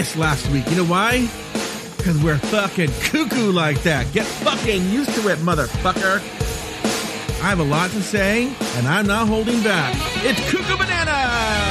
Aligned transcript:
pissed 0.00 0.16
last 0.16 0.48
week. 0.48 0.64
You 0.70 0.76
know 0.76 0.84
why? 0.86 1.28
Because 1.98 2.22
we're 2.22 2.38
fucking 2.38 2.90
cuckoo 3.02 3.52
like 3.52 3.82
that. 3.82 4.10
Get 4.14 4.24
fucking 4.24 4.88
used 4.88 5.12
to 5.14 5.28
it, 5.28 5.38
motherfucker. 5.40 6.20
I 7.42 7.48
have 7.50 7.58
a 7.58 7.64
lot 7.64 7.90
to 7.90 8.02
say, 8.02 8.46
and 8.76 8.88
I'm 8.88 9.06
not 9.06 9.28
holding 9.28 9.62
back. 9.62 9.94
It's 10.24 10.40
Koo 10.50 10.62
Koo 10.62 10.78
Bananas! 10.78 11.69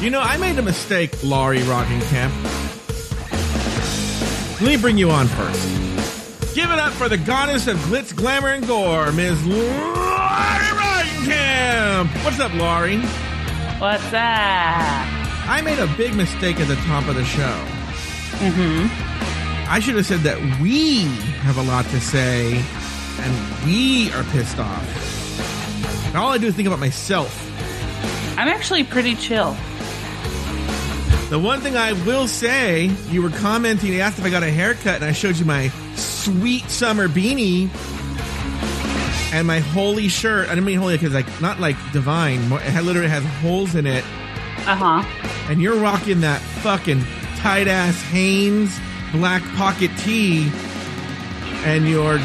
You 0.00 0.08
know, 0.08 0.20
I 0.22 0.38
made 0.38 0.58
a 0.58 0.62
mistake, 0.62 1.22
Lauri 1.22 1.58
Roggenkamp. 1.58 2.32
Let 4.62 4.62
me 4.62 4.78
bring 4.78 4.96
you 4.96 5.10
on 5.10 5.28
first. 5.28 6.54
Give 6.54 6.70
it 6.70 6.78
up 6.78 6.94
for 6.94 7.10
the 7.10 7.18
goddess 7.18 7.66
of 7.66 7.76
glitz, 7.80 8.16
glamour, 8.16 8.48
and 8.48 8.66
gore, 8.66 9.12
Ms. 9.12 9.44
Laurie 9.44 9.68
Rocking 9.68 11.24
Camp. 11.26 12.10
What's 12.24 12.40
up, 12.40 12.54
Lauri? 12.54 12.96
What's 13.78 14.06
up? 14.06 14.14
I 14.14 15.60
made 15.62 15.78
a 15.78 15.86
big 15.98 16.14
mistake 16.14 16.60
at 16.60 16.68
the 16.68 16.76
top 16.76 17.06
of 17.06 17.14
the 17.14 17.24
show. 17.26 17.66
Mm-hmm. 18.40 18.86
I 19.70 19.80
should 19.80 19.96
have 19.96 20.06
said 20.06 20.20
that 20.20 20.38
we 20.62 21.02
have 21.42 21.58
a 21.58 21.62
lot 21.62 21.84
to 21.84 22.00
say 22.00 22.64
and 23.18 23.66
we 23.66 24.10
are 24.12 24.24
pissed 24.32 24.58
off. 24.58 26.06
And 26.06 26.16
all 26.16 26.32
I 26.32 26.38
do 26.38 26.46
is 26.46 26.54
think 26.54 26.68
about 26.68 26.80
myself. 26.80 27.46
I'm 28.38 28.48
actually 28.48 28.84
pretty 28.84 29.14
chill. 29.14 29.54
The 31.30 31.38
one 31.38 31.60
thing 31.60 31.76
I 31.76 31.92
will 32.04 32.26
say, 32.26 32.86
you 33.08 33.22
were 33.22 33.30
commenting, 33.30 33.92
you 33.92 34.00
asked 34.00 34.18
if 34.18 34.24
I 34.24 34.30
got 34.30 34.42
a 34.42 34.50
haircut, 34.50 34.96
and 34.96 35.04
I 35.04 35.12
showed 35.12 35.36
you 35.36 35.44
my 35.44 35.68
sweet 35.94 36.68
summer 36.68 37.06
beanie 37.08 37.68
and 39.32 39.46
my 39.46 39.60
holy 39.60 40.08
shirt. 40.08 40.46
I 40.48 40.50
didn't 40.56 40.64
mean 40.64 40.78
holy 40.78 40.96
because 40.96 41.14
like 41.14 41.40
not 41.40 41.60
like 41.60 41.76
divine. 41.92 42.40
It 42.52 42.82
literally 42.82 43.08
has 43.08 43.24
holes 43.42 43.76
in 43.76 43.86
it, 43.86 44.02
Uh 44.66 44.74
huh. 44.74 45.48
and 45.48 45.62
you're 45.62 45.76
rocking 45.76 46.20
that 46.22 46.40
fucking 46.40 47.04
tight 47.36 47.68
ass 47.68 48.00
Hanes 48.10 48.76
black 49.12 49.42
pocket 49.56 49.92
tee 49.98 50.50
and 51.64 51.88
your 51.88 52.18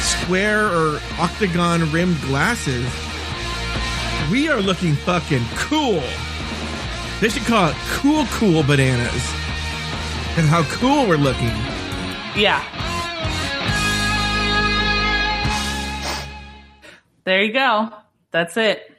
square 0.00 0.66
or 0.66 1.00
octagon 1.18 1.90
rimmed 1.90 2.20
glasses. 2.22 2.86
We 4.30 4.48
are 4.48 4.60
looking 4.60 4.94
fucking 4.94 5.42
cool. 5.56 6.02
They 7.20 7.28
should 7.28 7.42
call 7.42 7.68
it 7.68 7.76
cool, 7.90 8.24
cool 8.30 8.62
bananas. 8.62 9.34
And 10.38 10.46
how 10.46 10.62
cool 10.64 11.06
we're 11.06 11.16
looking. 11.16 11.50
Yeah. 12.34 12.64
There 17.24 17.42
you 17.42 17.52
go. 17.52 17.92
That's 18.30 18.56
it. 18.56 18.90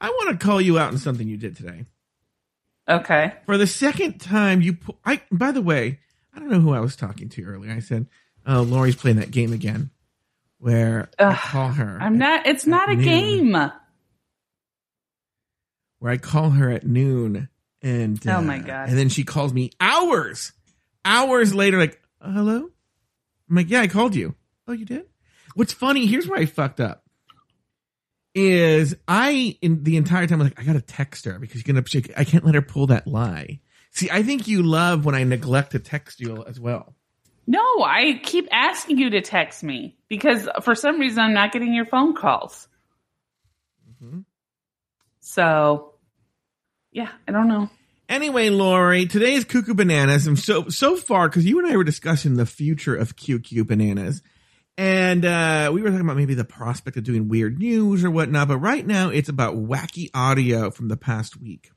I 0.00 0.08
want 0.08 0.40
to 0.40 0.44
call 0.44 0.60
you 0.60 0.78
out 0.78 0.88
on 0.88 0.98
something 0.98 1.28
you 1.28 1.36
did 1.36 1.56
today. 1.56 1.84
Okay. 2.88 3.32
For 3.46 3.56
the 3.56 3.68
second 3.68 4.18
time, 4.20 4.60
you. 4.60 4.76
I. 5.04 5.22
By 5.30 5.52
the 5.52 5.62
way, 5.62 6.00
I 6.34 6.40
don't 6.40 6.50
know 6.50 6.58
who 6.58 6.72
I 6.72 6.80
was 6.80 6.96
talking 6.96 7.28
to 7.28 7.44
earlier. 7.44 7.72
I 7.72 7.78
said, 7.78 8.08
"Oh, 8.44 8.62
Lauri's 8.62 8.96
playing 8.96 9.18
that 9.18 9.30
game 9.30 9.52
again," 9.52 9.90
where 10.58 11.10
I 11.18 11.36
call 11.36 11.68
her. 11.68 11.98
I'm 12.00 12.18
not. 12.18 12.46
It's 12.46 12.66
not 12.66 12.90
a 12.90 12.96
noon. 12.96 13.04
game. 13.04 13.70
where 16.00 16.12
I 16.12 16.16
call 16.16 16.50
her 16.50 16.68
at 16.68 16.84
noon, 16.84 17.48
and 17.82 18.20
Oh 18.26 18.40
my 18.40 18.58
uh, 18.58 18.62
God. 18.62 18.88
and 18.88 18.98
then 18.98 19.08
she 19.08 19.24
calls 19.24 19.52
me 19.52 19.70
hours, 19.80 20.52
hours 21.04 21.54
later, 21.54 21.78
like, 21.78 22.00
"Uh, 22.20 22.30
"Hello," 22.32 22.70
I'm 23.50 23.56
like, 23.56 23.70
"Yeah, 23.70 23.80
I 23.80 23.88
called 23.88 24.14
you." 24.14 24.34
Oh, 24.68 24.72
you 24.72 24.84
did? 24.84 25.06
What's 25.54 25.72
funny? 25.72 26.06
Here's 26.06 26.26
where 26.28 26.38
I 26.38 26.46
fucked 26.46 26.80
up. 26.80 27.04
Is 28.34 28.96
I 29.06 29.58
in 29.60 29.82
the 29.84 29.96
entire 29.98 30.26
time 30.26 30.40
I 30.40 30.44
was 30.44 30.52
like, 30.52 30.60
I 30.60 30.64
gotta 30.64 30.80
text 30.80 31.26
her 31.26 31.38
because 31.38 31.56
she's 31.56 31.64
gonna. 31.64 31.82
She, 31.86 32.02
I 32.16 32.24
can't 32.24 32.44
let 32.44 32.54
her 32.54 32.62
pull 32.62 32.86
that 32.86 33.06
lie. 33.06 33.60
See, 33.90 34.08
I 34.10 34.22
think 34.22 34.48
you 34.48 34.62
love 34.62 35.04
when 35.04 35.14
I 35.14 35.24
neglect 35.24 35.72
to 35.72 35.78
text 35.78 36.18
you 36.18 36.42
as 36.46 36.58
well. 36.58 36.94
No, 37.46 37.60
I 37.84 38.20
keep 38.22 38.48
asking 38.50 38.96
you 38.98 39.10
to 39.10 39.20
text 39.20 39.62
me 39.62 39.98
because 40.08 40.48
for 40.62 40.74
some 40.74 40.98
reason 40.98 41.18
I'm 41.18 41.34
not 41.34 41.52
getting 41.52 41.74
your 41.74 41.84
phone 41.84 42.14
calls. 42.14 42.68
Mhm. 44.02 44.24
So, 45.20 45.91
yeah, 46.92 47.08
I 47.26 47.32
don't 47.32 47.48
know. 47.48 47.68
Anyway, 48.08 48.50
Lauri, 48.50 49.06
today's 49.06 49.44
Koo 49.44 49.62
Koo 49.62 49.74
Bananas. 49.74 50.26
And 50.26 50.38
so 50.38 50.68
so 50.68 50.96
far, 50.96 51.28
because 51.28 51.46
you 51.46 51.58
and 51.58 51.66
I 51.72 51.76
were 51.76 51.84
discussing 51.84 52.34
the 52.34 52.44
future 52.46 52.94
of 52.94 53.16
Koo 53.16 53.38
Koo 53.40 53.64
Bananas, 53.64 54.22
and 54.76 55.24
uh, 55.24 55.70
we 55.72 55.80
were 55.82 55.88
talking 55.88 56.04
about 56.04 56.16
maybe 56.16 56.34
the 56.34 56.44
prospect 56.44 56.96
of 56.96 57.04
doing 57.04 57.28
weird 57.28 57.58
news 57.58 58.04
or 58.04 58.10
whatnot. 58.10 58.48
But 58.48 58.58
right 58.58 58.86
now, 58.86 59.08
it's 59.08 59.28
about 59.30 59.54
wacky 59.54 60.10
audio 60.12 60.70
from 60.70 60.88
the 60.88 60.96
past 60.96 61.40
week. 61.40 61.70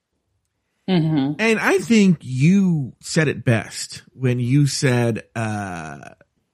hmm 0.90 1.34
And 1.40 1.60
I 1.60 1.78
think 1.78 2.18
you 2.22 2.94
said 3.00 3.28
it 3.30 3.46
best 3.46 4.04
when 4.14 4.40
you 4.40 4.68
said, 4.68 5.24
uh, 5.36 6.10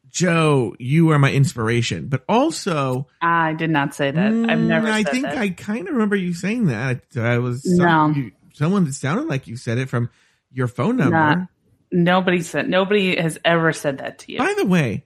"Joe, 0.10 0.76
you 0.78 1.10
are 1.10 1.18
my 1.20 1.32
inspiration," 1.32 2.08
but 2.08 2.24
also. 2.30 3.08
I 3.22 3.54
did 3.54 3.72
not 3.72 3.96
say 3.96 4.12
that. 4.12 4.26
I've 4.26 4.60
never. 4.60 4.88
Mm, 4.88 4.92
I 4.92 5.04
said 5.04 5.12
think 5.12 5.26
that. 5.26 5.38
I 5.38 5.50
kind 5.50 5.88
of 5.88 5.94
remember 5.94 6.16
you 6.16 6.34
saying 6.34 6.68
that. 6.68 7.02
I 7.18 7.40
was 7.40 7.66
No. 7.66 8.10
you, 8.10 8.32
someone 8.54 8.86
that 8.86 8.94
sounded 8.94 9.28
like 9.28 9.48
you 9.48 9.56
said 9.58 9.78
it 9.78 9.90
from 9.90 10.10
your 10.52 10.68
phone 10.68 10.98
number. 10.98 11.16
Nah. 11.18 11.46
Nobody 11.92 12.42
said. 12.42 12.70
Nobody 12.70 13.16
has 13.20 13.38
ever 13.44 13.74
said 13.74 13.98
that 14.00 14.20
to 14.20 14.32
you. 14.32 14.38
By 14.38 14.54
the 14.58 14.66
way, 14.66 15.06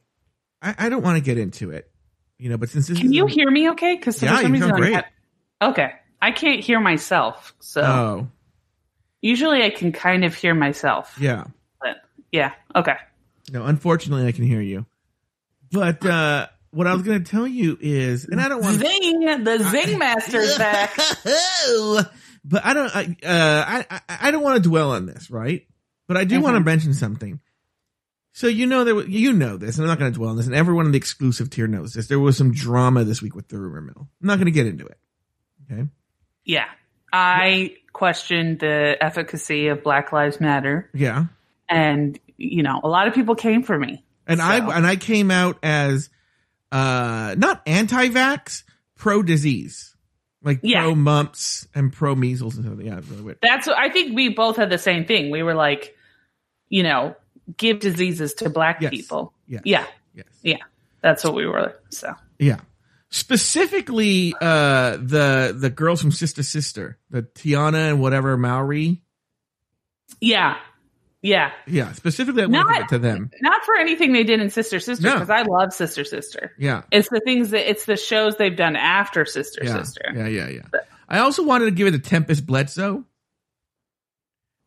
I, 0.61 0.75
I 0.77 0.89
don't 0.89 1.01
want 1.03 1.17
to 1.17 1.23
get 1.23 1.37
into 1.37 1.71
it, 1.71 1.89
you 2.37 2.49
know, 2.49 2.57
but 2.57 2.69
since 2.69 2.87
this 2.87 2.99
Can 2.99 3.11
you 3.11 3.25
a- 3.25 3.29
hear 3.29 3.49
me? 3.49 3.69
Okay, 3.71 3.95
because 3.95 4.21
Yeah, 4.21 4.39
you 4.41 4.57
sound 4.59 4.73
great. 4.73 5.03
okay, 5.61 5.93
I 6.21 6.31
can't 6.31 6.59
hear 6.61 6.79
myself. 6.79 7.55
So 7.59 7.81
Oh, 7.81 8.27
usually 9.21 9.63
I 9.63 9.71
can 9.71 9.91
kind 9.91 10.23
of 10.25 10.35
hear 10.35 10.53
myself. 10.53 11.17
yeah. 11.19 11.45
But 11.81 11.97
yeah. 12.31 12.51
Okay. 12.75 12.95
No, 13.51 13.63
unfortunately, 13.65 14.27
I 14.27 14.31
can 14.31 14.43
hear 14.43 14.61
you. 14.61 14.85
But 15.71 16.05
uh 16.05 16.47
what 16.71 16.87
I 16.87 16.93
was 16.93 17.03
going 17.03 17.23
to 17.23 17.31
tell 17.31 17.47
you 17.47 17.77
is, 17.79 18.25
and 18.25 18.41
I 18.41 18.49
don't 18.49 18.61
want. 18.61 18.75
Zing! 18.81 19.21
The 19.45 19.69
Zing 19.71 19.97
Master's 19.97 20.57
back. 20.57 20.93
But 22.47 22.63
I 22.65 22.73
don't. 22.73 22.95
I, 22.95 23.03
uh, 23.25 23.83
I 23.89 24.01
I 24.27 24.31
don't 24.31 24.43
want 24.43 24.61
to 24.63 24.69
dwell 24.69 24.91
on 24.91 25.05
this, 25.07 25.29
right? 25.31 25.65
But 26.07 26.17
I 26.17 26.23
do 26.23 26.39
want 26.39 26.55
to 26.55 26.59
mention 26.61 26.93
something. 26.93 27.39
So 28.33 28.47
you 28.47 28.65
know 28.67 28.83
there, 28.83 29.01
you 29.07 29.33
know 29.33 29.57
this, 29.57 29.77
and 29.77 29.83
I'm 29.85 29.87
not 29.89 29.97
going 29.99 30.11
to 30.11 30.17
dwell 30.17 30.29
on 30.29 30.37
this, 30.37 30.45
and 30.45 30.53
everyone 30.55 30.85
in 30.85 30.91
the 30.91 30.97
exclusive 30.97 31.49
tier 31.49 31.67
knows 31.67 31.93
this. 31.93 32.07
There 32.07 32.19
was 32.19 32.37
some 32.37 32.51
drama 32.53 33.03
this 33.03 33.21
week 33.21 33.33
with 33.35 33.47
the 33.47 33.57
rumor 33.57 33.81
mill. 33.81 34.07
I'm 34.21 34.27
not 34.27 34.35
going 34.35 34.45
to 34.45 34.51
get 34.51 34.67
into 34.67 34.85
it. 34.85 34.97
Okay. 35.71 35.87
Yeah. 36.43 36.65
I 37.13 37.77
questioned 37.93 38.59
the 38.59 38.97
efficacy 39.01 39.67
of 39.69 39.83
Black 39.83 40.11
Lives 40.11 40.39
Matter, 40.41 40.89
Yeah. 40.93 41.25
and 41.69 42.19
you 42.37 42.61
know, 42.61 42.81
a 42.83 42.89
lot 42.89 43.07
of 43.07 43.13
people 43.15 43.35
came 43.35 43.63
for 43.63 43.77
me. 43.79 44.03
And 44.27 44.39
So- 44.41 44.45
I 44.45 44.77
and 44.77 44.85
I 44.85 44.97
came 44.97 45.31
out 45.31 45.57
as 45.63 46.09
uh 46.73 47.35
not 47.37 47.61
anti-vax, 47.65 48.63
pro-disease, 48.97 49.94
like 50.45 50.59
Yeah. 50.63 50.83
pro 50.83 50.95
mumps 50.95 51.67
and 51.75 51.91
pro 51.91 52.15
measles 52.15 52.55
and 52.55 52.63
something. 52.65 52.85
Yeah, 52.85 53.01
really 53.09 53.21
weird. 53.23 53.39
That's 53.41 53.67
what 53.67 53.77
I 53.77 53.89
think. 53.89 54.15
We 54.15 54.29
both 54.29 54.55
had 54.55 54.69
the 54.69 54.77
same 54.77 55.03
thing. 55.05 55.31
We 55.31 55.43
were 55.43 55.55
like, 55.55 55.97
you 56.69 56.83
know, 56.83 57.15
give 57.57 57.79
diseases 57.79 58.35
to 58.35 58.49
Black 58.49 58.79
Yes. 58.81 58.91
people. 58.91 59.33
Yes. 59.47 59.63
Yeah. 59.65 59.85
Yes. 60.13 60.25
Yeah. 60.41 60.57
That's 61.01 61.23
what 61.25 61.35
we 61.35 61.45
were. 61.45 61.77
So 61.89 62.13
Yeah. 62.39 62.59
Specifically, 63.09 64.33
uh, 64.41 64.97
the 64.97 65.55
the 65.57 65.69
girls 65.69 66.01
from 66.01 66.11
Sister 66.11 66.43
Sister, 66.43 66.97
the 67.09 67.23
Tiana 67.23 67.89
and 67.89 67.99
whatever 68.01 68.37
Mowry. 68.37 69.01
yeah, 70.21 70.57
yeah. 71.25 71.51
Yeah, 71.67 71.91
specifically, 71.93 72.43
I 72.43 72.47
Not- 72.47 72.89
to 72.89 72.99
them. 72.99 73.31
Not 73.41 73.63
for 73.65 73.75
anything 73.75 74.13
they 74.13 74.23
did 74.23 74.39
in 74.39 74.49
Sister 74.49 74.79
Sister 74.79 75.07
No. 75.07 75.13
because 75.15 75.29
I 75.29 75.41
love 75.41 75.73
Sister 75.73 76.03
Sister. 76.03 76.51
Yeah, 76.57 76.83
It's 76.91 77.09
the 77.09 77.19
things 77.25 77.49
that 77.49 77.69
it's 77.69 77.85
the 77.85 77.97
shows 77.97 78.37
they've 78.37 78.55
done 78.55 78.75
after 78.75 79.25
Sister 79.25 79.61
yeah, 79.63 79.77
Sister. 79.81 80.11
yeah, 80.15 80.27
yeah, 80.27 80.49
yeah. 80.49 80.61
I 81.09 81.19
also 81.19 81.43
wanted 81.43 81.65
to 81.65 81.71
give 81.71 81.87
it 81.87 81.91
to 81.91 81.99
Tempest 81.99 82.45
Bledsoe, 82.45 83.03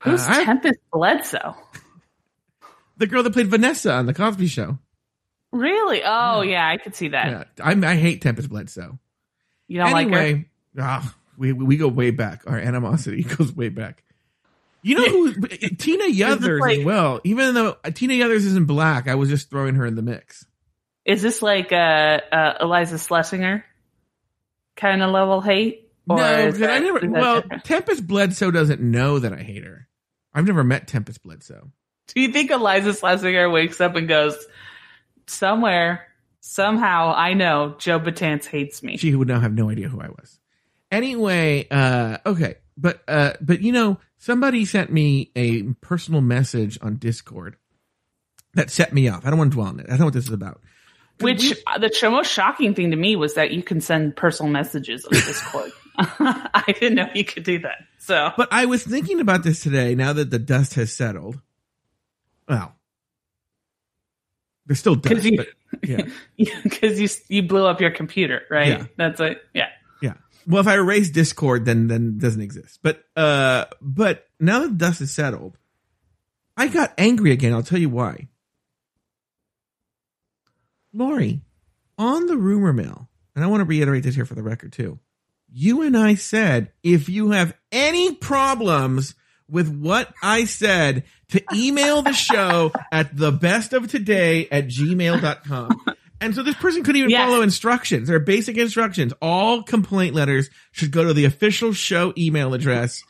Who's 0.03 0.21
Uh, 0.27 0.31
I- 0.31 0.45
Tempest 0.45 0.79
Bledsoe? 0.93 1.57
the 2.97 3.07
girl 3.07 3.23
that 3.23 3.33
played 3.33 3.49
Vanessa 3.49 3.93
on 3.93 4.07
the 4.07 4.15
Cosby 4.15 4.47
Show. 4.49 4.79
Really? 5.53 6.03
Oh 6.05 6.43
yeah, 6.43 6.69
I 6.69 6.77
could 6.77 6.95
see 6.95 7.09
that. 7.09 7.49
Yeah, 7.59 7.65
I, 7.65 7.73
I 7.73 7.97
hate 7.97 8.21
Tempest 8.23 8.49
Bledsoe. 8.51 8.99
You 9.67 9.79
don't 9.81 9.93
like 9.93 10.09
her? 10.11 10.15
anyway, 10.19 10.49
ah, 10.79 11.15
we 11.37 11.53
we 11.53 11.77
go 11.77 11.89
way 11.89 12.11
back. 12.11 12.43
Our 12.47 12.59
animosity 12.59 13.23
goes 13.37 13.53
way 13.55 13.69
back. 13.71 14.03
You 14.83 14.97
know 14.97 15.09
who 15.09 15.47
Tina 15.79 16.09
Yothers 16.09 16.61
like- 16.61 16.79
as 16.81 16.85
well. 16.85 17.21
Even 17.25 17.55
though 17.55 17.77
Tina 17.95 18.15
Yothers 18.15 18.45
isn't 18.47 18.67
black, 18.67 19.09
I 19.09 19.15
was 19.15 19.29
just 19.29 19.51
throwing 19.51 19.75
her 19.75 19.87
in 19.87 19.95
the 19.95 20.03
mix. 20.03 20.45
Is 21.05 21.23
this 21.23 21.41
like 21.43 21.73
uh, 21.73 22.21
uh, 22.33 22.65
Iliza 22.65 22.97
Shlesinger 22.97 23.63
kind 24.77 25.03
of 25.03 25.11
level 25.11 25.41
hate? 25.41 25.91
Or 26.09 26.17
no, 26.17 26.47
because 26.47 26.63
I 26.63 26.79
never. 26.79 27.01
Well, 27.09 27.41
different? 27.43 27.65
Tempest 27.65 28.07
Bledsoe 28.07 28.51
doesn't 28.51 28.81
know 28.81 29.19
that 29.19 29.33
I 29.33 29.43
hate 29.43 29.65
her. 29.65 29.89
I've 30.35 30.47
never 30.47 30.65
met 30.65 30.87
Tempest 30.87 31.23
Bledsoe. 31.23 31.71
Do 32.09 32.21
you 32.21 32.33
think 32.33 32.51
Iliza 32.51 32.99
Shlesinger 32.99 33.53
wakes 33.53 33.81
up 33.81 33.97
and 33.97 34.09
goes, 34.09 34.37
somewhere, 35.27 36.07
somehow, 36.41 37.13
I 37.15 37.35
know 37.35 37.77
Joe 37.79 38.01
Betance 38.01 38.47
hates 38.47 38.83
me? 38.83 38.97
She 38.97 39.15
would 39.15 39.29
now 39.29 39.41
have 39.41 39.53
no 39.53 39.69
idea 39.71 39.89
who 39.89 40.01
I 40.01 40.09
was. 40.09 40.39
Anyway, 40.91 41.67
uh, 41.71 42.19
okay, 42.25 42.57
but 42.79 43.03
uh, 43.09 43.33
but 43.41 43.61
you 43.61 43.73
know, 43.73 43.99
somebody 44.19 44.65
sent 44.65 44.93
me 44.93 45.31
a 45.37 45.63
personal 45.81 46.21
message 46.21 46.79
on 46.81 46.97
Discord 46.97 47.57
that 48.55 48.71
set 48.71 48.93
me 48.93 49.09
off. 49.09 49.27
I 49.27 49.31
don't 49.31 49.39
want 49.39 49.53
to 49.53 49.57
dwell 49.57 49.69
on 49.69 49.81
it. 49.81 49.87
I 49.87 49.91
don't 49.91 50.01
know 50.01 50.05
what 50.07 50.15
this 50.15 50.27
is 50.27 50.33
about. 50.33 50.61
Which 51.21 51.53
uh, 51.67 51.79
the 51.79 51.91
most 52.11 52.31
shocking 52.31 52.75
thing 52.75 52.93
to 52.93 52.97
me 52.97 53.17
was 53.17 53.35
that 53.35 53.51
you 53.51 53.63
can 53.63 53.81
send 53.81 54.15
personal 54.15 54.53
messages 54.53 55.05
on 55.05 55.13
Discord. 55.13 55.73
I 55.99 56.75
didn't 56.79 56.95
know 56.95 57.09
you 57.13 57.25
could 57.25 57.43
do 57.43 57.59
that. 57.61 57.79
So 57.99 58.31
But 58.37 58.49
I 58.53 58.67
was 58.67 58.85
thinking 58.85 59.19
about 59.19 59.43
this 59.43 59.61
today. 59.61 59.97
Now 59.97 60.13
that 60.13 60.31
the 60.31 60.39
dust 60.39 60.75
has 60.75 60.95
settled, 60.95 61.41
well, 62.49 62.77
there's 64.67 64.79
still 64.79 64.95
dust. 64.95 65.09
because 65.09 65.27
you 65.27 65.37
but, 65.39 65.49
yeah, 65.83 66.09
because 66.63 67.01
you 67.01 67.09
you 67.29 67.43
blew 67.43 67.67
up 67.67 67.81
your 67.81 67.91
computer, 67.91 68.43
right? 68.49 68.69
Yeah. 68.69 68.87
That's 68.97 69.21
it. 69.21 69.43
Yeah. 69.55 69.69
Well, 70.49 70.63
if 70.63 70.67
I 70.67 70.77
erase 70.77 71.11
Discord, 71.11 71.67
then 71.67 71.89
then 71.89 72.15
it 72.17 72.23
doesn't 72.23 72.41
exist. 72.41 72.81
But 72.83 73.05
uh, 73.15 73.67
but 73.83 74.27
now 74.41 74.61
that 74.61 74.79
dust 74.79 75.03
is 75.03 75.13
settled, 75.13 75.59
I 76.57 76.69
got 76.69 76.95
angry 76.97 77.33
again. 77.33 77.53
I'll 77.53 77.63
tell 77.63 77.79
you 77.79 77.91
why. 77.91 78.29
Lauri, 80.95 81.43
on 81.99 82.27
the 82.27 82.37
rumor 82.39 82.73
mill, 82.73 83.09
and 83.37 83.45
I 83.45 83.49
want 83.49 83.61
to 83.61 83.67
reiterate 83.67 84.05
this 84.05 84.15
here 84.15 84.25
for 84.25 84.35
the 84.35 84.43
record 84.43 84.73
too. 84.73 84.99
You 85.53 85.83
and 85.83 85.97
I 85.97 86.15
said 86.15 86.73
if 86.83 87.11
you 87.11 87.33
have 87.33 87.55
any 87.71 88.15
problems 88.15 89.15
with 89.51 89.69
what 89.69 90.13
I 90.23 90.45
said, 90.45 91.05
to 91.31 91.43
email 91.55 92.03
the 92.03 92.13
show 92.13 92.73
at 92.91 93.17
the 93.17 93.33
best 93.33 93.73
of 93.73 93.91
today 93.91 94.49
at 94.51 94.67
gmail.com. 94.67 95.85
And 96.21 96.35
so 96.35 96.43
this 96.43 96.57
person 96.57 96.83
couldn't 96.83 96.99
even 96.99 97.11
Yes. 97.11 97.29
follow 97.29 97.43
instructions. 97.43 98.09
They're 98.09 98.19
basic 98.19 98.57
instructions. 98.57 99.13
All 99.23 99.63
complaint 99.63 100.15
letters 100.15 100.51
should 100.73 100.91
go 100.91 101.05
to 101.05 101.15
the 101.15 101.25
official 101.25 101.73
show 101.73 102.13
email 102.19 102.55
address, 102.55 103.03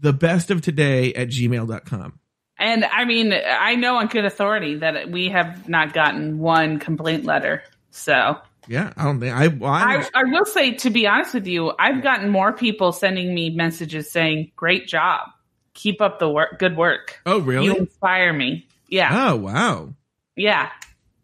the 0.00 0.12
best 0.12 0.50
of 0.50 0.62
today 0.62 1.12
at 1.14 1.28
gmail.com. 1.28 2.18
And 2.58 2.84
I 2.86 3.04
mean, 3.04 3.34
I 3.34 3.74
know 3.74 3.96
on 3.96 4.06
good 4.06 4.24
authority 4.24 4.76
that 4.76 5.10
we 5.10 5.28
have 5.28 5.68
not 5.68 5.92
gotten 5.92 6.38
one 6.38 6.78
complaint 6.78 7.24
letter. 7.24 7.62
So 7.90 8.38
Yeah, 8.66 8.92
I 8.96 9.04
don't 9.04 9.20
think 9.20 9.34
I, 9.34 9.48
well, 9.48 9.70
I, 9.70 9.96
I, 9.96 10.08
I 10.14 10.24
will 10.24 10.46
say, 10.46 10.72
to 10.72 10.88
be 10.90 11.06
honest 11.06 11.34
with 11.34 11.46
you, 11.46 11.72
I've 11.78 12.02
gotten 12.02 12.30
more 12.30 12.52
people 12.54 12.92
sending 12.92 13.34
me 13.34 13.50
messages 13.50 14.10
saying, 14.10 14.52
"Great 14.56 14.88
job, 14.88 15.28
keep 15.74 16.00
up 16.00 16.18
the 16.18 16.28
work, 16.30 16.58
good 16.58 16.76
work. 16.76 17.20
oh 17.26 17.38
really? 17.40 17.66
You 17.66 17.76
inspire 17.76 18.32
me." 18.32 18.66
Yeah, 18.88 19.28
Oh 19.30 19.36
wow. 19.36 19.94
yeah. 20.36 20.70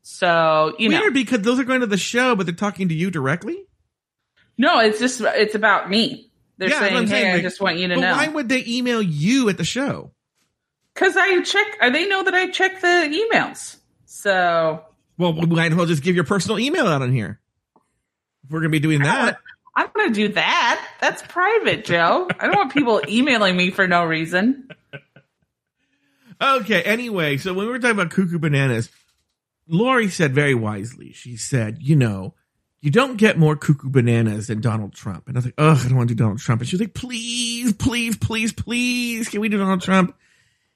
So 0.02 0.75
you 0.78 0.88
know, 0.88 1.00
Weird 1.00 1.14
because 1.14 1.40
those 1.43 1.58
are 1.60 1.64
going 1.64 1.81
to 1.81 1.87
the 1.87 1.96
show, 1.96 2.34
but 2.34 2.46
they're 2.46 2.54
talking 2.54 2.88
to 2.88 2.94
you 2.94 3.10
directly. 3.10 3.64
no, 4.58 4.81
it's 4.81 4.99
just 4.99 5.20
it's 5.20 5.54
about 5.54 5.88
me. 5.88 6.31
They're 6.58 6.70
Yeah, 6.70 6.81
saying, 6.81 7.02
"Hey, 7.06 7.22
saying, 7.22 7.34
I 7.37 7.40
just 7.43 7.60
want 7.60 7.78
you 7.78 7.88
to 7.88 7.94
But 7.94 8.00
know." 8.00 8.12
why 8.12 8.28
would 8.28 8.49
they 8.49 8.64
email 8.66 9.00
you 9.02 9.49
at 9.49 9.56
the 9.58 9.64
show? 9.64 10.12
Because 10.94 11.16
I 11.16 11.40
check, 11.43 11.66
uh, 11.81 11.90
they 11.90 12.06
know 12.06 12.22
that 12.25 12.34
I 12.34 12.50
check 12.50 12.81
the 12.81 13.28
emails. 13.32 13.76
So 14.04 14.84
Well, 15.19 15.32
we 15.32 15.46
might 15.46 15.72
as 15.72 15.78
well 15.78 15.87
just 15.87 16.02
give 16.02 16.14
your 16.14 16.25
personal 16.25 16.58
email 16.58 16.87
out 16.87 17.00
on 17.02 17.12
here. 17.12 17.40
If 18.44 18.50
we're 18.50 18.60
gonna 18.60 18.70
be 18.70 18.81
doing 18.81 19.02
that, 19.02 19.38
I'm 19.75 19.88
going 19.94 20.08
to 20.08 20.14
do 20.14 20.34
that. 20.34 20.87
That's 21.00 21.22
private, 21.22 21.87
Joe. 21.87 22.28
I 22.38 22.46
don't 22.46 22.56
want 22.56 22.75
people 22.75 23.00
emailing 23.08 23.56
me 23.56 23.70
for 23.70 23.88
no 23.88 24.05
reason. 24.05 24.69
Okay, 26.40 26.82
anyway, 26.82 27.37
so 27.37 27.55
when 27.55 27.66
we 27.66 27.72
were 27.72 27.78
talking 27.78 27.96
about 27.96 28.10
cuckoo 28.10 28.38
bananas, 28.40 28.90
Lauri 29.69 30.09
said 30.09 30.35
very 30.35 30.55
wisely, 30.55 31.12
she 31.12 31.37
said, 31.37 31.79
you 31.81 31.97
know, 31.97 32.35
you 32.81 32.91
don't 32.91 33.17
get 33.17 33.38
more 33.38 33.55
cuckoo 33.55 33.88
bananas 33.88 34.49
than 34.49 34.61
Donald 34.61 34.93
Trump. 34.93 35.29
And 35.29 35.37
I 35.37 35.38
was 35.38 35.44
like, 35.44 35.55
ugh, 35.56 35.79
I 35.79 35.88
don't 35.88 35.97
want 35.97 36.09
to 36.09 36.14
do 36.14 36.23
Donald 36.23 36.41
Trump. 36.41 36.61
And 36.61 36.69
she 36.69 36.75
was 36.75 36.81
like, 36.81 36.94
please, 36.94 37.73
please, 37.73 38.17
please, 38.17 38.53
please, 38.53 39.29
can 39.29 39.41
we 39.41 39.49
do 39.49 39.59
Donald 39.59 39.82
Trump? 39.82 40.17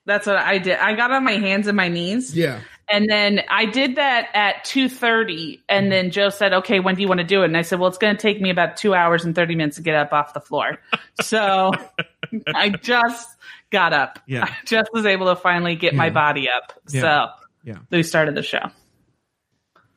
That's 0.07 0.27
what 0.27 0.37
I 0.37 0.59
did. 0.59 0.79
I 0.79 0.95
got 0.95 1.11
on 1.11 1.25
my 1.25 1.33
hands 1.33 1.67
and 1.67 1.77
my 1.77 1.89
knees. 1.89 2.35
Yeah. 2.35 2.61
And 2.89 3.11
then 3.11 3.43
I 3.51 3.67
did 3.67 3.97
that 3.97 4.29
at 4.33 4.65
2:30 4.65 5.61
and 5.69 5.85
mm-hmm. 5.85 5.91
then 5.91 6.11
Joe 6.13 6.29
said, 6.29 6.53
"Okay, 6.53 6.79
when 6.79 6.95
do 6.95 7.03
you 7.03 7.09
want 7.09 7.19
to 7.19 7.27
do 7.27 7.43
it?" 7.43 7.47
And 7.47 7.57
I 7.57 7.63
said, 7.63 7.81
"Well, 7.81 7.89
it's 7.89 7.99
going 7.99 8.17
to 8.17 8.23
take 8.23 8.41
me 8.41 8.51
about 8.51 8.77
2 8.77 8.95
hours 8.95 9.25
and 9.25 9.35
30 9.35 9.57
minutes 9.57 9.77
to 9.77 9.83
get 9.83 9.97
up 9.97 10.13
off 10.13 10.33
the 10.33 10.41
floor." 10.41 10.79
So 11.21 11.73
I 12.55 12.69
just 12.69 13.29
got 13.71 13.93
up. 13.93 14.21
Yeah. 14.27 14.45
I 14.49 14.55
just 14.65 14.91
was 14.93 15.05
able 15.05 15.27
to 15.27 15.37
finally 15.37 15.75
get 15.75 15.95
my 15.95 16.11
body 16.11 16.49
up. 16.49 16.73
Yeah. 16.89 17.01
So 17.01 17.46
Yeah. 17.67 17.79
we 17.91 18.03
started 18.03 18.35
the 18.35 18.43
show. 18.43 18.71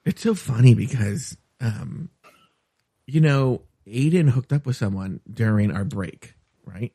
It's 0.03 0.21
so 0.21 0.33
funny 0.35 0.73
because, 0.73 1.37
um, 1.61 2.09
you 3.05 3.21
know, 3.21 3.61
Aiden 3.87 4.29
hooked 4.29 4.51
up 4.51 4.65
with 4.65 4.75
someone 4.75 5.21
during 5.31 5.71
our 5.71 5.85
break, 5.85 6.33
right? 6.65 6.91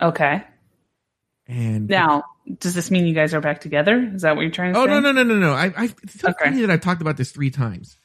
Okay. 0.00 0.42
And 1.46 1.88
Now, 1.88 2.24
does 2.58 2.74
this 2.74 2.90
mean 2.90 3.06
you 3.06 3.14
guys 3.14 3.32
are 3.32 3.40
back 3.40 3.60
together? 3.60 4.10
Is 4.14 4.22
that 4.22 4.34
what 4.36 4.42
you're 4.42 4.50
trying 4.50 4.74
to 4.74 4.78
Oh 4.80 4.86
say? 4.86 4.92
Oh, 4.92 5.00
no 5.00 5.12
no 5.12 5.22
no 5.22 5.22
no 5.22 5.38
no! 5.38 5.52
I, 5.52 5.72
I 5.76 5.84
it's 6.02 6.20
so 6.20 6.28
Okay. 6.30 6.46
funny 6.46 6.60
that 6.62 6.70
I've 6.70 6.80
talked 6.80 7.00
about 7.00 7.16
this 7.16 7.30
three 7.30 7.50
times. 7.50 7.96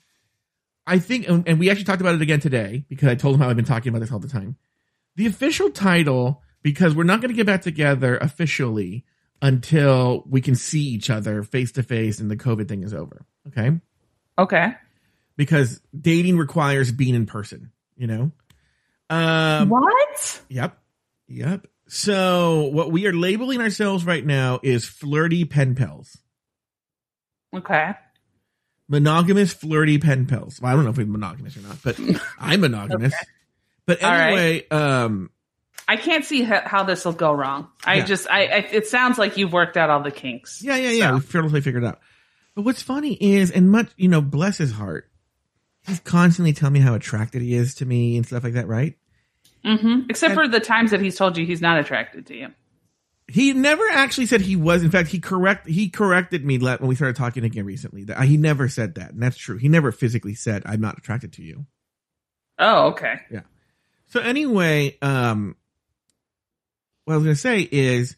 I 0.86 1.00
think, 1.00 1.28
and 1.28 1.48
and 1.48 1.60
we 1.60 1.70
actually 1.70 1.86
talked 1.86 2.02
about 2.02 2.16
it 2.16 2.22
again 2.22 2.40
today 2.40 2.86
because 2.90 3.10
I 3.10 3.16
told 3.16 3.36
him 3.36 3.42
how 3.42 3.50
I've 3.50 3.56
been 3.56 3.66
talking 3.66 3.90
about 3.90 4.00
this 4.00 4.12
all 4.12 4.20
the 4.20 4.28
time. 4.28 4.56
The 5.16 5.26
official 5.28 5.70
title, 5.72 6.44
because 6.62 6.94
we're 6.96 7.04
not 7.04 7.22
going 7.22 7.30
to 7.30 7.36
get 7.36 7.46
back 7.48 7.62
together 7.62 8.18
officially 8.18 9.04
until 9.42 10.24
we 10.30 10.42
can 10.42 10.56
see 10.56 10.81
each 10.81 11.10
other 11.10 11.44
face 11.44 11.72
to 11.74 11.84
face 11.84 12.19
and 12.19 12.30
the 12.31 12.38
COVID 12.38 12.68
thing 12.68 12.84
is 12.84 12.94
over. 12.94 13.25
Okay, 13.48 13.80
Okay. 14.38 14.74
because 15.36 15.80
dating 16.00 16.38
requires 16.38 16.92
being 16.92 17.16
in 17.16 17.25
person. 17.25 17.72
You 17.98 18.07
know. 18.07 18.31
Um. 19.10 19.69
what? 19.69 20.42
Yep. 20.50 20.78
Yep. 21.30 21.68
So 21.88 22.63
what 22.74 22.92
we 22.92 23.06
are 23.07 23.13
labeling 23.13 23.62
ourselves 23.62 24.04
right 24.06 24.25
now 24.25 24.60
is 24.62 24.86
flirty 24.86 25.45
pen 25.45 25.74
pals. 25.75 26.18
Okay. 27.56 27.92
monogamous 28.89 29.54
flirty 29.54 29.98
pen 29.98 30.25
pals. 30.25 30.60
Well, 30.62 30.72
I 30.72 30.75
don't 30.75 30.84
know 30.84 30.89
if 30.92 30.98
we're 30.98 31.06
monogamous 31.07 31.56
or 31.57 31.62
not, 31.62 31.78
but 31.84 31.98
I'm 32.39 32.60
monogamous. 32.62 33.13
But 33.86 34.04
All 34.04 34.12
right. 34.12 34.28
anyway, 34.28 34.68
um, 34.69 35.30
I 35.88 35.95
can't 35.95 36.25
see 36.25 36.42
how, 36.44 36.84
this 36.84 37.06
will 37.06 37.13
go 37.13 37.31
wrong. 37.34 37.70
I 37.86 37.96
Yeah. 37.96 38.06
just, 38.06 38.29
I, 38.29 38.46
I, 38.48 38.58
it 38.72 38.88
sounds 38.88 39.17
like 39.17 39.38
you've 39.38 39.53
worked 39.53 39.77
out 39.77 39.89
all 39.89 40.01
the 40.01 40.12
kinks. 40.12 40.62
yeah, 40.62 40.75
yeah, 40.75 40.89
yeah. 40.89 41.08
So- 41.10 41.13
We've 41.15 41.32
totally 41.32 41.62
figured 41.62 41.84
it 41.84 41.88
out. 41.88 42.00
But 42.56 42.63
what's 42.65 42.82
funny 42.82 43.13
is, 43.13 43.51
and 43.51 43.70
much, 43.72 43.89
you 43.98 44.08
know, 44.08 44.20
bless 44.22 44.58
his 44.58 44.72
heart, 44.72 45.10
he's 45.86 46.00
constantly 46.00 46.53
telling 46.53 46.74
me 46.74 46.79
how 46.79 46.96
attracted 46.96 47.41
he 47.41 47.53
is 47.53 47.75
to 47.75 47.86
me 47.86 48.17
and 48.17 48.25
stuff 48.25 48.44
like 48.44 48.53
that, 48.53 48.67
right? 48.67 48.96
Mm-hmm. 49.63 50.10
Except 50.10 50.32
And- 50.32 50.41
for 50.41 50.48
the 50.48 50.60
times 50.60 50.91
that 50.91 51.00
he's 51.01 51.15
told 51.15 51.38
you 51.38 51.46
he's 51.46 51.62
not 51.62 51.79
attracted 51.79 52.25
to 52.27 52.36
you. 52.36 52.48
He 53.29 53.51
never 53.51 53.84
actually 53.91 54.25
said 54.27 54.39
he 54.39 54.56
was. 54.56 54.84
In 54.84 54.89
fact, 54.89 55.10
he 55.10 55.20
correct 55.20 55.67
he 55.67 55.89
corrected 55.89 56.46
me 56.46 56.58
when 56.60 56.77
we 56.88 56.96
started 56.96 57.17
talking 57.17 57.44
again 57.44 57.65
recently. 57.65 58.06
That 58.06 58.24
he 58.24 58.38
never 58.38 58.70
said 58.70 58.96
that, 58.96 59.12
and 59.12 59.22
that's 59.22 59.36
true. 59.36 59.58
He 59.58 59.67
never 59.67 59.91
physically 59.91 60.34
said, 60.34 60.63
"I'm 60.65 60.79
not 60.79 60.98
attracted 60.98 61.34
to 61.34 61.44
you." 61.44 61.65
Oh, 62.58 62.88
okay. 62.91 63.15
Yeah. 63.29 63.41
So 64.08 64.22
anyway, 64.22 64.98
um, 65.01 65.58
what 67.08 67.14
I 67.14 67.18
was 67.18 67.24
gonna 67.26 67.36
say 67.38 67.62
is, 67.72 68.18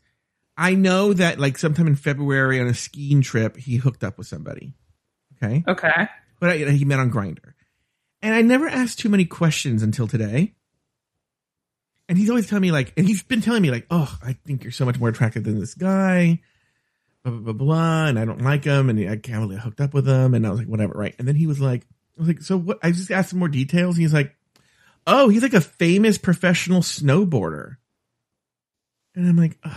I 0.57 0.73
know 0.73 1.13
that 1.13 1.39
like 1.39 1.59
sometime 1.59 1.85
in 1.85 1.95
February 1.95 2.59
on 2.59 2.65
a 2.67 2.73
skiing 2.73 3.21
trip, 3.21 3.55
he 3.55 3.75
hooked 3.77 4.03
up 4.03 4.17
with 4.17 4.25
somebody. 4.25 4.73
Okay, 5.41 5.63
Okay. 5.67 6.07
but 6.39 6.49
I, 6.49 6.57
he 6.71 6.85
met 6.85 6.99
on 6.99 7.11
Grindr, 7.11 7.53
and 8.23 8.33
I 8.33 8.41
never 8.41 8.67
asked 8.67 8.97
too 8.99 9.09
many 9.09 9.25
questions 9.25 9.83
until 9.83 10.07
today. 10.07 10.55
And 12.07 12.17
he's 12.17 12.31
always 12.31 12.47
telling 12.47 12.63
me 12.63 12.71
like, 12.71 12.91
and 12.97 13.05
he's 13.07 13.21
been 13.21 13.41
telling 13.41 13.61
me 13.61 13.69
like, 13.69 13.85
oh, 13.91 14.17
I 14.23 14.33
think 14.45 14.63
you're 14.63 14.71
so 14.71 14.85
much 14.85 14.99
more 14.99 15.09
attractive 15.09 15.43
than 15.43 15.59
this 15.59 15.75
guy, 15.75 16.41
blah 17.23 17.31
blah 17.33 17.53
blah 17.53 17.53
blah, 17.53 18.05
and 18.07 18.17
I 18.17 18.25
don't 18.25 18.41
like 18.41 18.63
him, 18.63 18.89
and 18.89 18.99
I 19.07 19.17
can't 19.17 19.39
really 19.41 19.57
hooked 19.57 19.79
up 19.79 19.93
with 19.93 20.07
him, 20.07 20.33
and 20.33 20.47
I 20.47 20.49
was 20.49 20.57
like, 20.59 20.67
whatever, 20.67 20.93
right? 20.93 21.13
And 21.19 21.27
then 21.27 21.35
he 21.35 21.45
was 21.45 21.59
like, 21.61 21.83
I 22.17 22.21
was 22.21 22.27
like, 22.27 22.41
so 22.41 22.57
what? 22.57 22.79
I 22.81 22.91
just 22.91 23.11
asked 23.11 23.31
him 23.33 23.39
more 23.39 23.47
details, 23.47 23.95
and 23.95 24.01
he's 24.01 24.13
like, 24.13 24.35
oh, 25.07 25.29
he's 25.29 25.43
like 25.43 25.53
a 25.53 25.61
famous 25.61 26.17
professional 26.17 26.81
snowboarder, 26.81 27.77
and 29.15 29.27
I'm 29.27 29.35
like, 29.37 29.57
Ugh. 29.63 29.71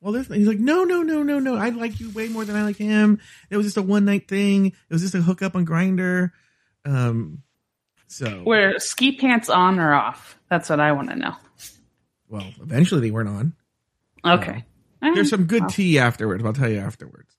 well, 0.00 0.12
this. 0.12 0.28
He's 0.28 0.46
like, 0.46 0.58
no, 0.58 0.84
no, 0.84 1.02
no, 1.02 1.22
no, 1.22 1.38
no, 1.38 1.56
I 1.56 1.70
like 1.70 1.98
you 2.00 2.10
way 2.10 2.28
more 2.28 2.44
than 2.44 2.56
I 2.56 2.62
like 2.62 2.76
him. 2.76 3.20
It 3.50 3.56
was 3.56 3.66
just 3.66 3.76
a 3.76 3.82
one 3.82 4.04
night 4.04 4.28
thing. 4.28 4.66
It 4.66 4.74
was 4.92 5.02
just 5.02 5.14
a 5.14 5.22
hookup 5.22 5.54
on 5.56 5.66
Grindr. 5.66 6.30
Um, 6.84 7.42
so 8.06 8.42
Were 8.46 8.78
ski 8.78 9.16
pants 9.16 9.48
on 9.48 9.78
or 9.80 9.92
off? 9.92 10.38
That's 10.48 10.68
what 10.70 10.78
I 10.80 10.92
want 10.92 11.10
to 11.10 11.16
know. 11.16 11.34
well, 12.28 12.46
eventually 12.60 13.00
they 13.00 13.10
weren't 13.10 13.28
on. 13.28 13.54
Okay. 14.24 14.64
There's 15.02 15.30
some 15.30 15.44
good 15.46 15.62
Well. 15.62 15.70
tea 15.70 15.98
afterwards. 15.98 16.44
I'll 16.44 16.52
tell 16.52 16.68
you 16.70 16.78
afterwards. 16.78 17.36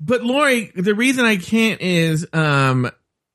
But 0.00 0.22
Lauri, 0.22 0.70
the 0.76 0.94
reason 0.94 1.24
I 1.24 1.36
can't 1.36 1.80
is, 1.80 2.26
um, 2.32 2.88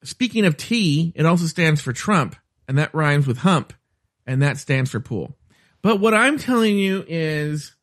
speaking 0.03 0.45
of 0.45 0.55
tea, 0.55 1.11
it 1.15 1.25
also 1.25 1.45
stands 1.45 1.81
for 1.81 1.91
Trump, 1.91 2.37
and 2.69 2.77
that 2.77 2.93
rhymes 2.93 3.27
with 3.27 3.39
hump. 3.39 3.73
and 4.25 4.41
that 4.41 4.57
stands 4.57 4.89
for 4.91 5.01
pool. 5.01 5.35
But 5.83 5.99
what 5.99 6.13
I'm 6.13 6.39
telling 6.39 6.77
you 6.77 7.03
is, 7.07 7.75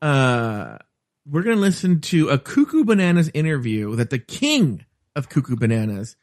uh, 0.00 0.78
we're 1.30 1.42
going 1.42 1.56
to 1.56 1.60
listen 1.60 2.00
to 2.00 2.30
a 2.30 2.38
Cuckoo 2.38 2.84
Bananas 2.84 3.30
interview 3.34 3.94
that 3.96 4.10
the 4.10 4.18
king 4.18 4.84
of 5.14 5.28
Cuckoo 5.28 5.54
Bananas, 5.54 6.16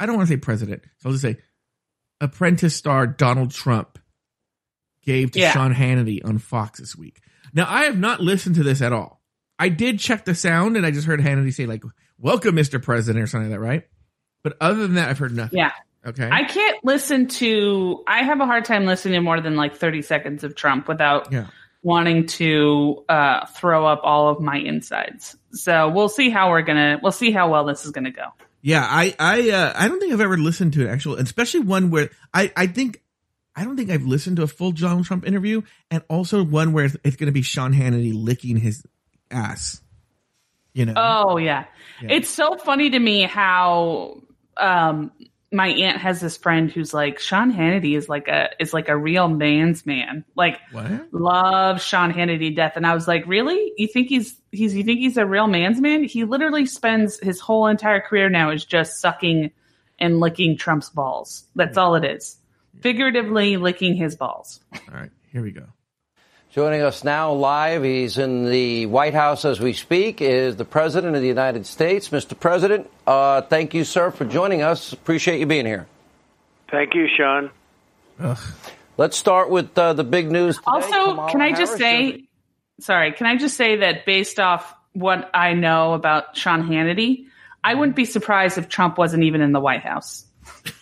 I 0.00 0.06
don't 0.06 0.16
want 0.16 0.28
to 0.28 0.34
say 0.34 0.38
president, 0.38 0.82
so 0.98 1.08
I'll 1.08 1.12
just 1.12 1.22
say 1.22 1.36
apprentice 2.20 2.74
star 2.74 3.06
Donald 3.06 3.50
Trump 3.52 3.98
gave 5.04 5.32
to 5.32 5.38
Yeah. 5.38 5.52
Sean 5.52 5.74
Hannity 5.74 6.24
on 6.24 6.38
Fox 6.38 6.80
this 6.80 6.96
week. 6.96 7.20
Now, 7.52 7.66
I 7.68 7.84
have 7.84 7.98
not 7.98 8.20
listened 8.20 8.56
to 8.56 8.62
this 8.62 8.82
at 8.82 8.92
all. 8.92 9.22
I 9.58 9.68
did 9.68 9.98
check 10.00 10.24
the 10.24 10.34
sound 10.34 10.76
and 10.76 10.84
I 10.84 10.90
just 10.90 11.06
heard 11.06 11.20
Hannity 11.20 11.52
say, 11.52 11.66
like, 11.66 11.82
welcome, 12.18 12.56
Mr. 12.56 12.82
President, 12.82 13.22
or 13.22 13.26
something 13.26 13.50
like 13.50 13.60
that, 13.60 13.64
right? 13.64 13.84
But 14.42 14.56
other 14.60 14.82
than 14.82 14.94
that, 14.94 15.08
I've 15.08 15.18
heard 15.18 15.34
nothing. 15.36 15.58
Yeah. 15.58 15.72
Okay. 16.06 16.28
I 16.30 16.44
can't 16.44 16.78
listen 16.84 17.26
to. 17.28 18.04
I 18.06 18.22
have 18.22 18.40
a 18.40 18.46
hard 18.46 18.64
time 18.64 18.86
listening 18.86 19.14
to 19.14 19.20
more 19.20 19.40
than 19.40 19.56
like 19.56 19.76
thirty 19.76 20.02
seconds 20.02 20.44
of 20.44 20.54
Trump 20.54 20.86
without 20.86 21.32
yeah. 21.32 21.46
wanting 21.82 22.26
to 22.26 23.04
uh, 23.08 23.46
throw 23.46 23.86
up 23.86 24.00
all 24.04 24.28
of 24.28 24.40
my 24.40 24.56
insides. 24.56 25.36
So 25.50 25.88
we'll 25.88 26.08
see 26.08 26.30
how 26.30 26.50
we're 26.50 26.62
gonna. 26.62 27.00
We'll 27.02 27.12
see 27.12 27.32
how 27.32 27.50
well 27.50 27.64
this 27.64 27.84
is 27.84 27.90
gonna 27.90 28.12
go. 28.12 28.28
Yeah, 28.62 28.86
I 28.88 29.14
I 29.18 29.50
uh, 29.50 29.72
I 29.74 29.88
don't 29.88 29.98
think 29.98 30.12
I've 30.12 30.20
ever 30.20 30.38
listened 30.38 30.74
to 30.74 30.82
an 30.82 30.88
actual, 30.88 31.14
especially 31.16 31.60
one 31.60 31.90
where 31.90 32.10
I 32.32 32.52
I 32.56 32.68
think 32.68 33.02
I 33.56 33.64
don't 33.64 33.76
think 33.76 33.90
I've 33.90 34.04
listened 34.04 34.36
to 34.36 34.42
a 34.42 34.46
full 34.46 34.70
Donald 34.70 35.06
Trump 35.06 35.26
interview, 35.26 35.62
and 35.90 36.04
also 36.08 36.44
one 36.44 36.72
where 36.72 36.84
it's, 36.84 36.96
it's 37.02 37.16
going 37.16 37.26
to 37.26 37.32
be 37.32 37.42
Sean 37.42 37.72
Hannity 37.72 38.12
licking 38.14 38.58
his 38.58 38.84
ass. 39.30 39.80
You 40.74 40.84
know, 40.84 40.92
Oh 40.94 41.38
yeah. 41.38 41.64
Yeah. 42.02 42.08
it's 42.12 42.28
so 42.28 42.56
funny 42.58 42.90
to 42.90 42.98
me 42.98 43.22
how 43.22 44.20
um, 44.58 45.10
my 45.52 45.68
aunt 45.68 45.98
has 45.98 46.20
this 46.20 46.36
friend 46.36 46.70
who's 46.70 46.92
like 46.92 47.18
Sean 47.20 47.52
Hannity 47.52 47.96
is 47.96 48.08
like 48.08 48.28
a 48.28 48.50
is 48.58 48.74
like 48.74 48.88
a 48.88 48.96
real 48.96 49.28
man's 49.28 49.86
man. 49.86 50.24
Like 50.34 50.58
what? 50.72 51.12
love 51.12 51.80
Sean 51.80 52.12
Hannity 52.12 52.54
death. 52.54 52.72
And 52.76 52.86
I 52.86 52.94
was 52.94 53.06
like, 53.06 53.26
really? 53.26 53.72
You 53.76 53.86
think 53.86 54.08
he's 54.08 54.40
he's 54.50 54.74
you 54.74 54.82
think 54.82 55.00
he's 55.00 55.16
a 55.16 55.26
real 55.26 55.46
man's 55.46 55.80
man? 55.80 56.04
He 56.04 56.24
literally 56.24 56.66
spends 56.66 57.20
his 57.20 57.40
whole 57.40 57.66
entire 57.66 58.00
career 58.00 58.28
now 58.28 58.50
is 58.50 58.64
just 58.64 59.00
sucking 59.00 59.52
and 59.98 60.20
licking 60.20 60.56
Trump's 60.56 60.90
balls. 60.90 61.44
That's 61.54 61.76
hmm. 61.76 61.80
all 61.80 61.94
it 61.94 62.04
is. 62.04 62.38
Figuratively 62.80 63.56
licking 63.56 63.94
his 63.94 64.16
balls. 64.16 64.60
All 64.74 64.94
right, 64.94 65.10
here 65.32 65.42
we 65.42 65.52
go. 65.52 65.64
Joining 66.56 66.80
us 66.80 67.04
now 67.04 67.34
live, 67.34 67.82
he's 67.84 68.16
in 68.16 68.46
the 68.46 68.86
White 68.86 69.12
House 69.12 69.44
as 69.44 69.60
we 69.60 69.74
speak, 69.74 70.22
is 70.22 70.56
the 70.56 70.64
President 70.64 71.14
of 71.14 71.20
the 71.20 71.28
United 71.28 71.66
States. 71.66 72.08
Mr. 72.08 72.40
President, 72.40 72.90
uh, 73.06 73.42
thank 73.42 73.74
you, 73.74 73.84
sir, 73.84 74.10
for 74.10 74.24
joining 74.24 74.62
us. 74.62 74.94
Appreciate 74.94 75.38
you 75.38 75.44
being 75.44 75.66
here. 75.66 75.86
Thank 76.70 76.94
you, 76.94 77.08
Sean. 77.14 77.50
Ugh. 78.18 78.38
Let's 78.96 79.18
start 79.18 79.50
with 79.50 79.76
uh, 79.76 79.92
the 79.92 80.02
big 80.02 80.30
news 80.30 80.56
today. 80.56 80.64
Also, 80.66 80.88
Kamala 80.88 81.30
can 81.30 81.42
I 81.42 81.50
just 81.50 81.78
Harris 81.78 81.78
say 81.78 82.24
sorry, 82.80 83.12
can 83.12 83.26
I 83.26 83.36
just 83.36 83.58
say 83.58 83.76
that 83.76 84.06
based 84.06 84.40
off 84.40 84.74
what 84.94 85.28
I 85.34 85.52
know 85.52 85.92
about 85.92 86.38
Sean 86.38 86.66
Hannity, 86.66 87.26
I 87.62 87.74
wouldn't 87.74 87.96
be 87.96 88.06
surprised 88.06 88.56
if 88.56 88.70
Trump 88.70 88.96
wasn't 88.96 89.24
even 89.24 89.42
in 89.42 89.52
the 89.52 89.60
White 89.60 89.82
House. 89.82 90.24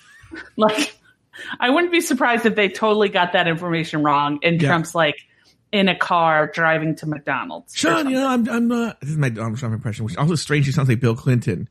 like 0.56 0.96
I 1.58 1.70
wouldn't 1.70 1.90
be 1.90 2.00
surprised 2.00 2.46
if 2.46 2.54
they 2.54 2.68
totally 2.68 3.08
got 3.08 3.32
that 3.32 3.48
information 3.48 4.04
wrong 4.04 4.38
and 4.44 4.62
Yeah. 4.62 4.68
Trump's 4.68 4.94
like 4.94 5.16
in 5.74 5.88
a 5.88 5.96
car 5.98 6.46
driving 6.46 6.94
to 6.96 7.06
McDonald's. 7.06 7.74
Sean, 7.76 8.08
you 8.08 8.14
know, 8.14 8.28
I'm 8.28 8.48
I'm 8.48 8.68
not. 8.68 9.00
This 9.00 9.10
is 9.10 9.16
my 9.18 9.28
Donald 9.28 9.58
Trump 9.58 9.74
impression, 9.74 10.04
which 10.04 10.16
also 10.16 10.36
strangely 10.36 10.72
sounds 10.72 10.88
like 10.88 11.00
Bill 11.00 11.16
Clinton. 11.16 11.68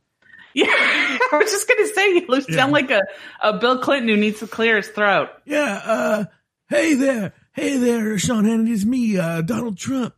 Yeah, 0.53 0.65
I 0.69 1.29
was 1.41 1.49
just 1.49 1.67
gonna 1.67 1.87
say 1.87 2.07
you 2.15 2.25
look- 2.27 2.47
Yeah. 2.49 2.55
sound 2.57 2.73
like 2.73 2.91
a, 2.91 3.01
a 3.41 3.57
Bill 3.57 3.79
Clinton 3.79 4.09
who 4.09 4.17
needs 4.17 4.39
to 4.39 4.47
clear 4.47 4.75
his 4.77 4.87
throat. 4.89 5.29
Yeah. 5.45 5.81
Uh, 5.83 6.25
hey 6.69 6.95
there, 6.95 7.33
hey 7.53 7.77
there, 7.77 8.17
Sean 8.19 8.43
Hannity, 8.43 8.73
it's 8.73 8.85
me, 8.85 9.17
uh, 9.17 9.41
Donald 9.41 9.77
Trump. 9.77 10.13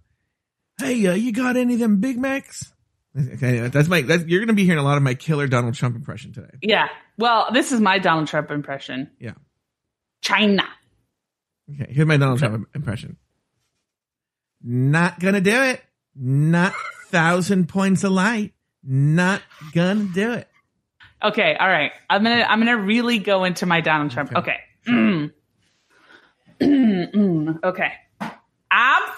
Hey, 0.79 1.05
uh, 1.07 1.13
you 1.13 1.31
got 1.31 1.55
any 1.55 1.75
of 1.75 1.79
them 1.79 2.01
Big 2.01 2.17
Macs? 2.17 2.73
Okay, 3.17 3.67
that's 3.69 3.87
my. 3.87 4.01
That's, 4.01 4.25
you're 4.25 4.41
going 4.41 4.49
to 4.49 4.53
be 4.55 4.65
hearing 4.65 4.79
a 4.79 4.83
lot 4.83 4.97
of 4.97 5.03
my 5.03 5.13
killer 5.13 5.47
Donald 5.47 5.73
Trump 5.75 5.95
impression 5.95 6.33
today. 6.33 6.49
Yeah. 6.61 6.89
Well, 7.17 7.47
this 7.53 7.71
is 7.71 7.79
my 7.79 7.97
Donald 7.97 8.27
Trump 8.27 8.51
impression. 8.51 9.09
Yeah. 9.19 9.35
China. 10.21 10.63
Okay, 11.73 11.93
here's 11.93 12.07
my 12.07 12.17
Donald 12.17 12.39
Trump 12.39 12.67
impression. 12.75 13.15
Not 14.67 15.19
gonna 15.19 15.41
do 15.41 15.61
it. 15.61 15.83
Not 16.15 16.73
thousand 17.09 17.69
points 17.69 18.03
of 18.03 18.11
light. 18.13 18.53
Not 18.83 19.43
gonna 19.73 20.05
do 20.05 20.33
it. 20.33 20.47
Okay, 21.23 21.55
all 21.59 21.67
right. 21.67 21.91
I'm 22.09 22.23
gonna 22.23 22.41
I'm 22.49 22.59
gonna 22.59 22.77
really 22.77 23.19
go 23.19 23.43
into 23.43 23.67
my 23.67 23.81
Donald 23.81 24.09
Trump. 24.09 24.35
Okay. 24.35 24.57
Okay. 24.87 24.91
Mm. 24.91 25.31
Okay. 27.63 27.91
I'm 28.71 29.03
50. 29.03 29.15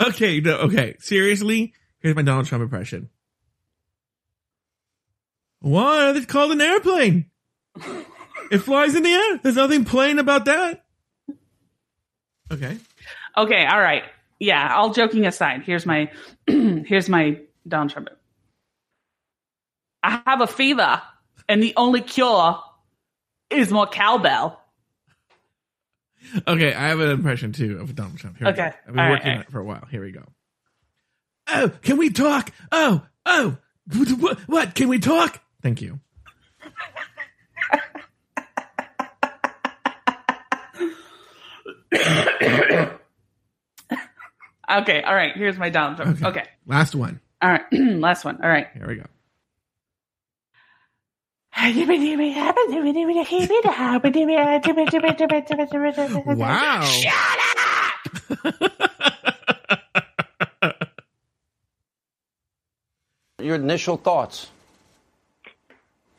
Okay, 0.08 0.40
no, 0.40 0.56
okay. 0.58 0.96
Seriously, 1.00 1.74
here's 1.98 2.14
my 2.16 2.22
Donald 2.22 2.46
Trump 2.46 2.62
impression. 2.62 3.10
Why? 5.60 6.12
It's 6.12 6.24
called 6.24 6.52
an 6.52 6.60
airplane. 6.60 7.26
It 8.50 8.58
flies 8.58 8.94
in 8.94 9.02
the 9.02 9.10
air. 9.10 9.40
There's 9.42 9.56
nothing 9.56 9.84
plain 9.84 10.18
about 10.18 10.46
that. 10.46 10.84
Okay. 12.50 12.78
Okay, 13.36 13.66
all 13.66 13.80
right. 13.80 14.04
Yeah, 14.38 14.74
all 14.74 14.92
joking 14.92 15.26
aside, 15.26 15.62
here's 15.62 15.84
my 15.84 16.10
here's 16.46 17.08
my 17.08 17.40
Donald 17.66 17.90
Trump. 17.90 18.08
I 20.02 20.22
have 20.26 20.40
a 20.40 20.46
fever, 20.46 21.02
and 21.48 21.62
the 21.62 21.74
only 21.76 22.00
cure 22.00 22.62
is 23.50 23.70
more 23.70 23.86
cowbell. 23.86 24.60
Okay, 26.46 26.72
I 26.72 26.88
have 26.88 27.00
an 27.00 27.10
impression 27.10 27.52
too 27.52 27.78
of 27.80 27.94
Donald 27.94 28.18
Trump. 28.18 28.38
Here 28.38 28.48
Okay. 28.48 28.62
I've 28.62 28.86
been 28.86 28.98
All 28.98 29.04
right, 29.04 29.10
working 29.10 29.30
all 29.30 29.36
on 29.36 29.42
it 29.42 29.50
for 29.50 29.60
a 29.60 29.64
while. 29.64 29.86
Here 29.90 30.02
we 30.02 30.12
go. 30.12 30.24
Oh, 31.48 31.70
can 31.82 31.96
we 31.96 32.10
talk? 32.10 32.52
Oh, 32.70 33.02
oh, 33.26 33.56
what? 34.18 34.38
what? 34.48 34.74
Can 34.74 34.88
we 34.88 34.98
talk? 34.98 35.40
Thank 35.62 35.82
you. 35.82 36.00
Okay, 44.70 45.02
all 45.02 45.14
right. 45.14 45.34
Here's 45.34 45.56
my 45.56 45.70
Donald 45.70 45.96
Trump. 45.96 46.22
Okay, 46.22 46.44
Last 46.66 46.94
one. 46.94 47.20
all 47.40 47.50
right. 47.50 47.62
Last 47.72 48.24
one. 48.24 48.38
All 48.42 48.48
right. 48.50 48.66
Here 48.74 48.86
we 48.86 48.96
go. 48.96 49.04
Wow. 56.36 56.82
Shut 56.82 57.38
up! 58.34 58.78
Your 63.40 63.54
initial 63.56 63.96
thoughts. 63.96 64.48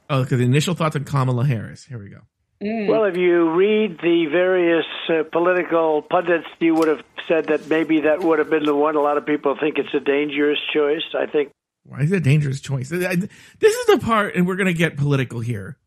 Oh, 0.10 0.22
okay. 0.22 0.36
The 0.36 0.44
initial 0.44 0.74
thoughts 0.74 0.96
on 0.96 1.04
Kamala 1.04 1.46
Harris. 1.46 1.84
Here 1.86 2.00
we 2.00 2.10
go. 2.10 2.22
Well, 2.62 3.06
if 3.06 3.16
you 3.16 3.52
read 3.52 4.00
the 4.02 4.26
various 4.30 4.86
uh, 5.08 5.24
political 5.32 6.02
pundits, 6.02 6.46
you 6.60 6.76
would 6.76 6.90
have 6.90 7.02
said 7.28 7.46
that 7.48 7.68
maybe 7.70 8.02
that 8.02 8.22
would 8.22 8.40
have 8.40 8.50
been 8.50 8.64
the 8.66 8.76
one. 8.76 8.98
A 8.98 9.02
lot 9.02 9.18
of 9.18 9.26
people 9.26 9.56
think 9.58 9.78
it's 9.78 9.94
a 9.94 10.02
dangerous 10.02 10.60
choice. 10.74 11.04
I 11.18 11.26
think 11.26 11.52
Why 11.86 12.02
is 12.02 12.12
it 12.12 12.18
a 12.18 12.20
dangerous 12.20 12.60
choice? 12.60 12.92
I- 12.92 12.98
I- 13.12 13.16
This 13.16 13.74
is 13.76 13.86
the 13.88 14.00
part, 14.00 14.36
and 14.36 14.46
we're 14.46 14.58
going 14.58 14.68
to 14.68 14.74
get 14.74 14.98
political 14.98 15.40
here. 15.40 15.78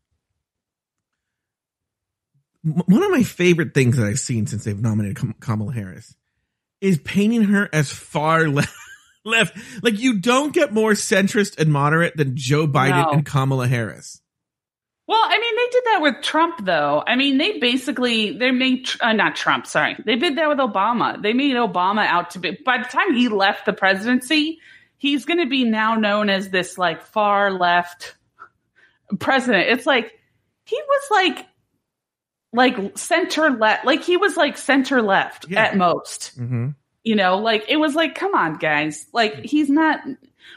One 2.63 3.03
of 3.03 3.11
my 3.11 3.23
favorite 3.23 3.73
things 3.73 3.97
that 3.97 4.05
I've 4.07 4.19
seen 4.19 4.47
since 4.47 4.63
they've 4.63 4.79
nominated 4.79 5.39
Kamala 5.41 5.73
Harris 5.73 6.15
is 6.81 6.97
painting 6.97 7.43
her 7.43 7.69
as 7.73 7.91
far 7.91 8.47
left. 8.47 8.73
left. 9.25 9.57
Like, 9.83 9.99
you 9.99 10.19
don't 10.19 10.53
get 10.53 10.73
more 10.73 10.93
centrist 10.93 11.59
and 11.59 11.71
moderate 11.71 12.17
than 12.17 12.35
Joe 12.35 12.65
Biden 12.67 13.03
No. 13.05 13.11
and 13.11 13.25
Kamala 13.25 13.67
Harris. 13.67 14.21
Well, 15.13 15.21
I 15.23 15.37
mean, 15.37 15.55
they 15.55 15.69
did 15.71 15.83
that 15.85 15.99
with 16.01 16.23
Trump, 16.23 16.65
though. 16.65 17.03
I 17.05 17.15
mean, 17.15 17.37
they 17.37 17.59
basically 17.59 18.35
they 18.35 18.49
made 18.49 18.89
uh, 18.99 19.13
not 19.13 19.35
Trump. 19.35 19.67
Sorry, 19.67 19.95
they 20.03 20.15
did 20.15 20.39
that 20.39 20.49
with 20.49 20.57
Obama. 20.57 21.21
They 21.21 21.33
made 21.33 21.53
Obama 21.55 22.03
out 22.03 22.31
to 22.31 22.39
be. 22.39 22.57
By 22.65 22.79
the 22.79 22.85
time 22.85 23.13
he 23.13 23.27
left 23.27 23.67
the 23.67 23.73
presidency, 23.73 24.57
he's 24.97 25.25
going 25.25 25.37
to 25.37 25.45
be 25.45 25.65
now 25.65 25.93
known 25.93 26.31
as 26.31 26.49
this 26.49 26.79
like 26.79 27.03
far 27.03 27.51
left 27.51 28.15
president. 29.19 29.67
It's 29.69 29.85
like 29.85 30.13
he 30.65 30.81
was 30.81 31.01
like 31.11 31.45
like 32.51 32.97
center 32.97 33.51
left. 33.51 33.85
Like 33.85 34.01
he 34.03 34.17
was 34.17 34.35
like 34.35 34.57
center 34.57 35.03
left 35.03 35.45
Yeah. 35.47 35.61
at 35.65 35.77
most. 35.77 36.35
hmm 36.37 36.69
You 37.03 37.15
know, 37.15 37.37
like 37.37 37.65
it 37.67 37.77
was 37.77 37.93
like, 37.93 38.15
come 38.15 38.33
on, 38.33 38.55
guys. 38.55 39.05
Like 39.13 39.45
he's 39.45 39.69
not. 39.69 39.99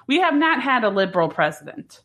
We 0.06 0.20
have 0.20 0.34
not 0.34 0.62
had 0.62 0.82
a 0.82 0.88
liberal 0.88 1.28
president. 1.28 2.00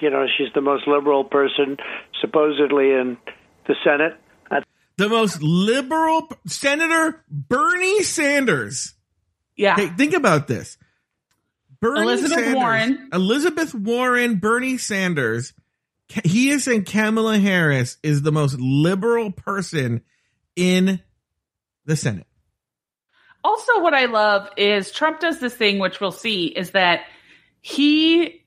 You 0.00 0.10
know 0.10 0.26
she's 0.36 0.52
the 0.54 0.60
most 0.60 0.86
liberal 0.86 1.24
person 1.24 1.76
supposedly 2.20 2.92
in 2.92 3.16
the 3.66 3.74
Senate. 3.84 4.18
The 4.96 5.08
most 5.08 5.40
liberal 5.40 6.28
Senator 6.46 7.22
Bernie 7.30 8.02
Sanders. 8.02 8.94
Yeah. 9.54 9.76
Hey, 9.76 9.86
think 9.88 10.12
about 10.12 10.48
this. 10.48 10.76
Bernie 11.80 12.00
Elizabeth 12.00 12.32
Sanders, 12.32 12.54
Warren. 12.54 13.08
Elizabeth 13.12 13.74
Warren, 13.74 14.36
Bernie 14.36 14.78
Sanders. 14.78 15.52
He 16.24 16.50
is 16.50 16.64
saying 16.64 16.84
Kamala 16.84 17.38
Harris 17.38 17.98
is 18.02 18.22
the 18.22 18.32
most 18.32 18.58
liberal 18.58 19.30
person 19.30 20.02
in 20.56 21.00
the 21.84 21.94
Senate. 21.94 22.26
Also, 23.44 23.80
what 23.80 23.94
I 23.94 24.06
love 24.06 24.48
is 24.56 24.90
Trump 24.90 25.20
does 25.20 25.38
this 25.38 25.54
thing, 25.54 25.78
which 25.78 26.00
we'll 26.00 26.10
see, 26.10 26.46
is 26.46 26.72
that 26.72 27.02
he, 27.60 28.42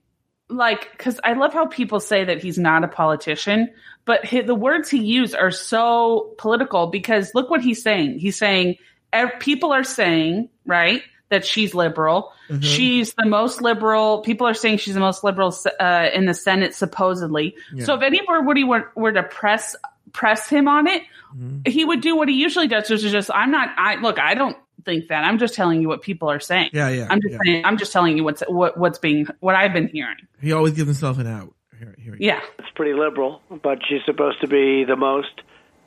like, 0.51 0.91
because 0.91 1.19
I 1.23 1.33
love 1.33 1.53
how 1.53 1.65
people 1.65 1.99
say 1.99 2.23
that 2.25 2.41
he's 2.41 2.57
not 2.57 2.83
a 2.83 2.87
politician, 2.87 3.69
but 4.05 4.25
hi 4.25 4.41
the 4.41 4.55
words 4.55 4.89
he 4.89 4.99
used 4.99 5.35
are 5.35 5.51
so 5.51 6.33
political 6.37 6.87
because 6.87 7.31
look 7.33 7.49
what 7.49 7.61
he's 7.61 7.81
saying. 7.81 8.19
He's 8.19 8.37
saying, 8.37 8.77
ev- 9.13 9.39
people 9.39 9.71
are 9.71 9.83
saying, 9.83 10.49
right, 10.65 11.01
that 11.29 11.45
she's 11.45 11.73
liberal. 11.73 12.33
Mhm. 12.49 12.63
She's 12.63 13.13
the 13.13 13.25
most 13.25 13.61
liberal. 13.61 14.19
People 14.21 14.47
are 14.47 14.53
saying 14.53 14.79
she's 14.79 14.95
the 14.95 14.99
most 14.99 15.23
liberal 15.23 15.55
uh, 15.79 16.09
in 16.13 16.25
the 16.25 16.33
Senate, 16.33 16.75
supposedly. 16.75 17.55
Yeah. 17.73 17.85
So 17.85 17.95
if 17.95 18.01
anybody 18.01 18.63
were, 18.65 18.91
were 18.95 19.13
to 19.13 19.23
press 19.23 19.75
press 20.13 20.49
him 20.49 20.67
on 20.67 20.87
it, 20.87 21.03
Mhm. 21.33 21.65
he 21.65 21.85
would 21.85 22.01
do 22.01 22.17
what 22.17 22.27
he 22.27 22.35
usually 22.35 22.67
does, 22.67 22.89
which 22.89 23.01
is 23.05 23.13
just, 23.13 23.31
I'm 23.33 23.49
not, 23.49 23.69
I 23.77 23.95
look, 23.95 24.19
I 24.19 24.33
don't 24.33 24.57
think 24.83 25.07
that. 25.09 25.23
I'm 25.23 25.37
just 25.39 25.53
telling 25.53 25.81
you 25.81 25.87
what 25.87 26.01
people 26.01 26.29
are 26.29 26.39
saying. 26.39 26.71
Yeah, 26.73 26.89
yeah. 26.89 27.07
I'm 27.09 27.21
just 27.21 27.33
yeah. 27.33 27.39
saying, 27.45 27.65
I'm 27.65 27.77
just 27.77 27.91
telling 27.91 28.17
you 28.17 28.23
what's 28.23 28.41
what, 28.47 28.77
what's 28.77 28.99
being 28.99 29.27
what 29.39 29.55
I've 29.55 29.73
been 29.73 29.87
hearing. 29.87 30.17
He 30.41 30.51
always 30.51 30.73
gives 30.73 30.87
himself 30.87 31.17
an 31.17 31.27
out. 31.27 31.53
Here, 31.77 31.95
here 31.97 32.15
he- 32.15 32.25
Yeah, 32.25 32.41
It's 32.59 32.69
pretty 32.75 32.93
liberal, 32.93 33.41
but 33.61 33.79
she's 33.87 34.01
supposed 34.05 34.41
to 34.41 34.47
be 34.47 34.83
the 34.83 34.95
most. 34.95 35.41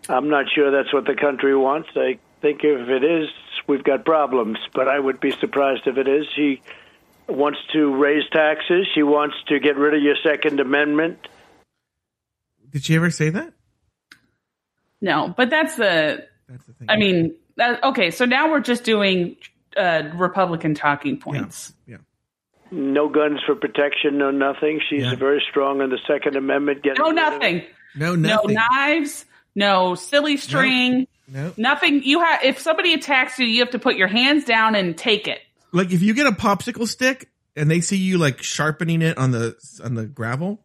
I'm 0.08 0.28
not 0.28 0.46
sure 0.54 0.70
that's 0.70 0.92
what 0.92 1.06
the 1.06 1.14
country 1.14 1.56
wants. 1.56 1.88
I 1.96 2.18
think 2.42 2.60
if 2.62 2.88
it 2.88 3.04
is, 3.04 3.28
we've 3.66 3.84
got 3.84 4.04
problems, 4.04 4.58
but 4.74 4.88
I 4.88 4.98
would 4.98 5.20
be 5.20 5.30
surprised 5.30 5.86
if 5.86 5.96
it 5.96 6.06
is. 6.08 6.26
She 6.36 6.60
wants 7.28 7.58
to 7.72 7.94
raise 7.94 8.24
taxes. 8.30 8.86
She 8.94 9.02
wants 9.02 9.36
to 9.48 9.58
get 9.58 9.76
rid 9.76 9.94
of 9.94 10.02
your 10.02 10.16
Second 10.22 10.60
Amendment. 10.60 11.26
Did 12.70 12.84
she 12.84 12.96
ever 12.96 13.10
say 13.10 13.30
that? 13.30 13.52
no, 15.00 15.32
but 15.36 15.50
that's 15.50 15.76
the. 15.76 16.26
That's 16.48 16.64
the 16.66 16.72
thing. 16.74 16.90
I 16.90 16.96
mean, 16.96 17.34
that, 17.56 17.82
okay, 17.84 18.11
so 18.11 18.25
now 18.25 18.50
we're 18.50 18.61
just 18.61 18.84
doing 18.84 19.37
uh, 19.76 20.02
Republican 20.14 20.75
talking 20.75 21.18
points. 21.18 21.73
yeah. 21.87 21.96
No 22.70 23.08
guns 23.08 23.40
for 23.46 23.54
protection, 23.54 24.18
no 24.18 24.30
nothing. 24.30 24.80
She's 24.88 25.02
Yeah. 25.02 25.14
very 25.14 25.42
strong 25.49 25.80
on 25.80 25.90
the 25.90 25.99
Second 26.06 26.34
Amendment. 26.37 26.82
Getting 26.82 27.02
No, 27.02 27.11
rid 27.11 27.18
of 27.18 27.32
it. 27.34 27.37
nothing. 27.38 27.62
No, 27.96 28.14
No 28.16 28.40
knives. 28.44 29.25
No 29.54 29.94
silly 29.94 30.37
string. 30.37 31.06
no. 31.28 31.52
Nothing. 31.56 32.02
You 32.02 32.20
have. 32.20 32.42
If 32.42 32.58
somebody 32.58 32.92
attacks 32.94 33.38
you, 33.38 33.46
you 33.46 33.61
have 33.61 33.70
to 33.70 33.78
put 33.78 33.94
your 33.96 34.08
hands 34.08 34.44
down 34.44 34.75
and 34.75 34.96
take 34.99 35.28
it. 35.28 35.38
Like 35.73 35.92
if 35.92 36.02
you 36.02 36.12
get 36.14 36.26
a 36.26 36.32
popsicle 36.32 36.88
stick 36.88 37.28
and 37.54 37.70
they 37.70 37.80
see 37.80 37.96
you 37.96 38.18
like 38.18 38.42
sharpening 38.42 39.00
it 39.02 39.16
on 39.18 39.30
the 39.30 39.54
on 39.84 39.94
the 39.94 40.06
gravel 40.06 40.64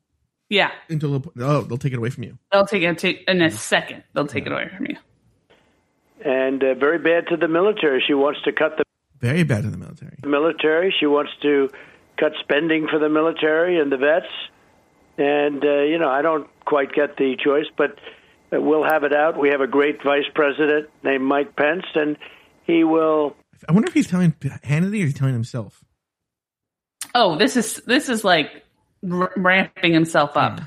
Yeah, 0.49 0.71
into 0.89 1.05
a 1.05 1.09
little, 1.09 1.31
oh, 1.39 1.61
they'll 1.61 1.77
take 1.77 1.93
it 1.93 1.97
away 1.97 2.09
from 2.09 2.23
you. 2.23 2.39
they'll 2.51 2.65
take 2.65 2.81
it 2.81 2.97
take, 2.97 3.23
in 3.27 3.41
a 3.43 3.51
second. 3.51 4.03
They'll 4.13 4.25
take 4.27 4.47
it 4.47 4.51
away 4.51 4.69
from 4.75 4.87
you. 4.87 4.95
And 6.23 6.63
uh, 6.63 6.73
very 6.75 6.97
bad 6.99 7.27
to 7.29 7.37
the 7.37 7.47
military. 7.47 8.03
She 8.05 8.13
wants 8.13 8.41
to 8.43 8.51
cut 8.51 8.77
the 8.77 8.83
Very 9.19 9.43
bad 9.43 9.63
to 9.63 9.69
the 9.69 9.77
military. 9.77 10.17
military. 10.23 10.93
She 10.99 11.05
wants 11.05 11.31
to 11.41 11.69
cut 12.17 12.33
spending 12.41 12.87
for 12.87 12.99
the 12.99 13.09
military 13.09 13.79
and 13.79 13.91
the 13.91 13.97
vets. 13.97 14.25
And, 15.17 15.63
uh, 15.63 15.81
you 15.83 15.97
know, 15.97 16.09
I 16.09 16.21
don't 16.21 16.47
quite 16.65 16.93
get 16.93 17.17
the 17.17 17.35
choice, 17.41 17.65
but 17.77 17.91
uh, 18.53 18.61
we'll 18.61 18.83
have 18.83 19.03
it 19.03 19.13
out. 19.13 19.37
We 19.39 19.49
have 19.49 19.61
a 19.61 19.67
great 19.67 20.03
vice 20.03 20.27
president 20.33 20.89
named 21.03 21.23
Mike 21.23 21.55
Pence, 21.55 21.85
and 21.95 22.17
he 22.63 22.83
will. 22.83 23.35
I 23.67 23.71
wonder 23.73 23.87
if 23.87 23.93
he's 23.93 24.07
telling 24.07 24.31
Hannity 24.33 25.01
or 25.01 25.05
he's 25.05 25.13
telling 25.13 25.33
himself. 25.33 25.83
Oh, 27.15 27.35
this 27.37 27.57
is 27.57 27.77
this 27.85 28.07
is 28.07 28.23
like 28.23 28.63
r- 29.09 29.31
ramping 29.35 29.93
himself 29.93 30.37
up. 30.37 30.61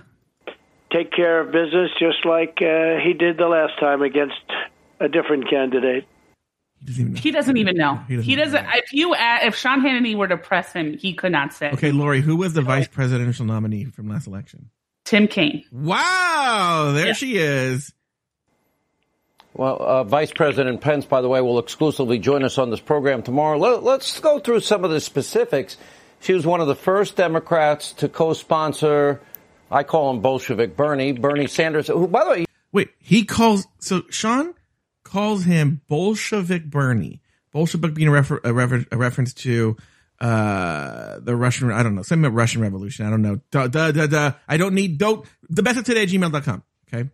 Take 0.93 1.13
care 1.13 1.41
of 1.41 1.53
business 1.53 1.91
just 1.99 2.27
like 2.27 2.59
uh, 2.61 2.99
he 3.03 3.15
did 3.15 3.39
the 3.39 3.47
last 3.47 3.79
time 3.81 4.03
against 4.03 4.35
a 5.03 5.09
different 5.09 5.49
candidate. 5.51 6.07
He 6.81 6.87
doesn't 6.87 7.01
even 7.07 7.13
know. 7.15 7.21
He 7.21 7.31
doesn't 7.31 7.57
even 7.57 7.77
know. 7.77 7.95
He 8.09 8.23
He 8.23 8.35
doesn't 8.37 8.65
doesn't. 8.65 8.79
if 8.85 8.93
you 8.93 9.15
a- 9.15 9.47
if 9.47 9.55
Sean 9.57 9.83
Hannity 9.83 10.17
were 10.17 10.27
to 10.29 10.37
press 10.37 10.73
him, 10.73 10.97
he 10.99 11.15
could 11.15 11.31
not 11.33 11.53
say. 11.53 11.71
Okay, 11.73 11.93
Lauri, 11.93 12.21
who 12.21 12.37
was 12.37 12.55
the 12.55 12.63
vice 12.63 12.89
presidential 12.89 13.45
nominee 13.47 13.85
from 13.85 14.09
last 14.09 14.27
election? 14.27 14.71
Tim 15.05 15.29
Kaine. 15.29 15.65
Wow, 15.71 16.93
there 16.95 17.09
Yeah. 17.09 17.13
she 17.13 17.37
is. 17.37 17.93
Well, 19.55 19.77
uh, 19.81 20.05
Vice 20.05 20.33
President 20.33 20.81
Pence, 20.81 21.05
by 21.05 21.21
the 21.21 21.29
way, 21.29 21.41
will 21.43 21.59
exclusively 21.59 22.19
join 22.19 22.43
us 22.43 22.57
on 22.57 22.71
this 22.71 22.81
program 22.81 23.23
tomorrow. 23.23 23.59
Let, 23.59 23.83
let's 23.83 24.19
go 24.19 24.39
through 24.39 24.61
some 24.61 24.83
of 24.83 24.91
the 24.91 24.99
specifics. 25.01 25.77
She 26.21 26.33
was 26.33 26.47
one 26.47 26.61
of 26.63 26.69
the 26.69 26.75
first 26.75 27.17
Democrats 27.17 27.93
to 27.95 28.09
co-sponsor, 28.09 29.21
I 29.71 29.83
call 29.83 30.11
him 30.11 30.21
Bolshevik 30.21 30.75
Bernie, 30.77 31.13
Bernie 31.13 31.49
Sanders, 31.49 31.89
who, 31.89 32.09
by 32.09 32.25
the 32.25 32.31
way, 32.31 32.45
Wait, 32.73 32.89
he 32.99 33.25
calls 33.27 33.67
so 33.79 34.03
Sean 34.09 34.55
calls 35.13 35.45
him 35.45 35.83
Bolshevik 35.89 36.71
Bernie. 36.71 37.21
Bolshevik 37.53 37.93
being 37.93 38.09
a, 38.09 38.13
refer, 38.13 38.41
a, 38.43 38.53
refer, 38.53 38.85
a 38.91 38.97
reference 38.97 39.35
to 39.35 39.77
uh 40.21 41.19
the 41.21 41.35
Russian 41.35 41.71
I 41.71 41.83
don't 41.83 41.95
know, 41.95 42.03
about 42.09 42.33
Russian 42.33 42.63
Revolution. 42.63 43.07
I 43.07 43.11
don't 43.11 43.23
know. 43.23 43.41
I 44.49 44.57
don't 44.57 44.75
need 44.75 44.99
don't 44.99 45.27
the 45.51 45.63
best 45.63 45.79
of 45.79 45.85
today 45.85 46.07
gmail.com. 46.07 46.63
Okay. 46.89 47.11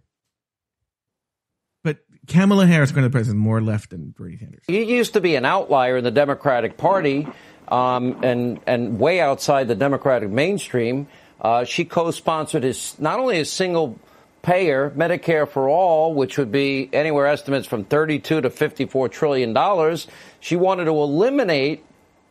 But 1.82 1.98
Kamala 2.28 2.66
Harris 2.66 2.92
going 2.92 3.02
to 3.02 3.08
the 3.08 3.12
president 3.12 3.40
more 3.40 3.60
left 3.60 3.90
than 3.90 4.10
Bernie 4.10 4.36
Sanders. 4.36 4.62
he 4.66 4.84
used 4.84 5.14
to 5.14 5.20
be 5.20 5.34
an 5.34 5.44
outlier 5.44 5.96
in 5.96 6.04
the 6.04 6.10
Democratic 6.10 6.76
Party 6.76 7.26
um, 7.68 8.22
and, 8.22 8.60
and 8.66 9.00
way 9.00 9.20
outside 9.20 9.68
the 9.68 9.74
Democratic 9.74 10.30
mainstream. 10.30 11.08
Uh, 11.40 11.64
she 11.64 11.84
co-sponsored 11.84 12.62
his, 12.62 12.98
not 12.98 13.18
only 13.18 13.36
his 13.36 13.50
single 13.50 13.98
payer 14.42 14.90
Medicare 14.90 15.48
for 15.48 15.68
all, 15.68 16.14
which 16.14 16.38
would 16.38 16.52
be 16.52 16.88
anywhere 16.92 17.26
estimates 17.26 17.66
from 17.66 17.84
32 17.84 18.40
to 18.42 18.50
54 18.50 19.08
trillion 19.08 19.52
dollars. 19.52 20.06
She 20.40 20.56
wanted 20.56 20.84
to 20.86 20.92
eliminate 20.92 21.84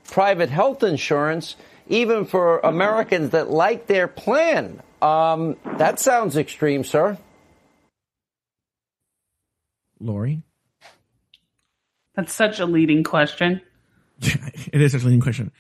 private 0.06 0.50
health 0.50 0.84
insurance, 0.84 1.56
even 1.88 2.26
for 2.26 2.60
Americans 2.60 3.32
that 3.32 3.50
like 3.50 3.88
their 3.88 4.08
plan. 4.08 4.82
Um, 5.02 5.58
that 5.78 6.00
sounds 6.00 6.38
extreme, 6.38 6.84
sir. 6.84 7.18
Lauri? 10.00 10.44
That's 12.16 12.34
such 12.34 12.60
a 12.60 12.66
leading 12.66 13.04
question. 13.04 13.62
it 14.22 14.82
is 14.82 14.92
such 14.92 15.02
a 15.04 15.06
leading 15.06 15.22
question. 15.22 15.52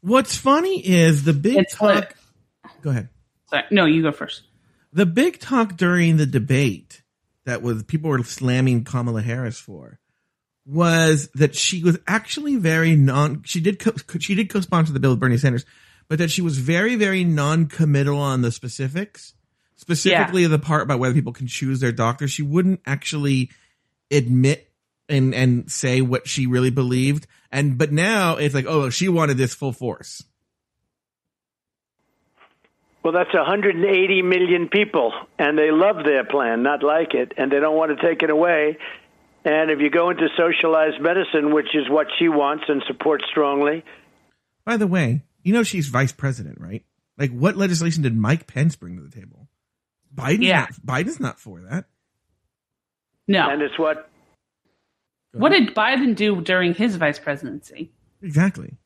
What's 0.00 0.36
funny 0.36 0.78
is 0.86 1.24
the 1.24 1.32
big 1.32 1.56
It's 1.56 1.80
what- 1.80 1.94
talk. 2.10 2.72
Go 2.82 2.90
ahead. 2.90 3.08
Sorry. 3.48 3.64
No, 3.70 3.86
you 3.86 4.02
go 4.02 4.12
first. 4.12 4.42
The 4.94 5.06
big 5.06 5.38
talk 5.40 5.76
during 5.76 6.16
the 6.16 6.26
debate 6.26 7.02
that 7.44 7.60
was 7.60 7.82
people 7.82 8.08
were 8.08 8.22
slamming 8.24 8.84
Kamala 8.84 9.20
Harris 9.20 9.58
for 9.58 10.00
was 10.66 11.28
that 11.34 11.54
she 11.54 11.84
was 11.84 11.98
actually 12.06 12.56
very 12.56 12.96
non 12.96 13.42
she 13.44 13.60
did 13.60 13.78
co- 13.78 13.92
she 14.18 14.34
did 14.34 14.48
co-sponsor 14.48 14.94
the 14.94 15.00
bill 15.00 15.10
with 15.10 15.20
Bernie 15.20 15.36
Sanders 15.36 15.66
but 16.08 16.18
that 16.18 16.30
she 16.30 16.40
was 16.40 16.56
very 16.56 16.96
very 16.96 17.22
non-committal 17.22 18.18
on 18.18 18.40
the 18.40 18.50
specifics 18.50 19.34
specifically 19.76 20.46
the 20.46 20.58
part 20.58 20.82
about 20.82 20.98
whether 20.98 21.14
people 21.14 21.32
can 21.32 21.46
choose 21.46 21.80
their 21.80 21.92
doctor. 21.92 22.28
She 22.28 22.42
wouldn't 22.42 22.80
actually 22.86 23.50
admit 24.10 24.70
and 25.08 25.34
and 25.34 25.70
say 25.70 26.00
what 26.00 26.26
she 26.26 26.46
really 26.46 26.70
believed. 26.70 27.26
And 27.50 27.76
but 27.76 27.92
now 27.92 28.36
it's 28.36 28.54
like 28.54 28.66
oh 28.66 28.90
she 28.90 29.08
wanted 29.08 29.36
this 29.36 29.54
full 29.54 29.72
force 29.72 30.22
Well, 33.04 33.12
that's 33.12 33.34
180 33.34 34.22
million 34.22 34.68
people, 34.68 35.12
and 35.38 35.58
they 35.58 35.70
love 35.70 36.04
their 36.04 36.24
plan, 36.24 36.62
not 36.62 36.82
like 36.82 37.12
it, 37.12 37.32
and 37.36 37.52
they 37.52 37.60
don't 37.60 37.76
want 37.76 37.96
to 37.96 38.02
take 38.08 38.22
it 38.22 38.30
away. 38.30 38.78
And 39.44 39.70
if 39.70 39.78
you 39.80 39.90
go 39.90 40.08
into 40.08 40.26
socialized 40.38 41.02
medicine, 41.02 41.52
which 41.54 41.74
is 41.74 41.84
what 41.90 42.06
she 42.18 42.28
wants 42.28 42.64
and 42.68 42.82
supports 42.86 43.24
strongly, 43.30 43.84
By 44.64 44.78
the 44.78 44.86
way, 44.86 45.22
you 45.42 45.52
know 45.52 45.62
she's 45.62 45.88
vice 45.88 46.12
president, 46.12 46.58
right? 46.58 46.82
Like, 47.18 47.30
what 47.30 47.54
legislation 47.58 48.02
did 48.02 48.16
Mike 48.16 48.46
Pence 48.46 48.74
bring 48.74 48.96
to 48.96 49.02
the 49.02 49.10
table? 49.10 49.48
Biden's 50.14 50.40
Yeah. 50.40 50.60
not, 50.60 50.72
Biden's 50.86 51.20
not 51.20 51.38
for 51.38 51.60
that. 51.60 51.84
No. 53.28 53.50
and 53.50 53.60
it's 53.60 53.78
what 53.78 54.10
What 55.32 55.50
did 55.50 55.74
Biden 55.74 56.14
do 56.16 56.40
during 56.40 56.72
his 56.74 56.96
vice 56.96 57.18
presidency? 57.18 57.90
Exactly. 58.22 58.78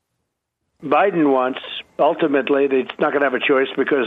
Biden 0.82 1.32
wants. 1.32 1.60
Ultimately, 1.98 2.66
it's 2.70 2.90
not 3.00 3.10
going 3.12 3.20
to 3.20 3.24
have 3.30 3.34
a 3.34 3.40
choice 3.40 3.68
because 3.76 4.06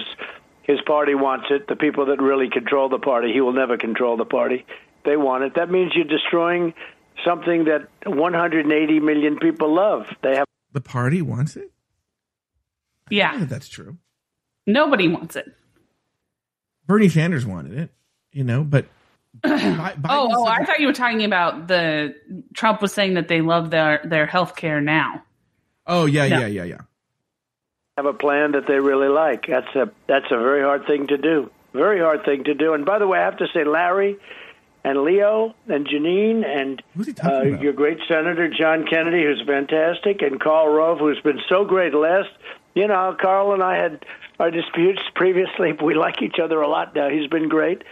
his 0.63 0.79
party 0.81 1.13
wants 1.15 1.47
it. 1.49 1.67
The 1.67 1.75
people 1.75 2.05
that 2.05 2.21
really 2.21 2.49
control 2.49 2.87
the 2.89 2.99
party, 2.99 3.33
he 3.33 3.41
will 3.41 3.51
never 3.53 3.77
control 3.77 4.15
the 4.17 4.25
party. 4.25 4.65
They 5.03 5.17
want 5.17 5.43
it. 5.43 5.55
That 5.55 5.69
means 5.69 5.91
you're 5.95 6.05
destroying 6.05 6.73
something 7.25 7.65
that 7.65 7.87
180 8.05 8.99
million 9.01 9.37
people 9.37 9.73
love. 9.73 10.05
They 10.23 10.35
have. 10.37 10.45
The 10.71 10.81
party 10.81 11.21
wants 11.21 11.55
it. 11.57 11.71
I 13.07 13.15
don't 13.15 13.19
know 13.33 13.37
Yeah. 13.37 13.43
if 13.43 13.49
that's 13.49 13.67
true. 13.67 13.97
Nobody 14.65 15.07
wants 15.09 15.35
it. 15.35 15.53
Bernie 16.87 17.09
Sanders 17.09 17.45
wanted 17.45 17.77
it, 17.77 17.89
you 18.31 18.43
know, 18.43 18.63
but 18.63 18.85
Biden 19.43 20.05
Oh, 20.07 20.29
oh, 20.33 20.45
I 20.45 20.63
thought 20.63 20.79
you 20.79 20.87
were 20.87 20.93
talking 20.93 21.23
about 21.25 21.67
the 21.67 22.15
Trump 22.53 22.81
was 22.81 22.93
saying 22.93 23.15
that 23.15 23.27
they 23.27 23.41
love 23.41 23.69
their 23.71 24.01
their 24.05 24.25
health 24.25 24.55
care 24.55 24.79
now. 24.81 25.23
Oh 25.87 26.05
yeah, 26.05 26.27
No. 26.27 26.39
yeah, 26.39 26.47
yeah, 26.47 26.63
yeah. 26.63 26.81
have 27.97 28.05
a 28.05 28.13
plan 28.13 28.53
that 28.53 28.67
they 28.67 28.79
really 28.79 29.09
like. 29.09 29.47
That's 29.47 29.75
a 29.75 29.91
that's 30.07 30.31
a 30.31 30.37
very 30.37 30.61
hard 30.61 30.85
thing 30.85 31.07
to 31.07 31.17
do. 31.17 31.49
Very 31.73 31.99
hard 31.99 32.25
thing 32.25 32.43
to 32.45 32.53
do. 32.53 32.73
And 32.73 32.85
by 32.85 32.99
the 32.99 33.07
way, 33.07 33.19
I 33.19 33.23
have 33.23 33.37
to 33.37 33.47
say, 33.53 33.63
Larry 33.63 34.17
and 34.83 35.03
Leo 35.03 35.55
and 35.67 35.87
Jeanine 35.87 36.43
and 36.45 36.81
uh, 37.23 37.43
your 37.43 37.73
great 37.73 37.99
Senator 38.07 38.49
John 38.49 38.85
Kennedy, 38.87 39.23
who's 39.23 39.41
fantastic, 39.45 40.21
and 40.21 40.39
Karl 40.39 40.67
Rove, 40.67 40.99
who's 40.99 41.19
been 41.21 41.39
so 41.47 41.63
great. 41.63 41.93
Last, 41.93 42.29
you 42.75 42.87
know, 42.87 43.15
Karl 43.19 43.53
and 43.53 43.63
I 43.63 43.77
had 43.77 44.05
our 44.39 44.51
disputes 44.51 45.01
previously. 45.15 45.71
But 45.71 45.85
we 45.85 45.93
like 45.93 46.21
each 46.21 46.39
other 46.43 46.61
a 46.61 46.67
lot 46.67 46.93
now. 46.95 47.09
He's 47.09 47.27
been 47.27 47.47
great. 47.47 47.83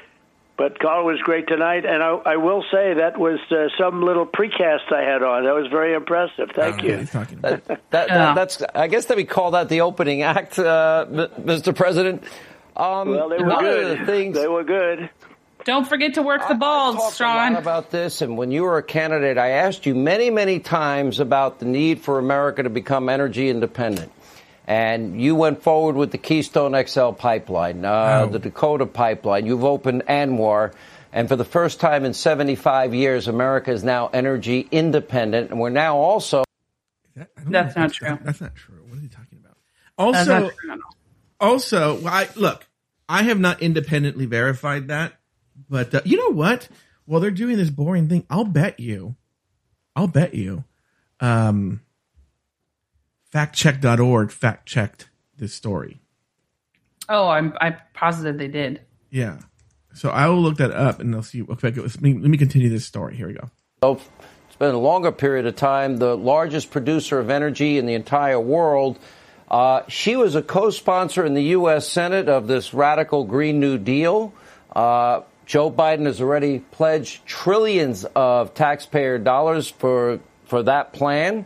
But 0.60 0.78
Karl 0.78 1.06
was 1.06 1.20
great 1.24 1.48
tonight, 1.48 1.86
and 1.86 2.04
I, 2.04 2.10
I 2.34 2.36
will 2.36 2.64
say 2.70 2.96
that 2.96 3.18
was 3.18 3.40
uh, 3.50 3.70
some 3.80 4.04
little 4.04 4.26
precast 4.26 4.92
I 4.94 5.04
had 5.10 5.24
on. 5.24 5.46
That 5.46 5.56
was 5.56 5.68
very 5.72 5.94
impressive. 5.96 6.50
Thank 6.54 6.60
I 6.76 6.78
don't 6.78 6.78
know 6.78 6.84
what 6.84 6.92
you. 6.92 6.98
he's 6.98 7.12
talking 7.12 7.38
about. 7.40 7.66
That, 7.66 7.82
that, 7.92 8.08
Yeah. 8.10 8.34
that's, 8.34 8.62
I 8.76 8.88
guess 8.88 9.06
that 9.06 9.16
we 9.16 9.24
call 9.24 9.52
that 9.52 9.70
the 9.70 9.80
opening 9.82 10.22
act, 10.22 10.60
uh, 10.60 11.06
Mr. 11.10 11.74
President. 11.74 12.26
Um, 12.76 13.10
Well, 13.10 13.30
they 13.30 13.38
were 13.38 13.56
good. 13.58 14.00
the 14.02 14.06
things 14.06 14.36
They 14.38 14.50
were 14.50 14.66
good. 14.66 15.10
Don't 15.64 15.88
forget 15.88 16.16
to 16.16 16.22
work 16.24 16.46
the 16.48 16.56
balls, 16.56 16.96
talked 16.98 17.20
a 17.22 17.24
lot 17.24 17.48
Sean. 17.52 17.56
about 17.56 17.90
this, 17.90 18.22
and 18.22 18.38
when 18.38 18.52
you 18.52 18.64
were 18.64 18.78
a 18.78 18.84
candidate, 18.84 19.38
I 19.38 19.52
asked 19.52 19.86
you 19.86 19.96
many, 19.96 20.30
many 20.30 20.60
times 20.60 21.22
about 21.22 21.60
the 21.60 21.66
need 21.66 22.02
for 22.02 22.20
America 22.20 22.64
to 22.64 22.70
become 22.70 23.08
energy 23.08 23.50
independent. 23.50 24.12
And 24.70 25.20
you 25.20 25.34
went 25.34 25.64
forward 25.64 25.96
with 25.96 26.12
the 26.12 26.20
Keystone 26.20 26.76
XL 26.88 27.10
pipeline, 27.14 27.84
uh, 27.84 28.26
Oh. 28.28 28.32
the 28.32 28.38
Dakota 28.38 28.86
pipeline. 28.86 29.48
You've 29.48 29.64
opened 29.66 30.04
ANWR. 30.08 30.72
And 31.12 31.28
for 31.28 31.36
the 31.36 31.44
first 31.44 31.80
time 31.80 32.06
in 32.06 32.14
75 32.14 32.94
years, 32.94 33.28
America 33.28 33.72
is 33.72 33.84
now 33.84 34.10
energy 34.14 34.68
independent. 34.72 35.50
And 35.50 35.60
we're 35.60 35.72
now 35.72 35.98
also. 35.98 36.44
That, 37.16 37.30
that's 37.48 37.76
know 37.76 37.82
not 37.82 37.90
if 37.90 37.94
true. 37.98 38.20
That's 38.24 38.42
not 38.42 38.56
true. 38.56 38.76
What 38.88 39.00
are 39.00 39.02
you 39.02 39.08
talking 39.10 39.40
about? 39.44 39.58
Also, 39.98 40.40
not 40.42 40.52
true, 40.54 40.70
no, 40.70 40.76
no. 40.76 40.82
also, 41.40 41.96
well, 42.00 42.14
I, 42.14 42.28
look, 42.36 42.68
I 43.10 43.24
have 43.24 43.40
not 43.40 43.64
independently 43.64 44.28
verified 44.28 44.90
that, 44.90 45.14
but 45.68 45.96
uh, 45.96 46.02
you 46.06 46.16
know 46.18 46.36
what? 46.36 46.70
While 47.06 47.22
they're 47.22 47.32
doing 47.32 47.58
this 47.58 47.72
boring 47.72 48.08
thing, 48.08 48.24
I'll 48.30 48.46
bet 48.46 48.80
you, 48.80 49.16
I'll 49.96 50.08
bet 50.08 50.36
you, 50.36 50.64
um, 51.20 51.82
factcheck.org 53.34 54.32
fact 54.32 54.68
checked 54.68 55.10
this 55.38 55.54
story. 55.54 56.02
Oh, 57.08 57.28
I'm 57.28 57.54
I'm 57.60 57.76
positive 57.94 58.38
they 58.38 58.48
did. 58.48 58.82
Yeah. 59.10 59.40
So 59.94 60.10
I 60.10 60.28
will 60.28 60.42
look 60.42 60.58
that 60.58 60.72
up 60.72 61.00
and 61.00 61.14
they'll 61.14 61.24
see. 61.24 61.42
Okay, 61.42 61.72
let 61.72 62.02
me, 62.02 62.14
let 62.14 62.30
me 62.30 62.38
continue 62.38 62.70
this 62.70 62.86
story. 62.86 63.16
Here 63.16 63.28
we 63.28 63.34
go. 63.34 63.50
So 63.82 64.00
it's 64.48 64.56
been 64.58 64.76
a 64.76 64.80
longer 64.80 65.12
period 65.12 65.46
of 65.46 65.56
time, 65.56 65.98
the 65.98 66.16
largest 66.16 66.70
producer 66.70 67.20
of 67.20 67.30
energy 67.30 67.78
in 67.78 67.86
the 67.86 67.96
entire 67.96 68.40
world. 68.40 69.00
Uh, 69.50 69.82
she 69.88 70.16
was 70.16 70.36
a 70.36 70.44
co-sponsor 70.44 71.26
in 71.26 71.34
the 71.34 71.44
U.S. 71.44 71.88
Senate 71.88 72.30
of 72.30 72.48
this 72.48 72.74
radical 72.74 73.24
Green 73.24 73.60
New 73.60 73.80
Deal. 73.80 74.32
Uh, 74.74 75.22
Joe 75.48 75.72
Biden 75.72 76.06
has 76.06 76.22
already 76.22 76.60
pledged 76.60 77.26
trillions 77.26 78.06
of 78.16 78.54
taxpayer 78.54 79.18
dollars 79.18 79.68
for 79.68 80.20
for 80.46 80.64
that 80.64 80.94
plan, 80.94 81.46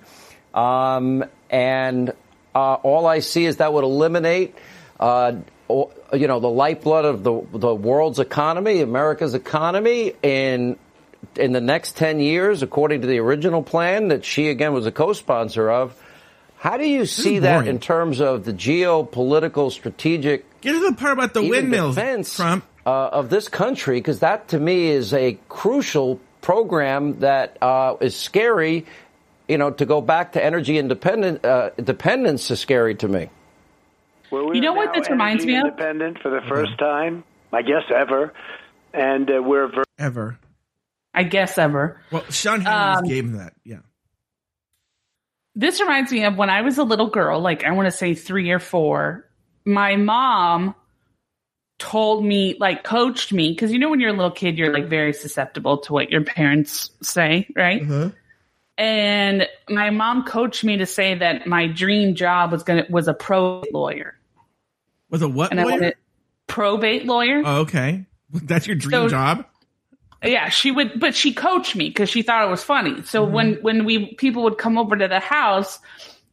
um, 0.53 1.23
and 1.53 2.11
uh, 2.55 2.73
all 2.73 3.05
I 3.05 3.19
see 3.19 3.45
is 3.45 3.57
that 3.57 3.71
would 3.71 3.83
eliminate. 3.85 4.55
Uh, 4.99 5.37
you 5.69 6.27
know 6.27 6.39
the 6.39 6.49
lifeblood 6.49 7.05
of 7.05 7.23
the 7.23 7.41
the 7.53 7.73
world's 7.73 8.19
economy, 8.19 8.81
America's 8.81 9.33
economy, 9.33 10.13
in 10.21 10.77
in 11.37 11.53
the 11.53 11.61
next 11.61 11.95
10 11.95 12.19
years, 12.19 12.61
according 12.61 13.01
to 13.01 13.07
the 13.07 13.17
original 13.19 13.63
plan 13.63 14.09
that 14.09 14.25
she 14.25 14.49
again 14.49 14.73
was 14.73 14.85
a 14.85 14.91
co-sponsor 14.91 15.69
of. 15.71 15.99
How 16.57 16.77
do 16.77 16.87
you 16.87 17.05
see 17.05 17.39
that 17.39 17.67
in 17.67 17.79
terms 17.79 18.21
of 18.21 18.45
the 18.45 18.53
geopolitical, 18.53 19.71
strategic, 19.71 20.45
Get 20.61 20.73
to 20.73 20.79
the 20.91 20.95
part 20.95 21.13
about 21.13 21.33
the 21.33 21.41
windmills, 21.41 21.95
defense 21.95 22.35
Trump. 22.35 22.63
uh, 22.85 23.07
of 23.07 23.29
this 23.29 23.49
country? 23.49 23.99
Because 23.99 24.19
that, 24.19 24.49
to 24.49 24.59
me, 24.59 24.87
is 24.87 25.13
a 25.13 25.37
crucial 25.49 26.19
program 26.41 27.19
that 27.19 27.57
uh, 27.61 27.95
is 27.99 28.15
scary. 28.15 28.85
You 29.47 29.57
know, 29.57 29.71
to 29.71 29.85
go 29.85 29.99
back 29.99 30.33
to 30.33 30.43
energy 30.43 30.77
independent 30.77 31.43
uh, 31.43 31.71
dependence 31.71 32.49
is 32.49 32.59
scary 32.59 32.95
to 32.95 33.07
me. 33.07 33.29
Well, 34.31 34.47
we're 34.47 34.55
You 34.55 34.61
know 34.61 34.73
what 34.73 34.93
this 34.93 35.09
reminds 35.09 35.45
me 35.45 35.57
of? 35.57 35.65
Independent 35.65 36.19
for 36.21 36.29
the 36.29 36.41
first 36.47 36.77
time, 36.79 37.23
I 37.51 37.61
guess 37.61 37.83
ever, 37.93 38.33
and 38.93 39.29
uh, 39.29 39.41
we're 39.43 39.67
ver- 39.67 39.83
Ever. 39.99 40.39
I 41.13 41.23
guess 41.23 41.57
ever. 41.57 42.01
Well, 42.09 42.23
Sean 42.29 42.61
Hannity 42.61 42.97
Um, 42.97 43.03
gave 43.05 43.25
him 43.25 43.33
that. 43.33 43.53
Yeah. 43.63 43.79
This 45.55 45.79
reminds 45.79 46.11
me 46.11 46.23
of 46.23 46.35
when 46.35 46.49
I 46.49 46.61
was 46.61 46.79
a 46.79 46.83
little 46.83 47.09
girl, 47.09 47.39
like 47.39 47.63
I 47.63 47.71
want 47.71 47.85
to 47.85 47.91
say 47.91 48.15
three 48.15 48.49
or 48.49 48.59
four. 48.59 49.29
My 49.65 49.97
mom 49.97 50.73
told 51.77 52.25
me, 52.25 52.55
like, 52.59 52.83
coached 52.83 53.31
me, 53.31 53.51
because 53.51 53.71
you 53.71 53.77
know, 53.77 53.89
when 53.89 53.99
you're 53.99 54.09
a 54.09 54.13
little 54.13 54.31
kid, 54.31 54.57
you're 54.57 54.73
like 54.73 54.87
very 54.87 55.13
susceptible 55.13 55.77
to 55.79 55.93
what 55.93 56.09
your 56.09 56.23
parents 56.23 56.89
say, 57.03 57.47
right? 57.55 57.81
Uh-huh. 57.83 58.09
And 58.77 59.47
my 59.69 59.91
mom 59.91 60.23
coached 60.25 60.63
me 60.63 60.77
to 60.77 60.85
say 60.85 61.15
that 61.15 61.45
my 61.45 61.67
dream 61.67 62.15
job 62.15 62.51
was 62.51 62.63
gonna 62.63 62.85
was 62.89 63.07
a 63.07 63.13
probate 63.13 63.73
lawyer, 63.73 64.17
Was 65.09 65.21
a 65.21 65.29
what 65.29 65.51
and 65.51 65.61
lawyer? 65.61 65.93
probate 66.47 67.05
lawyer. 67.05 67.43
oh, 67.45 67.61
okay. 67.61 68.05
That's 68.33 68.65
your 68.67 68.75
dream 68.75 68.91
So- 68.91 69.09
job? 69.09 69.45
Yeah, 70.25 70.47
she 70.47 70.71
would, 70.71 71.01
but 71.01 71.15
she 71.15 71.33
coached 71.33 71.75
me 71.75 71.89
because 71.89 72.09
she 72.09 72.21
thought 72.21 72.47
it 72.47 72.49
was 72.49 72.63
funny. 72.63 73.01
So 73.03 73.25
mm-hmm. 73.25 73.33
when 73.33 73.53
when 73.55 73.85
we 73.85 74.15
people 74.15 74.43
would 74.43 74.57
come 74.57 74.77
over 74.77 74.95
to 74.95 75.07
the 75.09 75.19
house, 75.19 75.79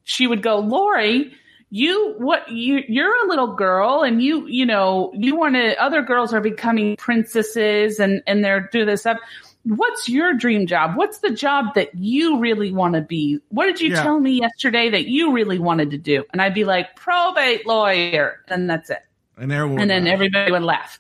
she 0.05 0.29
would 0.29 0.43
go, 0.45 0.61
"Lauri, 0.61 1.33
you 1.71 2.15
what 2.19 2.49
you 2.49 2.85
you're 2.87 3.25
a 3.25 3.29
little 3.29 3.55
girl, 3.55 4.03
and 4.03 4.23
you 4.23 4.47
you 4.47 4.65
know 4.65 5.11
you 5.15 5.35
want 5.35 5.57
to. 5.57 5.75
Other 5.83 6.03
girls 6.03 6.33
are 6.33 6.41
becoming 6.41 6.95
princesses, 6.99 7.99
and 7.99 8.23
and 8.29 8.45
they're 8.45 8.69
do 8.73 8.85
this 8.85 9.01
stuff. 9.01 9.19
What's 9.65 10.09
your 10.09 10.33
dream 10.35 10.67
job? 10.67 10.97
What's 10.97 11.19
the 11.19 11.31
job 11.31 11.75
that 11.75 11.95
you 11.95 12.39
really 12.39 12.73
want 12.73 12.95
to 12.95 13.03
be? 13.03 13.39
What 13.51 13.67
did 13.67 13.81
you 13.81 13.91
Yeah. 13.91 14.03
tell 14.03 14.19
me 14.19 14.33
yesterday 14.41 14.89
that 14.91 15.07
you 15.07 15.33
really 15.33 15.59
wanted 15.59 15.91
to 15.91 15.99
do?" 15.99 16.25
And 16.33 16.41
I'd 16.41 16.55
be 16.55 16.65
like, 16.65 16.97
"Probate 16.97 17.67
lawyer," 17.67 18.43
and 18.49 18.71
that's 18.71 18.89
it 18.91 19.03
And 19.37 19.51
there 19.51 19.67
and 19.67 19.91
then 19.91 20.07
everybody 20.07 20.51
would 20.51 20.63
laugh. 20.63 20.99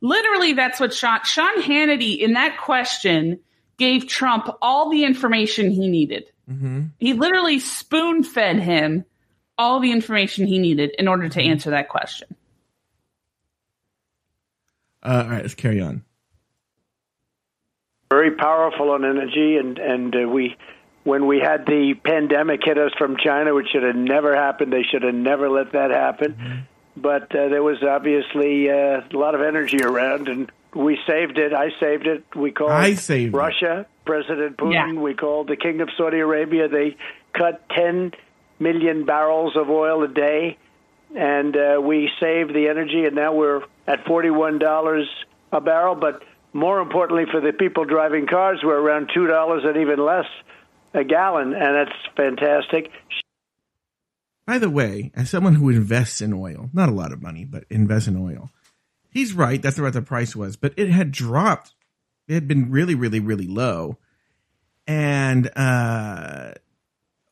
Literally, 0.00 0.52
that's 0.52 0.80
what 0.80 0.92
Sean 0.92 1.20
Sean 1.24 1.62
Hannity 1.62 2.18
in 2.18 2.32
that 2.32 2.58
question 2.58 3.38
gave 3.78 4.08
Trump 4.08 4.48
all 4.60 4.90
the 4.90 5.04
information 5.04 5.70
he 5.70 5.88
needed. 5.88 6.24
hmm 6.48 6.86
He 6.98 7.12
literally 7.12 7.60
spoon 7.60 8.24
fed 8.24 8.58
him 8.58 9.04
all 9.58 9.78
the 9.80 9.92
information 9.92 10.46
he 10.46 10.58
needed 10.58 10.90
in 10.98 11.06
order 11.06 11.28
to 11.28 11.40
answer 11.40 11.70
that 11.70 11.88
question. 11.88 12.34
Uh, 15.04 15.22
all 15.24 15.30
right, 15.30 15.42
let's 15.42 15.54
carry 15.54 15.80
on. 15.80 16.04
Very 18.12 18.32
powerful 18.32 18.90
on 18.90 19.04
energy, 19.04 19.56
and 19.56 19.78
and 19.78 20.14
uh, 20.14 20.28
we. 20.28 20.56
When 21.04 21.26
we 21.26 21.40
had 21.40 21.66
the 21.66 21.94
pandemic 21.94 22.60
hit 22.64 22.78
us 22.78 22.92
from 22.96 23.16
China, 23.16 23.54
which 23.54 23.70
should 23.72 23.82
have 23.82 23.96
never 23.96 24.36
happened, 24.36 24.72
they 24.72 24.84
should 24.84 25.02
have 25.02 25.12
never 25.12 25.50
let 25.50 25.72
that 25.72 25.90
happen. 25.90 26.64
But 26.96 27.34
uh, 27.34 27.48
there 27.48 27.62
was 27.62 27.82
obviously 27.82 28.70
uh, 28.70 29.00
a 29.12 29.16
lot 29.16 29.34
of 29.34 29.40
energy 29.40 29.82
around, 29.82 30.28
and 30.28 30.52
we 30.74 30.98
saved 31.06 31.38
it. 31.38 31.52
I 31.52 31.70
saved 31.80 32.06
it. 32.06 32.24
We 32.36 32.50
called 32.52 32.70
I 32.70 32.94
saved 32.94 33.34
it. 33.34 33.36
Russia, 33.36 33.86
President 34.04 34.56
Putin. 34.56 34.94
Yeah. 34.94 35.00
We 35.00 35.14
called 35.14 35.48
the 35.48 35.56
King 35.56 35.80
of 35.80 35.88
Saudi 35.96 36.18
Arabia. 36.20 36.68
They 36.68 36.96
cut 37.32 37.68
10 37.70 38.12
million 38.58 39.04
barrels 39.04 39.56
of 39.56 39.70
oil 39.70 40.02
a 40.04 40.08
day, 40.08 40.56
and 41.16 41.56
uh, 41.56 41.80
we 41.82 42.10
saved 42.20 42.54
the 42.54 42.68
energy, 42.68 43.06
and 43.06 43.16
now 43.16 43.34
we're 43.34 43.62
at 43.86 44.04
$41 44.04 45.04
a 45.52 45.60
barrel. 45.60 45.94
But 45.94 46.22
more 46.52 46.80
importantly, 46.80 47.24
for 47.30 47.40
the 47.40 47.52
people 47.52 47.84
driving 47.84 48.26
cars, 48.26 48.60
we're 48.62 48.80
around 48.80 49.10
$2 49.16 49.66
and 49.66 49.76
even 49.76 50.04
less 50.04 50.26
a 50.94 51.04
gallon, 51.04 51.54
and 51.54 51.74
that's 51.74 51.98
fantastic. 52.16 52.90
By 54.46 54.58
the 54.58 54.70
way, 54.70 55.12
as 55.14 55.30
someone 55.30 55.54
who 55.54 55.70
invests 55.70 56.20
in 56.20 56.32
oil, 56.32 56.68
not 56.72 56.88
a 56.88 56.92
lot 56.92 57.12
of 57.12 57.22
money, 57.22 57.44
but 57.44 57.64
invests 57.70 58.08
in 58.08 58.16
oil, 58.16 58.50
he's 59.08 59.32
right. 59.32 59.62
That's 59.62 59.78
what 59.78 59.92
the 59.92 60.02
price 60.02 60.36
was, 60.36 60.56
but 60.56 60.74
it 60.76 60.90
had 60.90 61.12
dropped. 61.12 61.74
It 62.28 62.34
had 62.34 62.48
been 62.48 62.70
really, 62.70 62.94
really, 62.94 63.20
really 63.20 63.46
low, 63.46 63.98
and 64.86 65.50
uh, 65.56 66.52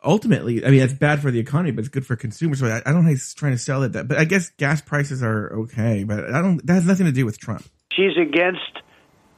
ultimately, 0.02 0.64
I 0.64 0.70
mean, 0.70 0.82
it's 0.82 0.94
bad 0.94 1.20
for 1.20 1.30
the 1.30 1.38
economy, 1.38 1.72
but 1.72 1.80
it's 1.80 1.88
good 1.88 2.06
for 2.06 2.16
consumers. 2.16 2.60
So 2.60 2.66
I, 2.66 2.82
I 2.86 2.92
don't 2.92 3.04
know. 3.04 3.10
He's 3.10 3.34
trying 3.34 3.52
to 3.52 3.58
sell 3.58 3.82
it 3.82 3.92
that, 3.92 4.08
but 4.08 4.18
I 4.18 4.24
guess 4.24 4.50
gas 4.50 4.80
prices 4.80 5.22
are 5.22 5.52
okay. 5.62 6.04
But 6.04 6.32
I 6.32 6.40
don't. 6.40 6.64
That 6.66 6.74
has 6.74 6.86
nothing 6.86 7.06
to 7.06 7.12
do 7.12 7.26
with 7.26 7.38
Trump. 7.38 7.64
She's 7.92 8.16
against 8.16 8.82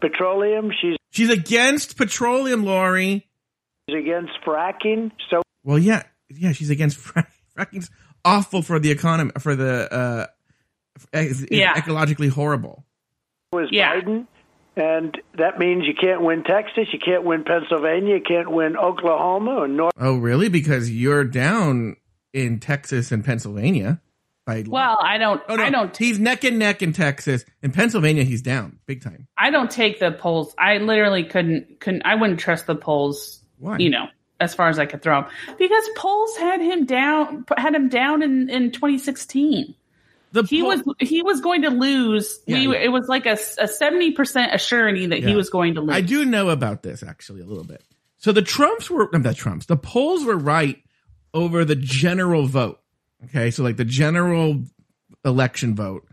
petroleum. 0.03 0.71
She's 0.79 0.97
She's 1.11 1.31
against 1.31 1.97
petroleum, 1.97 2.65
Lauri. 2.65 3.27
She's 3.88 3.99
against 3.99 4.33
fracking. 4.47 5.12
So 5.31 5.41
Well, 5.65 5.79
yeah, 5.79 6.03
yeah, 6.29 6.53
she's 6.53 6.69
against 6.71 6.99
fracking. 7.05 7.27
fracking's 7.57 7.91
awful 8.25 8.61
for 8.62 8.79
the 8.79 8.91
economy, 8.91 9.31
for 9.38 9.57
the 9.57 9.93
uh, 9.93 10.27
it's, 11.12 11.41
it's 11.43 11.51
Yeah. 11.53 11.75
ecologically 11.75 12.29
horrible. 12.29 12.85
was 13.53 13.69
Yeah. 13.71 13.95
Biden, 14.01 14.27
and 14.77 15.19
that 15.37 15.59
means 15.59 15.85
you 15.87 15.95
can't 15.95 16.23
win 16.23 16.45
Texas, 16.45 16.88
you 16.93 16.99
can't 16.99 17.25
win 17.25 17.45
Pennsylvania, 17.45 18.17
you 18.17 18.23
can't 18.23 18.51
win 18.51 18.77
Oklahoma 18.77 19.51
or 19.57 19.69
North. 19.69 19.93
Oh, 19.99 20.17
really? 20.17 20.49
Because 20.49 20.91
you're 20.91 21.25
down 21.25 21.97
in 22.33 22.59
Texas 22.61 23.12
and 23.12 23.23
Pennsylvania. 23.25 24.01
By 24.44 24.64
Well, 24.66 24.98
I 25.00 25.18
don't. 25.18 25.40
oh 25.48 25.55
no, 25.57 25.62
I 25.64 25.70
don't. 25.70 25.96
he's 25.96 26.18
neck 26.18 26.42
and 26.44 26.59
neck 26.59 26.83
in 26.83 26.92
Texas. 26.92 27.44
In 27.62 27.70
Pennsylvania, 27.70 28.24
he's 28.24 28.42
down 28.42 28.78
big 28.87 29.02
time. 29.02 29.28
I 29.38 29.50
don't 29.50 29.70
take 29.70 30.00
the 30.00 30.11
polls. 30.11 30.55
I 30.59 30.78
literally 30.78 31.24
couldn't. 31.24 31.78
Couldn't. 31.81 32.02
I 32.05 32.16
wouldn't 32.16 32.40
trust 32.40 32.66
the 32.66 32.74
polls. 32.74 33.40
Why? 33.59 33.76
You 33.78 33.90
know, 33.90 34.07
as 34.40 34.52
far 34.55 34.68
as 34.68 34.81
I 34.81 34.87
could 34.87 35.00
throw 35.02 35.22
him, 35.22 35.31
because 35.59 35.85
polls 35.96 36.37
had 36.37 36.61
him 36.61 36.87
down. 36.87 37.44
Had 37.57 37.74
him 37.74 37.88
down 37.88 38.22
in 38.22 38.50
in 38.50 38.72
2016. 38.72 39.74
The 40.33 40.42
He 40.44 40.61
poll- 40.62 40.70
was 40.70 40.83
he 40.98 41.22
was 41.22 41.40
going 41.40 41.62
to 41.62 41.70
lose. 41.70 42.40
Yeah, 42.46 42.57
we, 42.66 42.72
yeah. 42.74 42.83
It 42.85 42.88
was 42.88 43.07
like 43.07 43.26
a 43.26 43.37
seventy 43.37 44.11
percent 44.12 44.50
assurity 44.50 45.09
that 45.11 45.22
he 45.22 45.37
was 45.37 45.50
going 45.50 45.74
to 45.74 45.83
lose. 45.83 45.94
I 45.94 46.00
do 46.00 46.24
know 46.24 46.48
about 46.48 46.83
this 46.83 47.02
actually 47.05 47.42
a 47.42 47.46
little 47.46 47.64
bit. 47.64 47.85
So 48.18 48.33
the 48.33 48.42
Trumps 48.42 48.90
were 48.90 49.09
not 49.12 49.22
the 49.22 49.35
Trumps. 49.35 49.66
The 49.66 49.76
polls 49.76 50.24
were 50.24 50.37
right 50.37 50.83
over 51.35 51.64
the 51.64 51.76
general 51.76 52.46
vote. 52.46 52.81
Okay, 53.25 53.51
so 53.51 53.63
like 53.63 53.77
the 53.77 53.85
general 53.85 54.63
election 55.25 55.75
vote, 55.75 56.07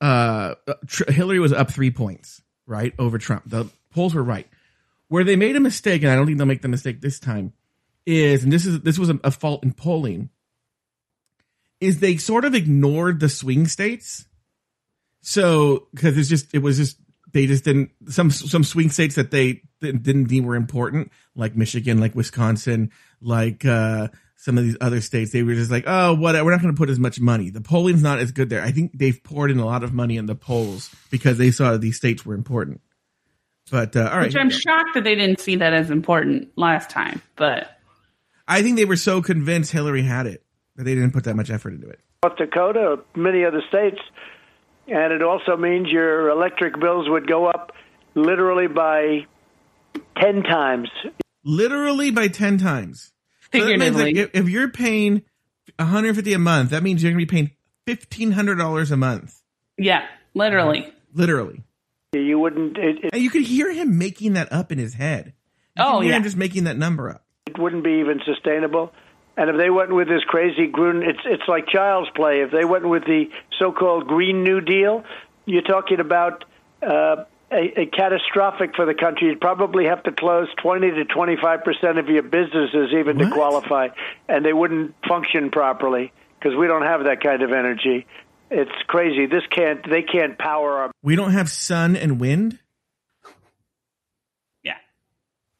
uh, 0.00 0.54
Tr- 0.86 1.10
Hillary 1.10 1.38
was 1.38 1.52
up 1.52 1.70
three 1.70 1.90
points 1.90 2.42
right 2.66 2.92
over 2.98 3.18
Trump. 3.18 3.44
The 3.46 3.68
polls 3.90 4.14
were 4.14 4.22
right. 4.22 4.46
Where 5.08 5.24
they 5.24 5.36
made 5.36 5.56
a 5.56 5.60
mistake, 5.60 6.02
and 6.02 6.10
I 6.10 6.16
don't 6.16 6.26
think 6.26 6.38
they'll 6.38 6.46
make 6.46 6.62
the 6.62 6.68
mistake 6.68 7.00
this 7.00 7.18
time, 7.18 7.52
is 8.06 8.42
and 8.42 8.52
this 8.52 8.66
is 8.66 8.80
this 8.80 8.98
was 8.98 9.10
a, 9.10 9.18
a 9.24 9.30
fault 9.30 9.62
in 9.62 9.72
polling. 9.72 10.30
Is 11.80 12.00
they 12.00 12.16
sort 12.16 12.44
of 12.44 12.54
ignored 12.54 13.20
the 13.20 13.28
swing 13.28 13.66
states. 13.66 14.26
So 15.20 15.88
because 15.94 16.18
it's 16.18 16.28
just 16.28 16.54
it 16.54 16.58
was 16.58 16.76
just 16.76 16.98
they 17.32 17.46
just 17.46 17.64
didn't 17.64 17.90
some 18.08 18.30
some 18.30 18.64
swing 18.64 18.90
states 18.90 19.14
that 19.14 19.30
they 19.30 19.62
didn't 19.80 20.24
deem 20.24 20.44
were 20.44 20.56
important, 20.56 21.12
like 21.34 21.56
Michigan, 21.56 22.00
like 22.00 22.14
Wisconsin, 22.14 22.90
like 23.20 23.64
uh 23.64 24.08
some 24.44 24.58
of 24.58 24.64
these 24.64 24.76
other 24.78 25.00
states. 25.00 25.32
They 25.32 25.42
were 25.42 25.54
just 25.54 25.70
like, 25.70 25.84
oh, 25.86 26.12
what? 26.12 26.34
We're 26.34 26.50
not 26.50 26.60
going 26.60 26.74
to 26.74 26.78
put 26.78 26.90
as 26.90 26.98
much 26.98 27.18
money. 27.18 27.48
The 27.48 27.62
polling's 27.62 28.02
not 28.02 28.18
as 28.18 28.30
good 28.30 28.50
there. 28.50 28.62
I 28.62 28.72
think 28.72 28.92
they've 28.92 29.18
poured 29.22 29.50
in 29.50 29.58
a 29.58 29.64
lot 29.64 29.82
of 29.82 29.94
money 29.94 30.18
in 30.18 30.26
the 30.26 30.34
polls 30.34 30.94
because 31.10 31.38
they 31.38 31.50
saw 31.50 31.78
these 31.78 31.96
states 31.96 32.26
were 32.26 32.34
important. 32.34 32.82
But 33.70 33.96
uh, 33.96 34.10
all 34.12 34.18
right, 34.18 34.26
which 34.26 34.36
I'm 34.36 34.50
shocked 34.50 34.90
that 34.94 35.04
they 35.04 35.14
didn't 35.14 35.40
see 35.40 35.56
that 35.56 35.72
as 35.72 35.90
important 35.90 36.50
last 36.56 36.90
time. 36.90 37.22
But 37.36 37.70
I 38.46 38.60
think 38.60 38.76
they 38.76 38.84
were 38.84 38.96
so 38.96 39.22
convinced 39.22 39.72
Hillary 39.72 40.02
had 40.02 40.26
it 40.26 40.44
that 40.76 40.84
they 40.84 40.94
didn't 40.94 41.12
put 41.12 41.24
that 41.24 41.36
much 41.36 41.48
effort 41.48 41.72
into 41.72 41.88
it. 41.88 42.00
North 42.22 42.36
Dakota, 42.36 42.98
many 43.16 43.46
other 43.46 43.62
states, 43.66 44.00
and 44.86 45.10
it 45.10 45.22
also 45.22 45.56
means 45.56 45.88
your 45.88 46.28
electric 46.28 46.78
bills 46.78 47.08
would 47.08 47.26
go 47.26 47.46
up 47.46 47.72
literally 48.14 48.66
by 48.66 49.24
ten 50.20 50.42
times. 50.42 50.90
Literally 51.42 52.10
by 52.10 52.28
ten 52.28 52.58
times. 52.58 53.13
So 53.54 53.60
that 53.60 53.78
means 53.78 53.96
figuratively, 53.96 54.14
like 54.14 54.16
if, 54.34 54.40
if 54.42 54.48
you're 54.48 54.68
paying 54.68 55.22
150 55.78 56.32
a 56.32 56.38
month, 56.38 56.70
that 56.70 56.82
means 56.82 57.02
you're 57.02 57.12
going 57.12 57.20
to 57.20 57.26
be 57.26 57.30
paying 57.30 57.50
fifteen 57.86 58.32
hundred 58.32 58.56
dollars 58.56 58.90
a 58.90 58.96
month, 58.96 59.40
yeah, 59.78 60.04
literally. 60.34 60.92
literally. 61.12 61.62
You 62.12 62.38
wouldn't. 62.38 62.76
It, 62.78 63.04
it, 63.04 63.10
And 63.12 63.22
you 63.22 63.30
could 63.30 63.42
hear 63.42 63.72
him 63.72 63.98
making 63.98 64.34
that 64.34 64.52
up 64.52 64.70
in 64.72 64.78
his 64.78 64.94
head. 64.94 65.32
You 65.76 65.84
Oh, 65.84 65.92
can 65.94 66.02
hear 66.02 66.10
yeah. 66.12 66.16
him 66.18 66.22
just 66.22 66.36
making 66.36 66.64
that 66.64 66.76
number 66.78 67.10
up. 67.10 67.24
it 67.46 67.58
wouldn't 67.58 67.82
be 67.84 67.94
even 68.00 68.20
sustainable. 68.24 68.92
And 69.36 69.50
if 69.50 69.56
they 69.56 69.68
went 69.68 69.92
with 69.92 70.06
this 70.06 70.22
crazy 70.28 70.68
green, 70.68 71.02
it's 71.02 71.18
it's 71.24 71.42
like 71.48 71.66
child's 71.66 72.08
play. 72.14 72.40
If 72.42 72.52
they 72.52 72.64
went 72.64 72.88
with 72.88 73.04
the 73.04 73.24
so-called 73.58 74.06
Green 74.06 74.44
New 74.44 74.60
Deal, 74.60 75.02
you're 75.44 75.62
talking 75.62 75.98
about 75.98 76.44
uh, 76.82 77.24
a, 77.54 77.82
a 77.82 77.86
catastrophic 77.86 78.74
for 78.74 78.84
the 78.84 78.94
country. 78.94 79.28
You'd 79.28 79.40
probably 79.40 79.86
have 79.86 80.02
to 80.04 80.12
close 80.12 80.48
20 80.62 80.90
to 80.90 81.04
25 81.04 81.64
percent 81.64 81.98
of 81.98 82.08
your 82.08 82.22
businesses 82.22 82.92
even 82.98 83.18
to 83.18 83.30
qualify, 83.30 83.88
and 84.28 84.44
they 84.44 84.52
wouldn't 84.52 84.94
function 85.08 85.50
properly 85.50 86.12
because 86.38 86.56
we 86.58 86.66
don't 86.66 86.82
have 86.82 87.04
that 87.04 87.22
kind 87.22 87.42
of 87.42 87.52
energy. 87.52 88.06
It's 88.50 88.82
crazy. 88.86 89.26
This 89.26 89.44
can't. 89.50 89.88
They 89.88 90.02
can't 90.02 90.36
power 90.36 90.78
our 90.78 90.90
We 91.02 91.16
don't 91.16 91.32
have 91.32 91.48
sun 91.48 91.96
and 91.96 92.20
wind. 92.20 92.58
Yeah. 94.62 94.74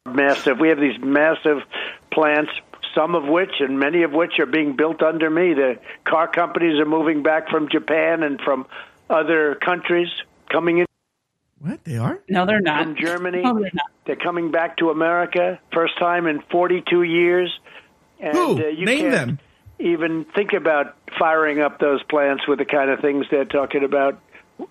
massive. 0.05 0.59
We 0.59 0.69
have 0.69 0.79
these 0.79 0.99
massive 0.99 1.59
plants, 2.11 2.51
some 2.93 3.15
of 3.15 3.23
which 3.25 3.51
and 3.59 3.79
many 3.79 4.03
of 4.03 4.11
which 4.11 4.39
are 4.39 4.45
being 4.45 4.75
built 4.75 5.01
under 5.01 5.29
me. 5.29 5.53
The 5.53 5.79
car 6.03 6.27
companies 6.27 6.79
are 6.79 6.85
moving 6.85 7.23
back 7.23 7.49
from 7.49 7.69
Japan 7.69 8.23
and 8.23 8.39
from 8.39 8.67
other 9.09 9.55
countries 9.55 10.09
coming 10.49 10.77
in 10.79 10.84
What 11.65 11.83
they 11.83 11.97
are? 11.97 12.19
No, 12.29 12.45
they're 12.45 12.61
not. 12.61 12.83
from 12.83 12.95
Germany. 12.95 13.41
No, 13.41 13.53
they're 13.59 13.71
not. 13.73 13.87
They're 14.05 14.15
coming 14.15 14.51
back 14.51 14.77
to 14.77 14.89
America, 14.91 15.59
first 15.73 15.97
time 15.97 16.27
in 16.27 16.41
42 16.51 17.01
years. 17.03 17.51
And 18.19 18.37
Who? 18.37 18.63
uh, 18.63 18.67
you 18.67 18.85
Name 18.85 18.99
can't 19.11 19.11
them. 19.11 19.39
even 19.79 20.25
think 20.35 20.53
about 20.53 20.95
firing 21.17 21.61
up 21.61 21.79
those 21.79 22.03
plants 22.03 22.43
with 22.47 22.59
the 22.59 22.65
kind 22.65 22.89
of 22.91 22.99
things 22.99 23.25
they're 23.31 23.45
talking 23.45 23.83
about. 23.83 24.21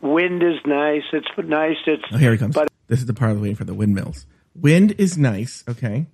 Wind 0.02 0.42
is 0.42 0.60
nice. 0.64 1.02
It's 1.12 1.26
nice. 1.36 1.76
It's 1.86 2.04
Oh, 2.12 2.16
here 2.16 2.32
he 2.32 2.38
comes. 2.38 2.54
But- 2.54 2.68
this 2.86 3.00
is 3.00 3.06
the 3.06 3.14
part 3.14 3.30
of 3.32 3.38
the 3.38 3.42
waiting 3.42 3.56
for 3.56 3.64
the 3.64 3.74
windmills. 3.74 4.26
Wind 4.54 4.94
is 4.98 5.18
nice. 5.18 5.64
Okay. 5.68 6.06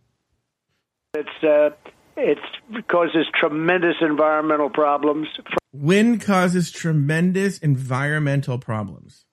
it's 1.15 1.45
uh, 1.45 1.71
it's 2.17 2.41
causes 2.89 3.27
tremendous 3.39 3.97
environmental 4.01 4.71
problems. 4.71 5.29
Wind 5.73 6.23
causes 6.23 6.71
tremendous 6.71 7.59
environmental 7.59 8.59
problems. 8.59 9.27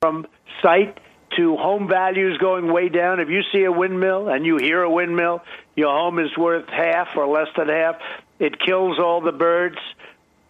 From 0.00 0.26
site 0.62 0.98
to 1.36 1.56
home 1.56 1.86
values 1.86 2.38
going 2.40 2.72
way 2.72 2.88
down. 2.88 3.20
If 3.20 3.28
you 3.28 3.42
see 3.52 3.64
a 3.64 3.72
windmill 3.72 4.28
and 4.28 4.46
you 4.46 4.56
hear 4.56 4.82
a 4.82 4.90
windmill, 4.90 5.42
your 5.76 5.90
home 5.90 6.18
is 6.18 6.30
worth 6.38 6.66
half 6.68 7.08
or 7.16 7.26
less 7.28 7.48
than 7.56 7.68
half. 7.68 7.96
It 8.38 8.54
kills 8.58 8.98
all 8.98 9.20
the 9.20 9.32
birds. 9.32 9.76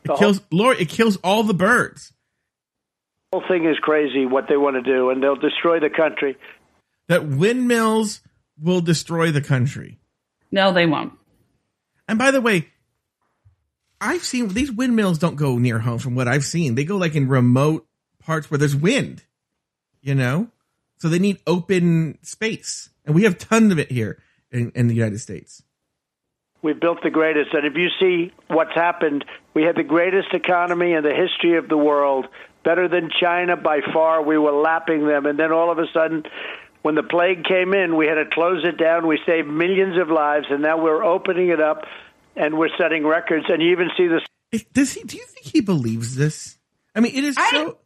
It 0.05 0.17
kills 0.19 0.41
Lord, 0.53 0.81
it 0.81 0.89
kills 0.89 1.17
all 1.25 1.43
the 1.43 1.55
birds. 1.55 2.13
The 3.33 3.41
whole 3.41 3.49
thing 3.49 3.69
is 3.69 3.77
crazy 3.81 4.25
what 4.25 4.47
they 4.49 4.57
want 4.57 4.77
to 4.77 4.83
do, 4.83 5.11
and 5.11 5.21
they'll 5.21 5.35
destroy 5.35 5.81
the 5.81 5.91
country. 5.91 6.37
That 7.09 7.27
windmills 7.27 8.21
will 8.61 8.81
destroy 8.81 9.33
the 9.33 9.41
country. 9.41 9.99
No, 10.53 10.73
they 10.73 10.87
won't. 10.87 11.13
And 12.09 12.21
by 12.21 12.31
the 12.31 12.41
way, 12.41 12.69
I've 14.01 14.25
seen 14.25 14.49
these 14.49 14.71
windmills 14.71 15.19
don't 15.19 15.37
go 15.37 15.59
near 15.59 15.81
home 15.81 15.99
from 15.99 16.15
what 16.15 16.29
I've 16.29 16.45
seen. 16.45 16.77
They 16.77 16.85
go 16.85 16.97
like 16.97 17.17
in 17.17 17.29
remote 17.29 17.87
parts 18.21 18.51
where 18.51 18.59
there's 18.59 18.77
wind, 18.77 19.25
you 20.01 20.15
know? 20.15 20.49
So 20.99 21.09
they 21.09 21.19
need 21.19 21.39
open 21.47 22.19
space. 22.23 22.91
And 23.05 23.15
we 23.15 23.25
have 23.25 23.39
tons 23.39 23.73
of 23.73 23.79
it 23.79 23.91
here 23.91 24.23
in, 24.51 24.73
in 24.75 24.87
the 24.87 24.95
United 24.95 25.19
States. 25.21 25.63
We've 26.63 26.79
built 26.79 27.03
the 27.03 27.11
greatest, 27.11 27.55
and 27.55 27.67
if 27.67 27.75
you 27.75 27.89
see 27.99 28.33
what's 28.49 28.75
happened, 28.75 29.25
we 29.55 29.63
had 29.63 29.77
the 29.77 29.83
greatest 29.83 30.35
economy 30.35 30.93
in 30.93 31.03
the 31.03 31.15
history 31.15 31.57
of 31.57 31.71
the 31.71 31.77
world, 31.79 32.27
better 32.65 32.87
than 32.87 33.09
China 33.19 33.57
by 33.57 33.81
far. 33.95 34.23
We 34.23 34.37
were 34.37 34.53
lapping 34.53 35.07
them, 35.07 35.25
and 35.25 35.39
then 35.39 35.53
all 35.53 35.73
of 35.73 35.79
a 35.79 35.87
sudden, 35.95 36.25
when 36.83 36.97
the 36.97 37.03
plague 37.03 37.45
came 37.45 37.73
in, 37.73 37.97
we 37.97 38.07
had 38.07 38.17
to 38.17 38.27
close 38.31 38.63
it 38.67 38.77
down. 38.77 39.07
We 39.07 39.19
saved 39.25 39.49
millions 39.49 39.99
of 39.99 40.11
lives, 40.11 40.47
and 40.51 40.61
now 40.61 40.83
we're 40.83 41.03
opening 41.03 41.49
it 41.49 41.63
up, 41.63 41.87
and 42.37 42.59
we're 42.59 42.77
setting 42.77 43.07
records. 43.07 43.47
And 43.49 43.63
you 43.63 43.71
even 43.71 43.89
see 43.97 44.09
this. 44.09 44.65
Does 44.75 44.93
he, 44.93 45.03
do 45.05 45.17
you 45.17 45.25
think 45.25 45.47
he 45.47 45.63
believes 45.63 46.15
this? 46.17 46.59
I 46.95 47.01
mean, 47.01 47.15
it 47.15 47.25
is 47.25 47.39
I- 47.39 47.51
so. 47.53 47.79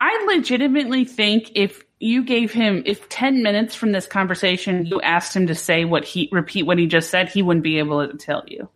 I 0.00 0.24
legitimately 0.26 1.04
think 1.04 1.52
if 1.54 1.82
you 1.98 2.24
gave 2.24 2.52
him 2.52 2.82
if 2.86 3.08
10 3.08 3.42
minutes 3.42 3.74
from 3.74 3.92
this 3.92 4.06
conversation 4.06 4.86
you 4.86 5.00
asked 5.00 5.34
him 5.34 5.48
to 5.48 5.54
say 5.54 5.84
what 5.84 6.04
he 6.04 6.28
repeat 6.30 6.64
what 6.64 6.78
he 6.78 6.86
just 6.86 7.10
said, 7.10 7.28
he 7.28 7.42
wouldn't 7.42 7.64
be 7.64 7.78
able 7.78 8.06
to 8.06 8.16
tell 8.16 8.44
you. 8.46 8.68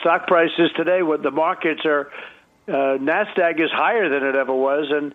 stock 0.00 0.26
prices 0.28 0.70
today 0.76 1.02
what 1.02 1.22
the 1.22 1.30
markets 1.30 1.80
are 1.84 2.10
uh, 2.68 2.98
Nasdaq 2.98 3.60
is 3.60 3.70
higher 3.72 4.08
than 4.08 4.28
it 4.28 4.34
ever 4.34 4.52
was, 4.52 4.86
and 4.90 5.14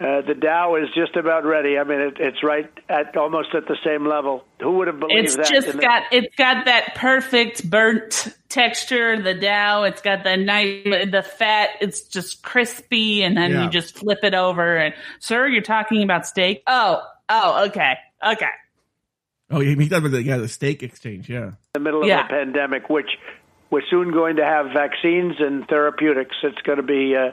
uh, 0.00 0.20
the 0.22 0.34
Dow 0.34 0.76
is 0.76 0.88
just 0.94 1.16
about 1.16 1.44
ready. 1.44 1.76
I 1.76 1.84
mean, 1.84 2.00
it, 2.00 2.14
it's 2.20 2.42
right 2.44 2.70
at 2.88 3.16
almost 3.16 3.54
at 3.54 3.66
the 3.66 3.76
same 3.84 4.06
level. 4.06 4.44
Who 4.62 4.72
would 4.78 4.86
have 4.86 5.00
believed 5.00 5.24
It's 5.24 5.36
that? 5.36 5.40
It's 5.40 5.50
just 5.50 5.68
in 5.68 5.76
the- 5.76 5.82
got 5.82 6.02
it's 6.12 6.34
got 6.36 6.66
that 6.66 6.94
perfect 6.94 7.68
burnt 7.68 8.28
texture, 8.48 9.20
the 9.20 9.34
Dow, 9.34 9.82
it's 9.84 10.00
got 10.00 10.22
the 10.24 10.36
nice 10.36 10.84
the 10.84 11.22
fat, 11.22 11.70
it's 11.80 12.02
just 12.02 12.42
crispy 12.42 13.22
and 13.22 13.36
then 13.36 13.50
Yeah. 13.50 13.64
you 13.64 13.70
just 13.70 13.96
flip 13.98 14.20
it 14.22 14.34
over 14.34 14.76
and 14.76 14.94
sir, 15.18 15.46
you're 15.48 15.62
talking 15.62 16.02
about 16.02 16.26
steak? 16.26 16.62
Oh, 16.66 17.02
oh, 17.28 17.66
okay. 17.66 17.94
Okay. 18.24 18.46
Oh, 19.50 19.60
he 19.60 19.74
he 19.74 19.88
talked 19.88 20.00
about 20.06 20.12
the, 20.12 20.22
yeah, 20.22 20.36
the 20.36 20.48
steak 20.48 20.82
exchange. 20.82 21.28
Yeah. 21.28 21.52
the 21.74 21.80
middle 21.80 22.02
of 22.02 22.08
Yeah. 22.08 22.24
a 22.24 22.28
pandemic, 22.28 22.88
which 22.88 23.10
we're 23.70 23.82
soon 23.90 24.12
going 24.12 24.36
to 24.36 24.44
have 24.44 24.66
vaccines 24.72 25.36
and 25.40 25.66
therapeutics. 25.68 26.36
It's 26.42 26.60
going 26.62 26.76
to 26.78 26.82
be, 26.82 27.14
uh, 27.16 27.32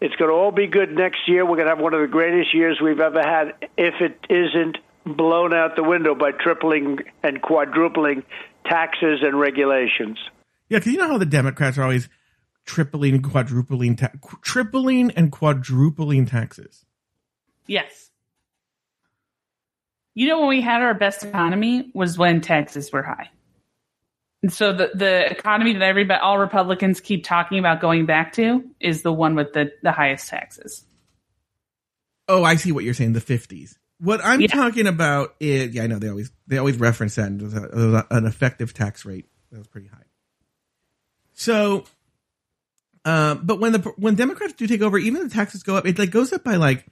it's 0.00 0.14
going 0.16 0.30
to 0.30 0.34
all 0.34 0.52
be 0.52 0.66
good 0.66 0.92
next 0.92 1.28
year. 1.28 1.44
We're 1.44 1.56
going 1.56 1.68
to 1.68 1.74
have 1.74 1.80
one 1.80 1.94
of 1.94 2.00
the 2.00 2.06
greatest 2.06 2.54
years 2.54 2.78
we've 2.82 3.00
ever 3.00 3.22
had, 3.22 3.54
if 3.76 3.94
it 4.00 4.18
isn't 4.28 4.78
blown 5.04 5.54
out 5.54 5.76
the 5.76 5.82
window 5.82 6.14
by 6.14 6.32
tripling 6.32 6.98
and 7.22 7.40
quadrupling 7.40 8.24
taxes 8.64 9.20
and 9.22 9.38
regulations. 9.38 10.18
Yeah, 10.68 10.78
because 10.78 10.92
you 10.92 10.98
know 10.98 11.08
how 11.08 11.18
the 11.18 11.26
Democrats 11.26 11.78
are 11.78 11.82
always 11.84 12.08
tripling 12.64 13.14
and 13.14 13.24
quadrupling, 13.24 13.96
ta- 13.96 14.10
tripling 14.42 15.12
and 15.12 15.30
quadrupling 15.30 16.26
taxes. 16.26 16.84
Yes. 17.66 18.10
You 20.14 20.28
know 20.28 20.40
when 20.40 20.48
we 20.48 20.60
had 20.60 20.82
our 20.82 20.94
best 20.94 21.24
economy 21.24 21.90
was 21.94 22.18
when 22.18 22.40
taxes 22.40 22.90
were 22.92 23.02
high. 23.02 23.30
So 24.48 24.72
the 24.72 24.90
the 24.94 25.30
economy 25.30 25.72
that 25.72 25.82
everybody 25.82 26.20
all 26.20 26.38
Republicans 26.38 27.00
keep 27.00 27.24
talking 27.24 27.58
about 27.58 27.80
going 27.80 28.06
back 28.06 28.34
to 28.34 28.64
is 28.80 29.02
the 29.02 29.12
one 29.12 29.34
with 29.34 29.52
the 29.52 29.72
the 29.82 29.92
highest 29.92 30.28
taxes. 30.28 30.84
Oh, 32.28 32.44
I 32.44 32.56
see 32.56 32.72
what 32.72 32.84
you're 32.84 32.94
saying. 32.94 33.12
The 33.14 33.20
fifties. 33.20 33.78
What 33.98 34.20
I'm 34.22 34.42
Yeah. 34.42 34.48
talking 34.48 34.86
about 34.86 35.34
is, 35.40 35.74
yeah, 35.74 35.84
I 35.84 35.86
know 35.86 35.98
they 35.98 36.08
always 36.10 36.30
they 36.46 36.58
always 36.58 36.78
reference 36.78 37.14
that. 37.14 37.28
And 37.28 37.42
it 37.42 37.52
a, 37.54 37.64
it 37.64 37.94
a- 38.10 38.16
an 38.16 38.26
effective 38.26 38.74
tax 38.74 39.04
rate 39.04 39.26
that 39.50 39.58
was 39.58 39.68
pretty 39.68 39.88
high. 39.88 40.04
So, 41.32 41.84
uh, 43.04 43.36
but 43.36 43.58
when 43.58 43.72
the 43.72 43.78
when 43.96 44.16
Democrats 44.16 44.52
do 44.52 44.66
take 44.66 44.82
over, 44.82 44.98
even 44.98 45.22
the 45.22 45.34
taxes 45.34 45.62
go 45.62 45.76
up. 45.76 45.86
It 45.86 45.98
like 45.98 46.10
goes 46.10 46.32
up 46.32 46.44
by 46.44 46.56
like 46.56 46.84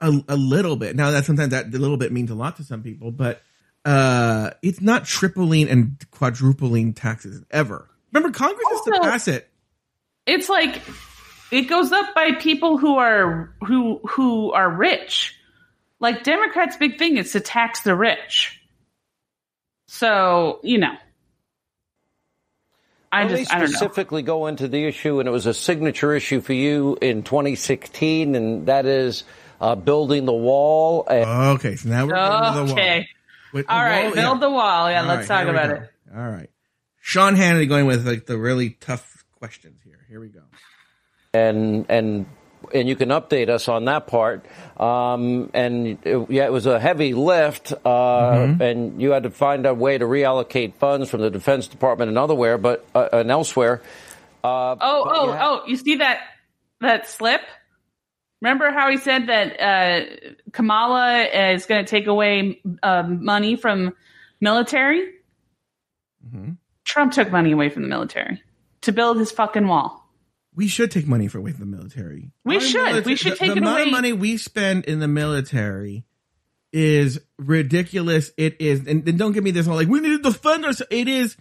a, 0.00 0.12
a 0.28 0.36
little 0.36 0.76
bit. 0.76 0.94
Now 0.94 1.10
that 1.10 1.24
sometimes 1.24 1.50
that 1.50 1.70
little 1.72 1.96
bit 1.96 2.12
means 2.12 2.30
a 2.30 2.34
lot 2.34 2.56
to 2.56 2.64
some 2.64 2.82
people, 2.82 3.10
but 3.10 3.42
uh, 3.84 4.50
it's 4.62 4.80
not 4.80 5.04
tripling 5.04 5.68
and 5.68 5.96
quadrupling 6.10 6.94
taxes 6.94 7.42
ever. 7.50 7.88
Remember, 8.12 8.36
Congress 8.36 8.66
has 8.70 8.80
to 8.82 9.00
pass 9.02 9.28
it. 9.28 9.48
It's 10.26 10.48
like 10.48 10.80
it 11.50 11.62
goes 11.62 11.90
up 11.92 12.14
by 12.14 12.32
people 12.32 12.78
who 12.78 12.96
are 12.98 13.52
who 13.64 14.00
who 14.08 14.52
are 14.52 14.70
rich. 14.70 15.36
Like 16.00 16.24
Democrats' 16.24 16.76
big 16.76 16.98
thing 16.98 17.16
is 17.16 17.32
to 17.32 17.40
tax 17.40 17.82
the 17.82 17.94
rich. 17.96 18.60
So 19.86 20.60
you 20.62 20.78
know, 20.78 20.94
I 23.10 23.22
Let 23.24 23.32
me 23.32 23.38
just 23.40 23.52
I 23.52 23.58
don't 23.60 23.70
know. 23.70 23.76
specifically 23.76 24.22
go 24.22 24.46
into 24.46 24.68
the 24.68 24.84
issue, 24.84 25.18
and 25.20 25.28
it 25.28 25.32
was 25.32 25.46
a 25.46 25.54
signature 25.54 26.14
issue 26.14 26.40
for 26.40 26.52
you 26.54 26.96
in 27.02 27.22
2016, 27.22 28.34
and 28.34 28.66
that 28.66 28.86
is 28.86 29.24
uh, 29.60 29.74
building 29.74 30.24
the 30.24 30.32
wall. 30.32 31.06
And 31.08 31.24
Okay, 31.58 31.76
so 31.76 31.88
now 31.88 32.06
we're 32.06 32.14
okay. 32.16 32.48
to 32.48 32.66
the 32.66 32.74
wall. 32.74 33.04
Okay, 33.54 33.58
With 33.58 33.66
all 33.70 33.78
right, 33.78 34.04
wall, 34.06 34.14
build 34.14 34.36
yeah. 34.36 34.40
the 34.40 34.50
wall. 34.50 34.90
Yeah, 34.90 35.00
All 35.02 35.06
let's 35.08 35.28
right, 35.28 35.44
talk 35.44 35.48
about 35.48 35.68
go. 35.70 35.74
it. 35.82 35.90
All 36.16 36.28
right. 36.30 36.50
Sean 37.00 37.34
Hannity 37.36 37.68
going 37.68 37.86
with 37.86 38.06
like 38.06 38.26
the 38.26 38.38
really 38.38 38.70
tough 38.70 39.24
questions 39.38 39.80
here. 39.84 39.98
Here 40.08 40.20
we 40.20 40.28
go. 40.28 40.40
and 41.34 41.86
and 41.88 42.26
and 42.72 42.88
you 42.88 42.94
can 42.94 43.08
update 43.08 43.48
us 43.48 43.68
on 43.68 43.86
that 43.86 44.06
part. 44.06 44.46
Um, 44.78 45.50
and 45.52 45.98
it, 46.06 46.30
yeah, 46.30 46.44
it 46.46 46.52
was 46.52 46.66
a 46.66 46.78
heavy 46.78 47.12
lift, 47.12 47.72
uh, 47.72 47.88
Mm-hmm. 47.88 48.62
and 48.62 49.02
you 49.02 49.10
had 49.10 49.24
to 49.24 49.30
find 49.30 49.66
a 49.66 49.74
way 49.74 49.98
to 49.98 50.04
reallocate 50.04 50.74
funds 50.74 51.10
from 51.10 51.20
the 51.22 51.30
Defense 51.30 51.66
Department 51.66 52.08
and 52.10 52.18
otherwhere, 52.18 52.58
but 52.58 52.86
uh, 52.94 53.08
and 53.12 53.30
elsewhere. 53.30 53.82
Uh, 54.44 54.76
Oh, 54.80 55.04
but 55.04 55.16
oh, 55.16 55.26
you 55.26 55.32
ha- 55.32 55.60
oh! 55.64 55.66
You 55.68 55.76
see 55.76 55.96
that 55.96 56.20
that 56.80 57.08
slip? 57.08 57.40
Remember 58.42 58.72
how 58.72 58.90
he 58.90 58.96
said 58.96 59.28
that 59.28 59.60
uh, 59.60 60.28
Kamala 60.50 61.22
is 61.52 61.64
going 61.66 61.84
to 61.84 61.88
take 61.88 62.08
away 62.08 62.60
um, 62.82 63.24
money 63.24 63.54
from 63.54 63.94
military? 64.40 65.08
Mhm. 66.26 66.56
Trump 66.84 67.12
took 67.12 67.30
money 67.30 67.52
away 67.52 67.68
from 67.68 67.82
the 67.82 67.88
military 67.88 68.42
to 68.80 68.90
build 68.90 69.18
his 69.18 69.30
fucking 69.30 69.68
wall. 69.68 70.10
We 70.56 70.66
should 70.66 70.90
take 70.90 71.06
money 71.06 71.30
away 71.32 71.52
from 71.52 71.70
the 71.70 71.76
military. 71.76 72.32
We 72.44 72.56
Our 72.56 72.60
should. 72.60 73.06
We 73.06 73.14
should 73.14 73.34
the, 73.34 73.36
take 73.36 73.50
the 73.52 73.56
it 73.56 73.58
amount 73.58 73.78
away. 73.78 73.86
of 73.86 73.92
money 73.92 74.12
we 74.12 74.36
spend 74.38 74.86
in 74.86 74.98
the 74.98 75.06
military 75.08 76.04
is 76.72 77.20
ridiculous. 77.38 78.32
It 78.36 78.60
is, 78.60 78.80
and, 78.88 79.08
and 79.08 79.18
don't 79.18 79.32
give 79.32 79.44
me 79.44 79.52
this 79.52 79.66
whole 79.66 79.76
like 79.76 79.86
we 79.88 80.00
need 80.00 80.20
to 80.20 80.30
defend 80.30 80.64
ourselves. 80.64 80.90
It 80.90 81.06
is 81.06 81.36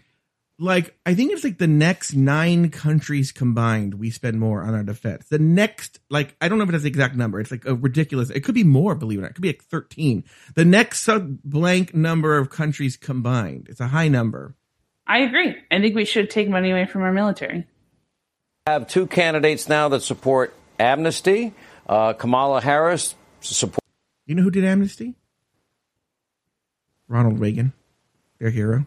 like 0.62 0.96
I 1.08 1.16
think 1.16 1.32
it's 1.32 1.44
like 1.44 1.58
the 1.58 1.66
next 1.68 2.14
nine 2.14 2.70
countries 2.70 3.32
combined 3.32 3.96
we 3.96 4.12
spend 4.12 4.40
more 4.40 4.62
on 4.62 4.76
our 4.76 4.84
defense. 4.84 5.28
The 5.28 5.40
next, 5.40 6.00
like 6.10 6.36
I 6.40 6.48
don't 6.48 6.60
know 6.60 6.64
if 6.64 6.70
it's 6.70 6.84
the 6.84 6.90
exact 6.90 7.16
number. 7.16 7.40
It's 7.42 7.50
like 7.50 7.66
a 7.66 7.74
ridiculous. 7.74 8.30
It 8.30 8.42
could 8.42 8.54
be 8.54 8.64
more. 8.64 8.94
Believe 8.94 9.18
it 9.18 9.22
or 9.22 9.24
not, 9.24 9.32
it 9.32 9.34
could 9.34 9.42
be 9.42 9.50
like 9.50 9.64
thirteen. 9.64 10.24
The 10.54 10.64
next 10.64 11.02
sub 11.02 11.40
blank 11.44 11.96
number 11.96 12.38
of 12.38 12.52
countries 12.52 12.96
combined. 12.96 13.68
It's 13.70 13.80
a 13.80 13.88
high 13.88 14.08
number. 14.08 14.56
I 15.08 15.20
agree. 15.20 15.56
I 15.72 15.80
think 15.82 15.96
we 15.96 16.06
should 16.06 16.30
take 16.30 16.48
money 16.48 16.70
away 16.70 16.86
from 16.86 17.02
our 17.02 17.12
military. 17.12 17.66
have 18.68 18.88
two 18.88 19.08
candidates 19.08 19.68
now 19.68 19.90
that 19.90 20.04
support 20.04 20.54
amnesty. 20.80 21.54
Uh, 21.90 22.14
Kamala 22.14 22.62
Harris 22.62 23.16
support. 23.42 23.84
You 24.28 24.36
know 24.36 24.44
who 24.44 24.52
did 24.52 24.64
amnesty? 24.64 25.16
Ronald 27.08 27.40
Reagan, 27.40 27.74
their 28.40 28.52
hero. 28.52 28.86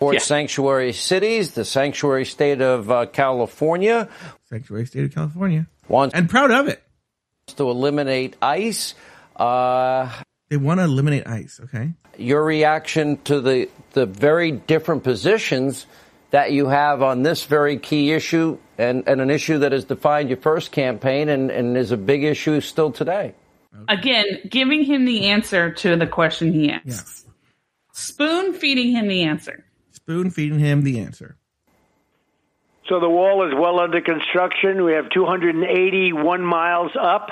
Support 0.00 0.14
Yeah. 0.14 0.20
sanctuary 0.20 0.92
cities. 0.94 1.50
The 1.52 1.64
sanctuary 1.66 2.24
state 2.24 2.62
of 2.62 2.90
uh, 2.90 3.04
California 3.04 4.08
Sanctuary 4.48 4.86
State 4.86 5.04
of 5.04 5.14
California. 5.14 5.66
wants 5.88 6.14
And 6.14 6.26
proud 6.26 6.50
of 6.50 6.68
it. 6.68 6.82
to 7.56 7.68
eliminate 7.68 8.34
ICE. 8.40 8.94
Uh, 9.36 10.08
They 10.48 10.56
want 10.56 10.80
to 10.80 10.84
eliminate 10.84 11.26
ICE, 11.26 11.60
okay? 11.64 11.92
your 12.16 12.42
reaction 12.42 13.18
to 13.24 13.42
the 13.42 13.68
the 13.92 14.06
very 14.06 14.52
different 14.52 15.04
positions 15.04 15.84
that 16.30 16.50
you 16.52 16.68
have 16.68 17.02
on 17.02 17.22
this 17.22 17.44
very 17.44 17.76
key 17.76 18.12
issue 18.12 18.56
and, 18.78 19.06
and 19.06 19.20
an 19.20 19.28
issue 19.28 19.58
that 19.58 19.72
has 19.72 19.84
defined 19.84 20.30
your 20.30 20.38
first 20.38 20.72
campaign 20.72 21.28
and, 21.28 21.50
and 21.50 21.76
is 21.76 21.92
a 21.92 21.96
big 21.98 22.24
issue 22.24 22.58
still 22.62 22.90
today. 22.90 23.34
Again, 23.88 24.24
giving 24.48 24.82
him 24.82 25.04
the 25.04 25.26
answer 25.26 25.72
to 25.72 25.96
the 25.96 26.06
question 26.06 26.52
he 26.54 26.70
asked. 26.70 26.86
Yes. 26.86 27.24
Spoon 27.92 28.54
feeding 28.54 28.92
him 28.92 29.06
the 29.08 29.24
answer. 29.24 29.62
Spoon 30.02 30.30
feeding 30.30 30.58
him 30.58 30.82
the 30.82 31.00
answer. 31.00 31.36
So 32.88 32.98
the 33.00 33.08
wall 33.08 33.46
is 33.46 33.54
well 33.56 33.78
under 33.78 34.00
construction. 34.00 34.82
We 34.84 34.92
have 34.94 35.10
281 35.10 36.42
miles 36.42 36.92
up. 37.00 37.28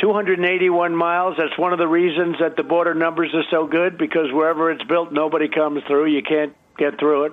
281 0.00 0.96
miles. 0.96 1.36
That's 1.38 1.56
one 1.58 1.72
of 1.72 1.78
the 1.78 1.86
reasons 1.86 2.36
that 2.40 2.56
the 2.56 2.62
border 2.62 2.94
numbers 2.94 3.30
are 3.34 3.44
so 3.50 3.66
good 3.66 3.98
because 3.98 4.32
wherever 4.32 4.70
it's 4.70 4.82
built, 4.82 5.12
nobody 5.12 5.48
comes 5.48 5.82
through. 5.86 6.06
You 6.06 6.22
can't 6.22 6.54
get 6.78 6.98
through 6.98 7.24
it 7.26 7.32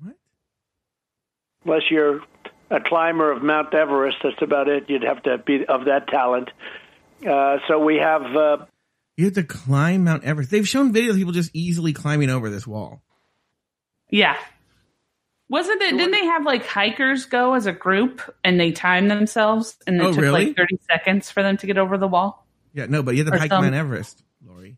What? 0.00 0.14
unless 1.64 1.82
you're 1.90 2.20
a 2.70 2.80
climber 2.80 3.32
of 3.32 3.42
Mount 3.42 3.74
Everest. 3.74 4.18
That's 4.22 4.40
about 4.40 4.68
it. 4.68 4.88
You'd 4.88 5.02
have 5.02 5.22
to 5.24 5.38
be 5.38 5.66
of 5.66 5.86
that 5.86 6.06
talent. 6.08 6.48
Uh, 7.28 7.56
so 7.66 7.80
we 7.80 7.96
have. 7.96 8.22
Uh, 8.22 8.58
You 9.16 9.24
have 9.24 9.34
to 9.34 9.42
climb 9.42 10.04
Mount 10.04 10.22
Everest. 10.22 10.50
They've 10.52 10.68
shown 10.68 10.92
videos 10.94 11.10
of 11.10 11.16
people 11.16 11.32
just 11.32 11.50
easily 11.52 11.92
climbing 11.92 12.30
over 12.30 12.48
this 12.50 12.66
wall. 12.68 13.02
Yeah. 14.10 14.36
Wasn't 15.50 15.80
it? 15.82 15.96
Didn't 15.96 16.10
they 16.12 16.24
have 16.26 16.44
like 16.44 16.66
hikers 16.66 17.24
go 17.26 17.54
as 17.54 17.66
a 17.66 17.72
group 17.72 18.20
and 18.44 18.60
they 18.60 18.72
timed 18.72 19.10
themselves 19.10 19.76
and 19.86 19.96
it 19.96 20.02
Oh, 20.04 20.12
took 20.12 20.20
really? 20.20 20.46
like 20.46 20.56
30 20.56 20.78
seconds 20.90 21.30
for 21.30 21.42
them 21.42 21.56
to 21.58 21.66
get 21.66 21.78
over 21.78 21.96
the 21.96 22.08
wall? 22.08 22.46
Yeah, 22.74 22.86
no, 22.86 23.02
but 23.02 23.16
you 23.16 23.24
have 23.24 23.32
to 23.32 23.36
Or 23.36 23.40
hike 23.40 23.50
some- 23.50 23.62
Mount 23.64 23.74
Everest, 23.74 24.22
Lauri. 24.46 24.76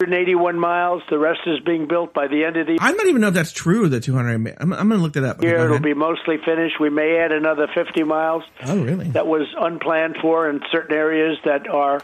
181 0.00 0.58
miles. 0.58 1.02
The 1.10 1.18
rest 1.18 1.40
is 1.46 1.60
being 1.60 1.86
built 1.86 2.14
by 2.14 2.26
the 2.26 2.44
end 2.44 2.56
of 2.56 2.66
the 2.66 2.78
I 2.80 2.92
don't 2.92 3.08
even 3.08 3.20
know 3.20 3.28
if 3.28 3.34
that's 3.34 3.52
true, 3.52 3.86
the 3.88 4.00
200. 4.00 4.56
I'm, 4.58 4.72
I'm 4.72 4.88
going 4.88 4.98
to 4.98 5.02
look 5.04 5.12
that 5.14 5.24
up. 5.24 5.38
Okay, 5.38 5.48
year. 5.48 5.56
It'll 5.56 5.72
ahead. 5.72 5.82
be 5.82 5.92
mostly 5.94 6.36
finished. 6.42 6.80
We 6.80 6.88
may 6.88 7.18
add 7.18 7.32
another 7.32 7.66
50 7.74 8.02
miles. 8.04 8.42
oh, 8.64 8.82
really? 8.82 9.08
that 9.10 9.26
was 9.26 9.46
unplanned 9.58 10.16
for 10.22 10.48
in 10.48 10.60
certain 10.72 10.96
areas 10.96 11.36
that 11.44 11.68
are 11.68 12.00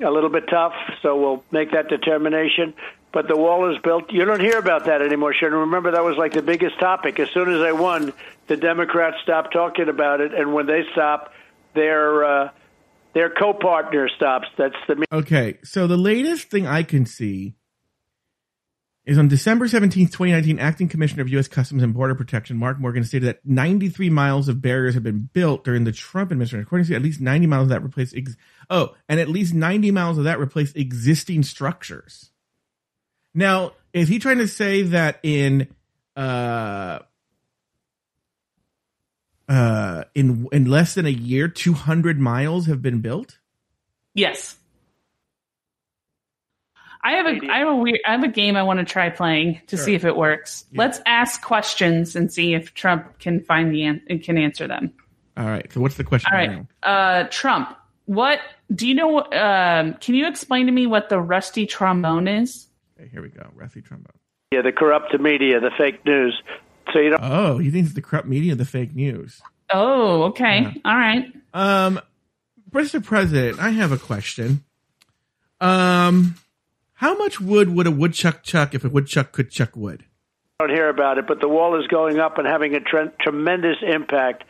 a 0.00 0.10
little 0.10 0.28
bit 0.30 0.44
tough. 0.50 0.74
So 1.00 1.18
we'll 1.18 1.44
make 1.50 1.72
that 1.72 1.88
determination. 1.88 2.74
But 3.12 3.26
the 3.26 3.36
wall 3.36 3.74
is 3.74 3.80
built. 3.82 4.12
You 4.12 4.24
don't 4.24 4.40
hear 4.40 4.58
about 4.58 4.84
that 4.84 5.00
anymore, 5.00 5.32
Sharon. 5.32 5.54
Remember, 5.54 5.92
that 5.92 6.04
was 6.04 6.16
like 6.16 6.34
the 6.34 6.42
biggest 6.42 6.78
topic. 6.78 7.18
As 7.18 7.30
soon 7.30 7.52
as 7.52 7.62
I 7.62 7.72
won, 7.72 8.12
the 8.48 8.56
Democrats 8.56 9.16
stopped 9.22 9.52
talking 9.52 9.88
about 9.88 10.20
it, 10.20 10.34
and 10.34 10.52
when 10.52 10.66
they 10.66 10.82
stop, 10.92 11.32
their 11.74 12.24
uh, 12.24 12.50
their 13.14 13.30
co-partner 13.30 14.08
stops. 14.14 14.48
That's 14.56 14.76
the 14.86 15.04
Okay, 15.12 15.58
so 15.64 15.86
the 15.86 15.96
latest 15.96 16.50
thing 16.50 16.66
I 16.66 16.82
can 16.82 17.06
see 17.06 17.54
is 19.08 19.16
on 19.16 19.26
December 19.26 19.66
17th, 19.66 20.12
2019, 20.12 20.58
Acting 20.58 20.86
Commissioner 20.86 21.22
of 21.22 21.30
U.S. 21.30 21.48
Customs 21.48 21.82
and 21.82 21.94
Border 21.94 22.14
Protection, 22.14 22.58
Mark 22.58 22.78
Morgan, 22.78 23.04
stated 23.04 23.26
that 23.26 23.40
93 23.42 24.10
miles 24.10 24.50
of 24.50 24.60
barriers 24.60 24.92
have 24.92 25.02
been 25.02 25.30
built 25.32 25.64
during 25.64 25.84
the 25.84 25.92
Trump 25.92 26.30
administration. 26.30 26.62
According 26.62 26.88
to 26.88 26.94
at 26.94 27.00
least 27.00 27.18
90 27.18 27.46
miles 27.46 27.62
of 27.62 27.68
that 27.70 27.82
replaced, 27.82 28.14
ex- 28.14 28.36
oh, 28.68 28.94
and 29.08 29.18
at 29.18 29.30
least 29.30 29.54
90 29.54 29.90
miles 29.92 30.18
of 30.18 30.24
that 30.24 30.38
replaced 30.38 30.76
existing 30.76 31.42
structures. 31.42 32.32
Now, 33.34 33.72
is 33.92 34.08
he 34.08 34.18
trying 34.18 34.38
to 34.38 34.48
say 34.48 34.82
that 34.82 35.20
in, 35.22 35.68
uh, 36.16 37.00
uh, 39.48 40.04
in, 40.14 40.46
in 40.52 40.66
less 40.66 40.94
than 40.94 41.06
a 41.06 41.10
year, 41.10 41.48
200 41.48 42.18
miles 42.18 42.66
have 42.66 42.82
been 42.82 43.00
built? 43.00 43.38
Yes. 44.14 44.56
I 47.02 47.12
have 47.12 47.26
a 47.26 47.50
I 47.50 47.58
have 47.58 47.68
a 47.68 47.76
weird 47.76 48.00
I 48.06 48.10
have 48.12 48.24
a 48.24 48.28
game 48.28 48.56
I 48.56 48.64
want 48.64 48.80
to 48.80 48.84
try 48.84 49.08
playing 49.08 49.60
to 49.68 49.76
Sure. 49.76 49.84
see 49.86 49.94
if 49.94 50.04
it 50.04 50.16
works. 50.16 50.64
Yeah. 50.72 50.80
Let's 50.80 51.00
ask 51.06 51.40
questions 51.42 52.16
and 52.16 52.30
see 52.32 52.54
if 52.54 52.74
Trump 52.74 53.20
can 53.20 53.40
find 53.44 53.72
the 53.72 53.84
an- 53.84 54.02
can 54.22 54.36
answer 54.36 54.66
them. 54.66 54.92
All 55.36 55.46
right. 55.46 55.72
So 55.72 55.80
what's 55.80 55.94
the 55.96 56.04
question? 56.04 56.30
All 56.32 56.38
right, 56.38 56.66
uh, 56.82 57.28
Trump. 57.30 57.74
What 58.06 58.40
do 58.74 58.88
you 58.88 58.94
know? 58.94 59.20
Um, 59.20 59.94
can 59.94 60.16
you 60.16 60.26
explain 60.26 60.66
to 60.66 60.72
me 60.72 60.86
what 60.86 61.08
the 61.08 61.20
rusty 61.20 61.66
trombone 61.66 62.26
is? 62.26 62.66
Okay, 62.98 63.08
here 63.10 63.22
we 63.22 63.28
go. 63.28 63.48
Rusty 63.54 63.80
trombone. 63.80 64.12
media, 64.52 64.62
the 64.62 64.72
corrupt 64.72 65.18
media, 65.20 65.60
the 65.60 65.70
fake 65.76 66.04
news. 66.04 66.40
So 66.92 66.98
you 67.00 67.10
don't. 67.10 67.20
Oh, 67.22 67.58
he 67.58 67.70
thinks 67.70 67.88
it's 67.88 67.94
the 67.94 68.02
corrupt 68.02 68.26
media, 68.28 68.54
the 68.54 68.64
fake 68.64 68.94
news. 68.94 69.40
Oh, 69.72 70.24
okay, 70.24 70.60
Yeah. 70.62 70.72
all 70.84 70.96
right. 70.96 71.24
Um, 71.52 72.00
Mr. 72.72 73.04
President, 73.04 73.58
I 73.60 73.70
have 73.70 73.92
a 73.92 73.98
question. 73.98 74.64
Um, 75.60 76.36
How 76.94 77.16
much 77.16 77.40
wood 77.40 77.74
would 77.74 77.86
a 77.86 77.90
woodchuck 77.92 78.42
chuck 78.42 78.74
if 78.74 78.84
a 78.84 78.88
woodchuck 78.88 79.30
could 79.32 79.50
chuck 79.50 79.76
wood? 79.76 80.04
I 80.60 80.66
don't 80.66 80.74
hear 80.74 80.88
about 80.88 81.18
it, 81.18 81.28
but 81.28 81.40
the 81.40 81.46
wall 81.48 81.78
is 81.80 81.86
going 81.86 82.18
up 82.18 82.38
and 82.38 82.46
having 82.46 82.74
a 82.74 82.80
tre- 82.80 83.12
tremendous 83.20 83.76
impact. 83.82 84.42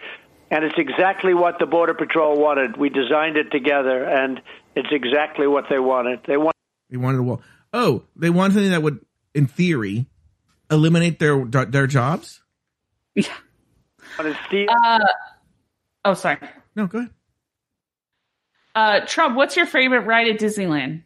And 0.51 0.65
it's 0.65 0.79
exactly 0.79 1.35
what 1.35 1.59
the 1.59 1.67
Border 1.67 1.93
Patrol 1.93 2.41
wanted. 2.41 2.79
We 2.79 2.89
designed 2.89 3.37
it 3.37 3.51
together, 3.51 4.05
and 4.05 4.41
it's 4.75 4.89
exactly 4.91 5.47
what 5.47 5.65
they 5.69 5.79
wanted. 5.79 6.21
They 6.27 6.39
want 6.39 6.55
They 6.89 6.97
wanted 6.97 7.19
a 7.19 7.23
wall. 7.23 7.43
Oh, 7.73 8.05
they 8.17 8.31
want 8.31 8.55
something 8.55 8.71
that 8.71 8.83
would, 8.83 9.05
in 9.35 9.47
theory, 9.47 10.07
eliminate 10.71 11.19
their 11.19 11.45
their 11.45 11.87
jobs. 11.87 12.41
Yeah. 13.15 13.35
steel. 14.47 14.67
Uh, 14.71 14.99
oh, 16.05 16.15
sorry. 16.15 16.39
No, 16.75 16.87
go 16.87 16.99
ahead. 16.99 17.11
Uh, 18.75 19.01
Trump, 19.07 19.37
what's 19.37 19.57
your 19.57 19.67
favorite 19.67 20.07
ride 20.07 20.29
at 20.29 20.39
Disneyland? 20.39 21.03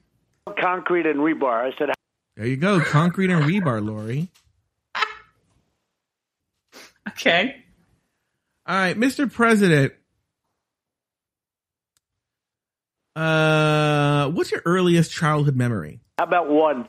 concrete 0.58 1.06
and 1.06 1.20
rebar. 1.20 1.72
I 1.72 1.76
said, 1.78 1.90
There 2.36 2.46
you 2.46 2.56
go, 2.56 2.80
concrete 2.80 3.30
and 3.30 3.44
rebar, 3.44 3.84
Lauri. 3.84 4.28
Okay. 7.10 7.56
All 8.66 8.76
right, 8.76 8.96
Mr. 8.96 9.30
President. 9.30 9.92
Uh, 13.14 14.30
what's 14.30 14.50
your 14.50 14.62
earliest 14.64 15.12
childhood 15.12 15.56
memory? 15.56 16.00
How 16.22 16.28
about 16.28 16.48
one? 16.48 16.82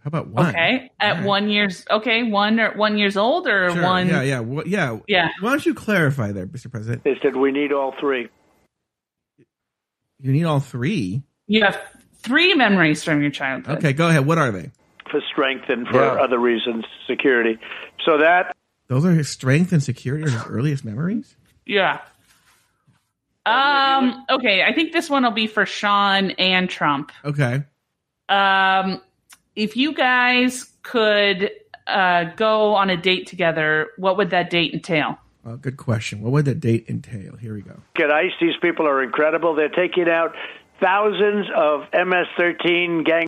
How 0.00 0.08
about 0.08 0.26
one? 0.28 0.46
Okay. 0.48 0.90
At 0.98 1.10
All 1.12 1.16
right. 1.18 1.24
one 1.26 1.48
years. 1.48 1.84
Okay. 1.88 2.24
One 2.24 2.58
or 2.58 2.76
one 2.76 2.98
years 2.98 3.16
old 3.16 3.46
or 3.46 3.70
Sure, 3.70 3.80
one. 3.82 4.08
Yeah, 4.08 4.22
yeah, 4.22 4.40
wha- 4.40 4.64
yeah. 4.66 4.98
Yeah. 5.06 5.28
Why 5.40 5.50
don't 5.50 5.64
you 5.64 5.72
clarify 5.72 6.32
there, 6.32 6.46
Mr. 6.48 6.68
President? 6.70 7.04
They 7.04 7.16
said, 7.22 7.36
we 7.36 7.52
need 7.52 7.72
all 7.72 7.94
three. 8.00 8.28
You 10.20 10.32
need 10.32 10.44
all 10.44 10.58
three. 10.58 11.22
You 11.46 11.62
have 11.62 11.80
three 12.16 12.54
memories 12.54 13.04
from 13.04 13.22
your 13.22 13.30
childhood. 13.30 13.78
Okay, 13.78 13.92
go 13.92 14.08
ahead. 14.08 14.26
What 14.26 14.38
are 14.38 14.50
they? 14.50 14.70
for 15.08 15.20
strength 15.30 15.66
and 15.68 15.86
for 15.86 16.02
Yeah. 16.02 16.20
other 16.20 16.36
reasons, 16.40 16.84
security. 17.06 17.60
So 18.04 18.18
that 18.18 18.52
Those 18.88 19.04
are 19.06 19.12
his 19.12 19.28
strength 19.28 19.70
and 19.72 19.80
security 19.80 20.24
are 20.24 20.30
his 20.30 20.44
earliest 20.48 20.84
memories. 20.84 21.36
Yeah. 21.64 22.00
Um. 23.46 24.24
Okay. 24.28 24.64
I 24.64 24.72
think 24.74 24.92
this 24.92 25.08
one 25.08 25.22
will 25.22 25.30
be 25.30 25.46
for 25.46 25.64
Sean 25.66 26.32
and 26.32 26.68
Trump. 26.68 27.12
Okay. 27.24 27.62
Um. 28.28 29.00
If 29.54 29.74
you 29.74 29.94
guys 29.94 30.70
could 30.82 31.50
uh, 31.86 32.24
go 32.36 32.74
on 32.74 32.90
a 32.90 32.96
date 32.96 33.26
together, 33.26 33.88
what 33.96 34.18
would 34.18 34.28
that 34.30 34.50
date 34.50 34.74
entail? 34.74 35.18
Uh, 35.46 35.56
good 35.56 35.78
question. 35.78 36.20
What 36.20 36.32
would 36.32 36.44
that 36.44 36.60
date 36.60 36.84
entail? 36.90 37.36
Here 37.36 37.54
we 37.54 37.62
go. 37.62 37.80
at 37.98 38.10
ICE, 38.10 38.32
these 38.38 38.52
people 38.60 38.86
are 38.86 39.02
incredible. 39.02 39.54
They're 39.54 39.70
taking 39.70 40.10
out 40.10 40.34
thousands 40.78 41.46
of 41.56 41.82
MS-13 41.94 43.06
gang 43.06 43.26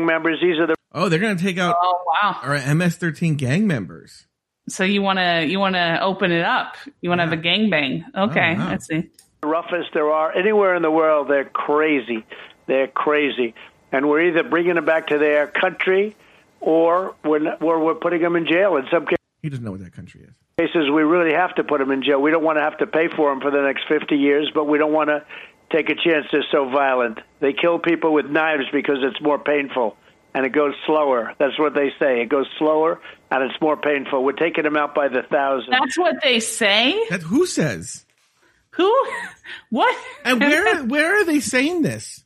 members. 0.00 0.38
These 0.40 0.58
are 0.58 0.66
the 0.68 0.74
Oh, 0.92 1.10
they're 1.10 1.18
going 1.18 1.36
to 1.36 1.42
take 1.44 1.58
out 1.58 1.74
Oh 1.78 2.02
wow! 2.22 2.38
our 2.42 2.54
MS-13 2.74 3.36
gang 3.36 3.66
members. 3.66 4.26
So 4.70 4.82
you 4.84 5.02
want 5.02 5.18
to 5.18 5.44
you 5.46 5.58
want 5.58 5.74
to 5.74 6.00
open 6.00 6.32
it 6.32 6.42
up? 6.44 6.76
You 7.02 7.10
want 7.10 7.18
to 7.20 7.24
have 7.24 7.32
a 7.34 7.36
gangbang? 7.36 8.02
Okay, 8.16 8.54
Oh, 8.56 8.58
wow. 8.60 8.68
let's 8.70 8.86
see. 8.86 9.10
roughest 9.42 9.90
there 9.92 10.10
are 10.10 10.32
anywhere 10.34 10.74
in 10.74 10.80
the 10.82 10.90
world. 10.90 11.28
They're 11.28 11.44
crazy. 11.44 12.24
They're 12.66 12.88
crazy, 12.88 13.54
and 13.96 14.08
we're 14.08 14.22
either 14.28 14.42
bringing 14.42 14.74
them 14.74 14.84
back 14.84 15.08
to 15.08 15.18
their 15.18 15.46
country, 15.46 16.14
or 16.60 17.14
we're 17.24 17.38
not, 17.40 17.62
or 17.62 17.78
we're 17.84 17.94
putting 17.94 18.22
them 18.22 18.36
in 18.36 18.46
jail. 18.46 18.76
In 18.76 18.84
some 18.90 19.06
ca- 19.06 19.16
He 19.42 19.48
doesn't 19.48 19.64
know 19.64 19.72
what 19.72 19.80
that 19.80 19.92
country 19.92 20.22
is. 20.22 20.34
cases, 20.58 20.90
we 20.90 21.02
really 21.02 21.32
have 21.34 21.54
to 21.56 21.64
put 21.64 21.78
them 21.78 21.90
in 21.90 22.02
jail. 22.02 22.20
We 22.20 22.30
don't 22.30 22.44
want 22.44 22.58
to 22.58 22.62
have 22.62 22.78
to 22.78 22.86
pay 22.86 23.08
for 23.08 23.30
them 23.30 23.40
for 23.40 23.50
the 23.50 23.62
next 23.62 23.84
fifty 23.88 24.16
years, 24.16 24.50
but 24.54 24.64
we 24.64 24.78
don't 24.78 24.92
want 24.92 25.08
to 25.08 25.24
take 25.70 25.88
a 25.90 25.94
chance. 25.94 26.26
They're 26.32 26.44
so 26.52 26.68
violent. 26.70 27.18
They 27.40 27.52
kill 27.52 27.78
people 27.78 28.12
with 28.12 28.26
knives 28.26 28.64
because 28.72 28.98
it's 29.02 29.20
more 29.20 29.38
painful. 29.38 29.96
And 30.34 30.44
it 30.44 30.50
goes 30.50 30.74
slower. 30.84 31.32
That's 31.38 31.58
what 31.58 31.72
they 31.74 31.90
say. 31.98 32.20
It 32.20 32.28
goes 32.28 32.46
slower 32.58 33.00
and 33.30 33.42
it's 33.50 33.58
more 33.58 33.74
painful. 33.76 34.22
We're 34.22 34.32
taking 34.32 34.64
them 34.64 34.76
out 34.76 34.94
by 34.94 35.08
the 35.08 35.22
thousands. 35.22 35.70
That's 35.70 35.96
what 35.98 36.16
they 36.22 36.40
say. 36.40 37.06
That 37.08 37.22
who 37.22 37.46
says? 37.46 38.04
Who? 38.72 38.92
What? 39.70 39.96
And 40.24 40.40
where 40.40 40.84
where 40.94 41.20
are 41.20 41.24
they 41.24 41.40
saying 41.40 41.82
this? 41.82 42.22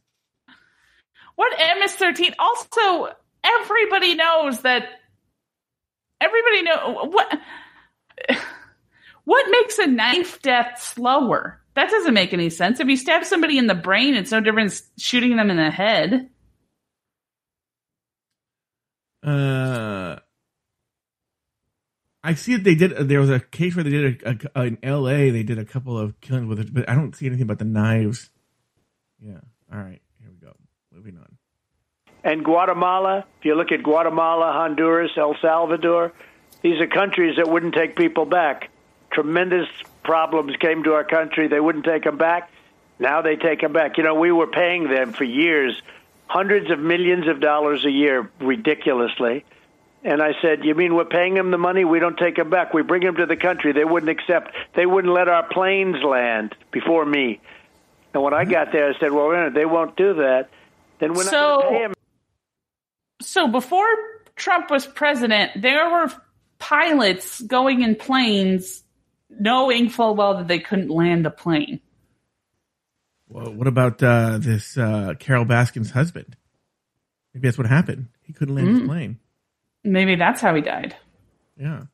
What 1.41 1.59
MS 1.79 1.95
thirteen? 1.95 2.35
Also, 2.39 3.15
everybody 3.43 4.15
knows 4.15 4.61
that. 4.61 4.85
Everybody 6.21 6.63
know 6.65 7.09
what. 7.09 7.41
What 9.25 9.47
makes 9.51 9.79
a 9.79 9.87
knife 9.87 10.43
death 10.43 10.83
slower? 10.83 11.63
That 11.75 11.89
doesn't 11.89 12.13
make 12.13 12.35
any 12.35 12.51
sense. 12.51 12.81
If 12.81 12.89
you 12.89 12.97
stab 12.97 13.25
somebody 13.25 13.57
in 13.57 13.69
the 13.69 13.75
brain, 13.75 14.17
it's 14.17 14.33
no 14.33 14.41
different 14.41 14.83
shooting 14.99 15.37
them 15.37 15.51
in 15.51 15.57
the 15.57 15.71
head. 15.71 16.29
Uh, 19.23 20.17
I 22.23 22.35
see 22.35 22.57
that 22.57 22.65
they 22.65 22.75
did. 22.75 23.09
There 23.09 23.21
was 23.21 23.31
a 23.31 23.41
case 23.41 23.75
where 23.77 23.85
they 23.85 23.91
did 23.91 24.23
a, 24.23 24.61
a, 24.61 24.63
in 24.65 24.79
L.A. 24.83 25.31
They 25.31 25.43
did 25.45 25.59
a 25.59 25.65
couple 25.65 25.97
of 25.97 26.21
killings 26.21 26.49
with 26.49 26.61
it, 26.61 26.75
but 26.75 26.89
I 26.89 26.95
don't 26.95 27.15
see 27.15 27.27
anything 27.27 27.45
about 27.45 27.61
the 27.61 27.65
knives. 27.65 28.29
Yeah. 29.21 29.41
All 29.73 29.79
right. 29.79 30.03
Here 30.21 30.31
we 30.31 30.45
go. 30.45 30.55
Moving 30.93 31.19
on. 31.19 31.30
And 32.23 32.45
Guatemala, 32.45 33.25
if 33.39 33.45
you 33.45 33.55
look 33.55 33.73
at 33.73 33.83
Guatemala, 33.83 34.53
Honduras, 34.53 35.13
El 35.17 35.37
Salvador, 35.41 36.13
these 36.63 36.81
are 36.81 36.87
countries 36.87 37.37
that 37.37 37.49
wouldn't 37.49 37.75
take 37.75 37.97
people 37.97 38.27
back. 38.27 38.71
Tremendous 39.11 39.69
problems 40.03 40.57
came 40.57 40.85
to 40.85 40.93
our 40.93 41.05
country. 41.05 41.49
They 41.49 41.61
wouldn't 41.61 41.85
take 41.85 42.05
them 42.05 42.19
back. 42.19 42.51
Now 42.99 43.23
they 43.23 43.37
take 43.37 43.61
them 43.61 43.73
back. 43.73 43.97
You 43.97 44.05
know, 44.05 44.15
we 44.15 44.31
were 44.31 44.47
paying 44.47 44.89
them 44.89 45.13
for 45.13 45.25
years, 45.25 45.81
hundreds 46.27 46.71
of 46.71 46.79
millions 46.79 47.27
of 47.29 47.41
dollars 47.41 47.85
a 47.85 47.91
year, 47.91 48.31
ridiculously. 48.41 49.45
And 50.05 50.23
I 50.23 50.35
said, 50.41 50.65
"You 50.65 50.75
mean 50.75 50.95
we're 50.95 51.05
paying 51.05 51.35
them 51.35 51.51
the 51.51 51.59
money? 51.59 51.85
We 51.85 51.99
don't 51.99 52.17
take 52.17 52.37
them 52.37 52.51
back. 52.51 52.73
We 52.73 52.83
bring 52.83 53.03
them 53.03 53.17
to 53.17 53.27
the 53.27 53.37
country. 53.37 53.73
They 53.73 53.85
wouldn't 53.85 54.11
accept. 54.11 54.55
They 54.75 54.87
wouldn't 54.87 55.13
let 55.13 55.29
our 55.29 55.43
planes 55.43 56.03
land 56.03 56.55
before 56.71 57.05
me." 57.05 57.41
And 58.13 58.23
when 58.23 58.33
I 58.35 58.43
mm-hmm. 58.43 58.51
got 58.51 58.73
there, 58.73 58.89
I 58.89 58.99
said, 58.99 59.13
"Well, 59.13 59.29
wait 59.29 59.37
a 59.37 59.39
minute, 59.39 59.55
they 59.55 59.67
won't 59.67 59.97
do 59.97 60.15
that. 60.15 60.49
Then 60.99 61.11
we're 61.15 61.25
not 61.25 61.31
So- 61.31 61.61
going 61.61 61.63
to 61.63 61.71
pay 61.71 61.83
them." 61.85 61.93
So 63.21 63.49
before 63.49 63.87
Trump 64.37 64.71
was 64.71 64.87
president, 64.87 65.61
there 65.61 65.91
were 65.91 66.11
pilots 66.59 67.41
going 67.41 67.83
in 67.83 67.95
planes 67.97 68.83
knowing 69.29 69.89
full 69.89 70.15
well 70.15 70.39
that 70.39 70.49
they 70.49 70.59
couldn't 70.59 70.91
land 70.91 71.25
the 71.25 71.31
plane. 71.31 71.81
Well, 73.29 73.53
what 73.53 73.67
about 73.67 74.03
uh, 74.03 74.39
this 74.39 74.77
uh, 74.77 75.15
Carole 75.19 75.45
Baskin's 75.45 75.91
husband? 75.91 76.37
Maybe 77.33 77.47
that's 77.47 77.59
what 77.59 77.69
happened. 77.69 78.09
He 78.23 78.33
couldn't 78.33 78.55
land 78.57 78.69
his 78.69 78.89
plane. 78.89 79.19
Maybe 79.85 80.17
that's 80.17 80.41
how 80.41 80.55
he 80.55 80.63
died. 80.63 80.97
Yeah. 81.57 81.85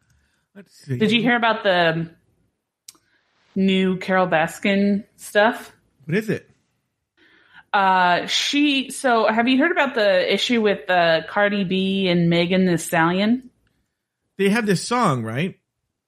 Let's 0.55 0.75
see. 0.75 0.97
Did 0.97 1.13
you 1.13 1.21
hear 1.21 1.37
about 1.37 1.63
the 1.63 2.11
new 3.55 3.99
Carole 3.99 4.27
Baskin 4.27 5.05
stuff? 5.17 5.73
What 6.07 6.17
is 6.17 6.31
it? 6.31 6.49
Uh, 7.73 8.27
she. 8.27 8.91
So, 8.91 9.27
have 9.27 9.49
you 9.49 9.59
heard 9.59 9.73
about 9.73 9.95
the 9.95 10.33
issue 10.33 10.63
with 10.63 10.89
uh, 10.89 11.23
Cardi 11.29 11.65
B 11.65 12.09
and 12.09 12.31
Megan 12.31 12.67
Thee 12.67 12.77
Stallion? 12.79 13.51
They 14.39 14.49
have 14.49 14.67
this 14.67 14.83
song, 14.83 15.25
right? 15.25 15.59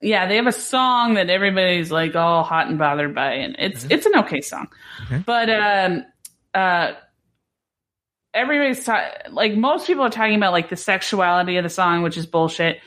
Yeah, 0.01 0.27
they 0.27 0.37
have 0.37 0.47
a 0.47 0.51
song 0.53 1.15
that 1.15 1.29
everybody's 1.29 1.91
like 1.91 2.15
all 2.15 2.43
hot 2.43 2.67
and 2.67 2.77
bothered 2.77 3.13
by, 3.13 3.33
and 3.33 3.55
it's 3.59 3.85
it's 3.89 4.05
an 4.05 4.15
okay 4.19 4.41
song, 4.41 4.69
Okay. 5.05 5.21
but 5.25 5.49
um, 5.49 6.05
uh, 6.53 6.93
everybody's 8.33 8.83
ta- 8.85 9.11
like 9.31 9.55
most 9.55 9.87
people 9.87 10.03
are 10.05 10.09
talking 10.09 10.35
about 10.35 10.53
like 10.53 10.69
the 10.69 10.77
sexuality 10.77 11.57
of 11.57 11.63
the 11.63 11.69
song, 11.69 12.01
which 12.01 12.17
is 12.17 12.25
bullshit. 12.25 12.79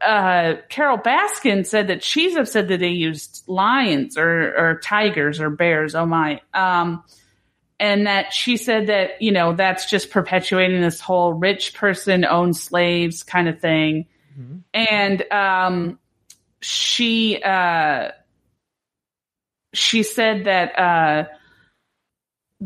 Uh, 0.00 0.54
Carole 0.70 0.98
Baskin 0.98 1.64
said 1.64 1.88
that 1.88 2.02
she's 2.02 2.34
upset 2.36 2.68
that 2.68 2.80
they 2.80 2.88
used 2.88 3.44
lions 3.46 4.18
or 4.18 4.54
or 4.58 4.80
tigers 4.82 5.40
or 5.40 5.50
bears. 5.50 5.94
Oh 5.94 6.06
my. 6.06 6.40
Um, 6.52 7.04
and 7.80 8.06
that 8.06 8.32
she 8.32 8.56
said 8.56 8.86
that 8.86 9.20
you 9.20 9.32
know 9.32 9.52
that's 9.54 9.90
just 9.90 10.10
perpetuating 10.10 10.80
this 10.80 11.00
whole 11.00 11.32
rich 11.32 11.74
person 11.74 12.24
owns 12.24 12.62
slaves 12.62 13.22
kind 13.22 13.48
of 13.48 13.60
thing. 13.60 14.06
And 14.72 15.22
um 15.30 15.98
she 16.60 17.40
uh 17.42 18.10
she 19.74 20.02
said 20.02 20.44
that 20.44 20.78
uh 20.78 21.24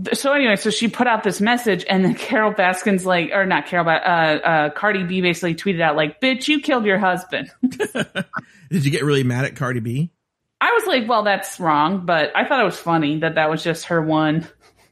th- 0.04 0.16
so 0.16 0.32
anyway 0.32 0.56
so 0.56 0.70
she 0.70 0.88
put 0.88 1.06
out 1.06 1.24
this 1.24 1.40
message 1.40 1.84
and 1.90 2.04
then 2.04 2.14
carol 2.26 2.52
baskin's 2.54 3.04
like 3.04 3.30
or 3.32 3.44
not 3.44 3.66
carol 3.66 3.84
Ba- 3.84 4.08
uh 4.08 4.38
uh 4.46 4.70
cardi 4.70 5.02
b 5.04 5.20
basically 5.20 5.54
tweeted 5.54 5.80
out 5.80 5.96
like 5.96 6.20
bitch 6.20 6.48
you 6.48 6.60
killed 6.60 6.84
your 6.84 6.98
husband. 6.98 7.50
Did 7.62 8.84
you 8.84 8.90
get 8.90 9.04
really 9.04 9.24
mad 9.24 9.44
at 9.44 9.56
Cardi 9.56 9.80
B? 9.80 10.10
i 10.60 10.72
was 10.72 10.86
like 10.86 11.08
well 11.08 11.22
that's 11.22 11.60
wrong 11.60 12.04
but 12.04 12.32
i 12.34 12.44
thought 12.44 12.60
it 12.60 12.64
was 12.64 12.78
funny 12.78 13.18
that 13.20 13.36
that 13.36 13.48
was 13.48 13.62
just 13.62 13.84
her 13.86 14.02
one 14.02 14.46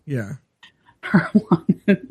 Yeah. 0.06 0.32
her 1.02 1.30
one 1.34 1.66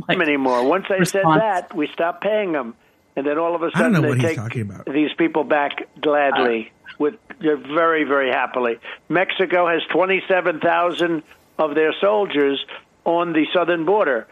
like 0.07 0.19
anymore. 0.19 0.67
Once 0.67 0.85
they 0.89 1.03
said 1.05 1.23
that, 1.25 1.75
we 1.75 1.87
stopped 1.93 2.21
paying 2.23 2.51
them, 2.53 2.75
and 3.15 3.25
then 3.25 3.37
all 3.37 3.55
of 3.55 3.61
a 3.61 3.65
I 3.65 3.69
don't 3.69 3.73
sudden 3.77 3.91
know 3.93 4.01
they 4.01 4.07
what 4.09 4.17
he's 4.19 4.27
take 4.29 4.37
talking 4.37 4.61
about. 4.61 4.85
these 4.85 5.11
people 5.17 5.43
back 5.43 5.87
gladly, 6.01 6.71
with 6.99 7.15
very 7.41 8.03
very 8.05 8.29
happily. 8.31 8.77
Mexico 9.09 9.67
has 9.67 9.81
twenty 9.91 10.21
seven 10.29 10.59
thousand 10.59 11.23
of 11.57 11.75
their 11.75 11.93
soldiers 11.99 12.63
on 13.05 13.33
the 13.33 13.45
southern 13.53 13.85
border. 13.85 14.27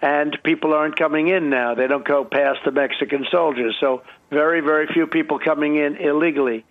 and 0.00 0.38
people 0.44 0.72
aren't 0.74 0.96
coming 0.96 1.28
in 1.28 1.50
now. 1.50 1.74
They 1.74 1.86
don't 1.88 2.06
go 2.06 2.24
past 2.24 2.60
the 2.64 2.70
Mexican 2.70 3.26
soldiers, 3.30 3.76
so 3.80 4.02
very, 4.30 4.60
very 4.60 4.86
few 4.86 5.06
people 5.06 5.38
coming 5.38 5.76
in 5.76 5.96
illegally, 5.96 6.64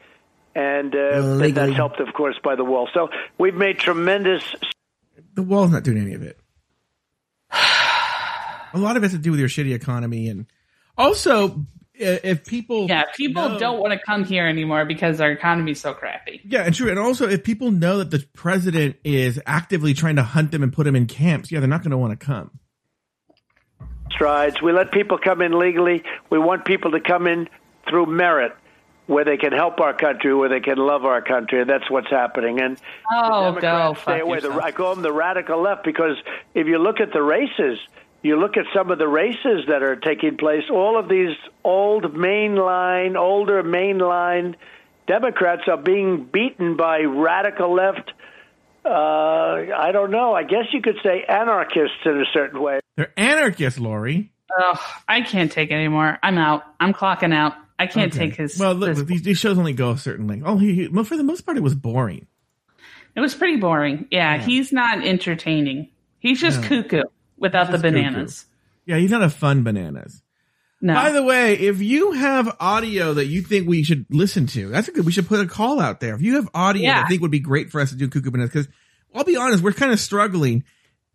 and 0.56 0.96
uh, 0.96 1.18
Illegally. 1.18 1.52
that's 1.52 1.74
helped, 1.76 2.00
of 2.00 2.14
course, 2.14 2.38
by 2.44 2.56
the 2.56 2.64
wall. 2.64 2.88
So 2.94 3.10
we've 3.38 3.56
made 3.56 3.80
tremendous 3.80 4.44
The 5.38 5.44
wall's 5.44 5.70
not 5.72 5.84
doing 5.84 6.00
any 6.00 6.16
of 6.16 6.24
it. 6.24 6.40
A 8.74 8.78
lot 8.80 8.98
of 8.98 9.04
it 9.04 9.06
has 9.06 9.12
to 9.12 9.20
do 9.20 9.30
with 9.30 9.40
your 9.40 9.50
shitty 9.50 9.72
economy, 9.74 10.30
and 10.30 10.48
also 10.98 11.50
uh, 11.50 11.60
if 12.00 12.44
people 12.44 12.88
Yeah, 12.88 13.04
people 13.16 13.50
know- 13.50 13.60
don't 13.60 13.80
want 13.80 13.94
to 13.94 14.00
come 14.04 14.24
here 14.24 14.48
anymore 14.48 14.84
because 14.86 15.22
our 15.22 15.32
economy's 15.32 15.80
so 15.80 15.94
crappy. 15.94 16.42
Yeah, 16.44 16.64
and 16.64 16.74
true. 16.74 16.90
And 16.90 16.98
also, 16.98 17.30
if 17.30 17.44
people 17.44 17.70
know 17.72 18.00
that 18.00 18.10
the 18.10 18.26
president 18.34 18.96
is 19.04 19.40
actively 19.46 19.94
trying 19.94 20.16
to 20.16 20.24
hunt 20.24 20.50
them 20.52 20.64
and 20.64 20.74
put 20.74 20.86
them 20.86 20.96
in 20.96 21.06
camps, 21.06 21.52
yeah, 21.52 21.60
they're 21.60 21.70
not 21.70 21.82
going 21.84 21.92
to 21.92 21.98
want 21.98 22.20
to 22.20 22.26
come. 22.26 22.50
strides. 24.12 24.60
We 24.62 24.72
let 24.74 24.92
people 24.92 25.20
come 25.20 25.44
in 25.44 25.58
legally. 25.58 26.04
We 26.32 26.40
want 26.40 26.66
people 26.66 26.92
to 26.92 27.00
come 27.00 27.28
in 27.28 27.48
through 27.88 28.08
merit, 28.08 28.54
where 29.08 29.26
they 29.26 29.38
can 29.38 29.52
help 29.54 29.80
our 29.80 29.94
country, 29.94 30.34
where 30.36 30.50
they 30.50 30.60
can 30.60 30.78
love 30.78 31.06
our 31.06 31.22
country. 31.22 31.62
And 31.62 31.70
that's 31.70 31.90
what's 31.90 32.10
happening. 32.10 32.60
And 32.62 32.80
Oh, 33.12 33.54
the 33.54 33.62
go 33.62 33.62
Democrats 33.62 34.00
fuck 34.02 34.04
stay 34.16 34.20
away. 34.20 34.40
The, 34.40 34.48
yourself. 34.48 34.64
I 34.64 34.72
call 34.72 34.94
them 34.96 35.04
the 35.04 35.14
radical 35.14 35.62
left 35.62 35.84
because 35.84 36.18
if 36.54 36.68
you 36.68 36.78
look 36.78 37.00
at 37.00 37.12
the 37.14 37.22
races, 37.24 37.80
you 38.22 38.38
look 38.38 38.58
at 38.58 38.66
some 38.76 38.92
of 38.92 38.98
the 39.00 39.08
races 39.08 39.66
that 39.68 39.82
are 39.82 39.96
taking 39.96 40.38
place. 40.38 40.64
All 40.70 41.00
of 41.00 41.08
these 41.10 41.36
old 41.64 42.04
mainline, 42.14 43.18
older 43.18 43.64
mainline 43.64 44.56
Democrats 45.08 45.64
are 45.68 45.78
being 45.78 46.26
beaten 46.26 46.76
by 46.76 47.00
radical 47.00 47.74
left. 47.74 48.12
Uh, 48.86 48.90
I 48.90 49.92
don't 49.94 50.12
know. 50.12 50.34
I 50.34 50.44
guess 50.44 50.66
you 50.72 50.82
could 50.82 50.98
say 51.04 51.24
anarchists 51.28 51.98
in 52.06 52.20
a 52.22 52.26
certain 52.34 52.62
way. 52.62 52.80
They're 52.96 53.12
anarchists, 53.18 53.80
Lauri. 53.80 54.32
Ugh, 54.62 54.80
I 55.08 55.22
can't 55.22 55.52
take 55.52 55.72
it 55.72 55.74
anymore. 55.74 56.20
I'm 56.22 56.38
out. 56.38 56.64
I'm 56.80 56.94
clocking 56.94 57.34
out. 57.34 57.54
I 57.80 57.88
can't 57.88 58.12
Okay. 58.14 58.28
take 58.30 58.36
his. 58.38 58.58
Well, 58.60 58.74
look, 58.74 58.90
his- 58.90 59.06
these, 59.06 59.22
these 59.24 59.38
shows 59.38 59.58
only 59.58 59.74
go 59.74 59.92
a 59.92 59.98
certain 59.98 60.28
length. 60.28 60.44
Oh, 60.46 60.58
he, 60.58 60.74
he, 60.74 60.88
well, 60.88 61.04
for 61.04 61.16
the 61.18 61.24
most 61.24 61.42
part, 61.42 61.58
it 61.58 61.64
was 61.64 61.76
boring. 61.76 62.28
it 63.16 63.20
was 63.20 63.36
pretty 63.36 63.58
boring. 63.58 64.08
Yeah, 64.12 64.38
he's 64.38 64.72
not 64.72 65.04
entertaining. 65.06 65.90
He's 66.20 66.40
just 66.42 66.62
No. 66.62 66.68
cuckoo 66.68 67.04
without 67.38 67.68
the 67.68 67.74
Just 67.74 67.84
cuckoo. 67.84 67.96
bananas. 67.96 68.46
Yeah, 68.86 68.98
he's 68.98 69.12
not 69.12 69.22
a 69.24 69.30
fun 69.30 69.64
bananas. 69.64 70.22
No. 70.80 70.94
By 70.94 71.12
the 71.12 71.24
way, 71.24 71.54
if 71.58 71.82
you 71.82 72.12
have 72.12 72.56
audio 72.60 73.16
that 73.16 73.26
you 73.26 73.42
think 73.42 73.68
we 73.68 73.84
should 73.84 74.06
listen 74.12 74.46
to, 74.48 74.70
that's 74.70 74.88
a 74.88 74.92
good. 74.92 75.06
We 75.06 75.12
should 75.12 75.28
put 75.28 75.40
a 75.40 75.48
call 75.48 75.80
out 75.80 76.00
there. 76.00 76.14
If 76.16 76.22
you 76.22 76.36
have 76.36 76.48
audio 76.54 76.88
that 76.88 77.06
I 77.06 77.08
think 77.08 77.22
would 77.24 77.32
be 77.32 77.40
great 77.40 77.72
for 77.72 77.82
us 77.82 77.90
to 77.90 77.96
do 77.96 78.08
Koo 78.08 78.22
Koo 78.22 78.30
Bananas, 78.30 78.52
because 78.52 78.68
I'll 79.16 79.24
be 79.24 79.36
honest, 79.38 79.64
we're 79.64 79.74
kind 79.74 79.92
of 79.92 80.00
struggling. 80.00 80.64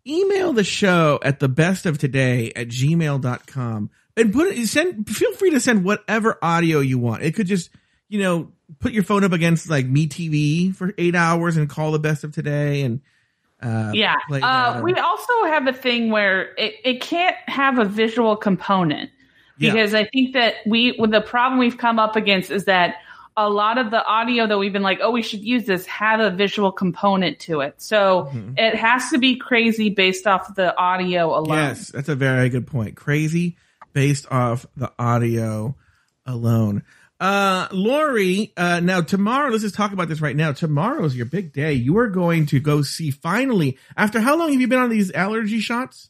Email 0.05 0.51
the 0.51 0.65
show 0.65 1.17
at 1.23 1.39
the 1.39 1.47
best 1.47 1.85
of 1.85 1.97
today 1.97 2.51
at 2.57 2.67
gmail.com 2.67 3.89
and 4.17 4.33
put 4.33 4.47
it, 4.47 4.67
send, 4.67 5.09
feel 5.09 5.33
free 5.33 5.51
to 5.51 5.59
send 5.59 5.83
whatever 5.83 6.37
audio 6.41 6.79
you 6.79 6.97
want. 6.99 7.23
It 7.23 7.33
could 7.35 7.47
just, 7.47 7.69
you 8.09 8.19
know, 8.19 8.51
put 8.79 8.91
your 8.91 9.03
phone 9.03 9.23
up 9.23 9.31
against 9.31 9.69
like 9.69 9.85
Me 9.85 10.07
TV 10.07 10.75
for 10.75 10.93
eight 10.97 11.15
hours 11.15 11.57
and 11.57 11.69
call 11.69 11.91
the 11.91 11.99
best 11.99 12.23
of 12.23 12.31
today 12.31 12.81
and, 12.83 13.01
uh, 13.61 13.91
yeah. 13.93 14.15
play 14.27 14.41
Uh, 14.41 14.81
we 14.81 14.93
also 14.95 15.33
have 15.45 15.67
a 15.67 15.73
thing 15.73 16.11
where 16.11 16.53
it, 16.57 16.73
it 16.83 17.01
can't 17.01 17.37
have 17.47 17.79
a 17.79 17.85
visual 17.85 18.35
component 18.35 19.09
Yeah. 19.57 19.71
because 19.71 19.93
I 19.93 20.05
think 20.05 20.33
that 20.33 20.55
we 20.65 20.97
the 20.97 21.21
problem 21.21 21.59
we've 21.59 21.77
come 21.77 21.97
up 21.97 22.15
against 22.17 22.51
is 22.51 22.65
that 22.65 22.95
a 23.37 23.49
lot 23.49 23.77
of 23.77 23.89
the 23.89 24.05
audio 24.05 24.45
that 24.45 24.57
we've 24.59 24.73
been 24.73 24.83
like, 24.83 24.99
oh, 25.01 25.11
we 25.11 25.21
should 25.23 25.43
use 25.43 25.65
this 25.65 25.85
have 25.87 26.19
a 26.19 26.29
visual 26.29 26.71
component 26.71 27.39
to 27.39 27.61
it. 27.61 27.81
So 27.81 28.29
Mm-hmm. 28.33 28.57
it 28.57 28.75
has 28.75 29.09
to 29.11 29.17
be 29.17 29.37
crazy 29.37 29.89
based 29.89 30.27
off 30.27 30.53
the 30.55 30.77
audio 30.77 31.29
alone. 31.35 31.57
Yes, 31.57 31.87
that's 31.87 32.09
a 32.09 32.15
very 32.15 32.49
good 32.49 32.67
point. 32.67 32.95
Crazy 32.95 33.55
based 33.93 34.25
off 34.31 34.65
the 34.75 34.91
audio 34.99 35.75
alone. 36.25 36.83
Uh, 37.19 37.67
Lauri, 37.71 38.51
uh, 38.57 38.81
now 38.81 38.99
tomorrow, 39.01 39.49
let's 39.49 39.63
just 39.63 39.75
talk 39.75 39.93
about 39.93 40.09
this 40.09 40.19
right 40.19 40.35
now. 40.35 40.51
Tomorrow's 40.51 41.15
your 41.15 41.25
big 41.25 41.53
day. 41.53 41.73
You 41.73 41.97
are 41.99 42.09
going 42.09 42.47
to 42.47 42.59
go 42.59 42.81
see 42.81 43.11
finally, 43.11 43.77
after 43.95 44.19
how 44.19 44.37
long 44.37 44.51
have 44.51 44.59
you 44.59 44.67
been 44.67 44.79
on 44.79 44.89
these 44.89 45.11
allergy 45.11 45.59
shots? 45.59 46.09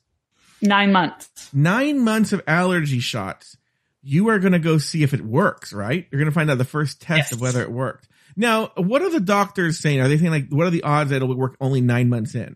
Nine 0.59 0.91
months. 0.91 1.53
Nine 1.53 1.99
months 1.99 2.33
of 2.33 2.41
allergy 2.47 2.99
shots. 2.99 3.57
You 4.01 4.29
are 4.29 4.39
going 4.39 4.53
to 4.53 4.59
go 4.59 4.79
see 4.79 5.03
if 5.03 5.13
it 5.13 5.21
works, 5.21 5.71
right? 5.71 6.07
You're 6.09 6.19
going 6.19 6.31
to 6.31 6.33
find 6.33 6.49
out 6.49 6.57
the 6.57 6.65
first 6.65 6.99
test 6.99 7.31
of 7.31 7.41
whether 7.41 7.61
it 7.61 7.71
worked. 7.71 8.07
Now, 8.35 8.71
what 8.75 9.01
are 9.01 9.11
the 9.11 9.19
doctors 9.19 9.79
saying? 9.79 10.01
Are 10.01 10.07
they 10.07 10.17
saying 10.17 10.31
like, 10.31 10.49
what 10.49 10.65
are 10.65 10.71
the 10.71 10.83
odds 10.83 11.11
that 11.11 11.17
it'll 11.17 11.35
work 11.35 11.57
only 11.61 11.81
nine 11.81 12.09
months 12.09 12.33
in? 12.33 12.55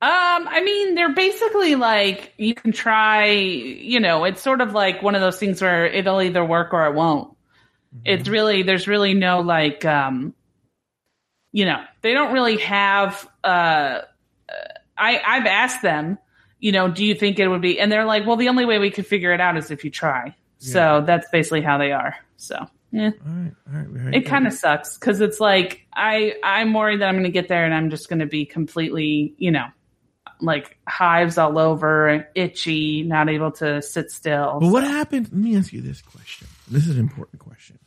Um, 0.00 0.46
I 0.46 0.62
mean, 0.62 0.94
they're 0.94 1.12
basically 1.12 1.74
like 1.74 2.32
you 2.36 2.54
can 2.54 2.70
try, 2.70 3.30
you 3.30 3.98
know, 3.98 4.22
it's 4.24 4.40
sort 4.40 4.60
of 4.60 4.72
like 4.72 5.02
one 5.02 5.16
of 5.16 5.20
those 5.20 5.40
things 5.40 5.60
where 5.60 5.86
it'll 5.86 6.22
either 6.22 6.44
work 6.44 6.72
or 6.72 6.86
it 6.86 6.94
won't. 6.94 7.36
It's 8.04 8.28
really 8.28 8.62
there's 8.62 8.86
really 8.86 9.14
no 9.14 9.40
like 9.40 9.84
um 9.84 10.34
you 11.50 11.64
know, 11.64 11.82
they 12.02 12.12
don't 12.12 12.32
really 12.32 12.58
have 12.58 13.28
uh 13.42 13.46
uh, 13.46 14.02
I 14.96 15.20
I've 15.26 15.46
asked 15.46 15.82
them, 15.82 16.18
you 16.60 16.70
know, 16.70 16.88
do 16.88 17.04
you 17.04 17.16
think 17.16 17.40
it 17.40 17.48
would 17.48 17.62
be 17.62 17.80
and 17.80 17.90
they're 17.90 18.04
like, 18.04 18.24
well, 18.24 18.36
the 18.36 18.50
only 18.50 18.66
way 18.66 18.78
we 18.78 18.92
could 18.92 19.06
figure 19.06 19.32
it 19.32 19.40
out 19.40 19.56
is 19.56 19.72
if 19.72 19.84
you 19.84 19.90
try. 19.90 20.36
So 20.58 21.02
that's 21.04 21.28
basically 21.30 21.62
how 21.62 21.78
they 21.78 21.90
are. 21.90 22.16
So, 22.36 22.68
yeah. 22.92 23.10
All 23.26 23.32
right. 23.32 23.52
All 23.66 23.78
right. 23.80 23.88
very 23.88 24.16
It 24.16 24.20
kind 24.22 24.46
of 24.46 24.52
sucks 24.52 24.96
because 24.96 25.20
it's 25.20 25.40
like 25.40 25.86
I 25.92 26.34
I'm 26.44 26.72
worried 26.72 27.00
that 27.00 27.08
I'm 27.08 27.16
going 27.16 27.24
to 27.24 27.30
get 27.30 27.48
there 27.48 27.64
and 27.64 27.74
I'm 27.74 27.90
just 27.90 28.08
going 28.08 28.20
to 28.20 28.26
be 28.26 28.46
completely 28.46 29.34
you 29.38 29.50
know 29.50 29.66
like 30.40 30.78
hives 30.88 31.38
all 31.38 31.58
over, 31.58 32.28
itchy, 32.34 33.02
not 33.02 33.28
able 33.28 33.52
to 33.52 33.82
sit 33.82 34.10
still. 34.10 34.58
But 34.60 34.70
what 34.70 34.84
happens? 34.84 35.30
Let 35.32 35.40
me 35.40 35.56
ask 35.56 35.72
you 35.72 35.80
this 35.80 36.02
question. 36.02 36.48
This 36.68 36.86
is 36.86 36.94
an 36.94 37.00
important 37.00 37.40
question. 37.40 37.78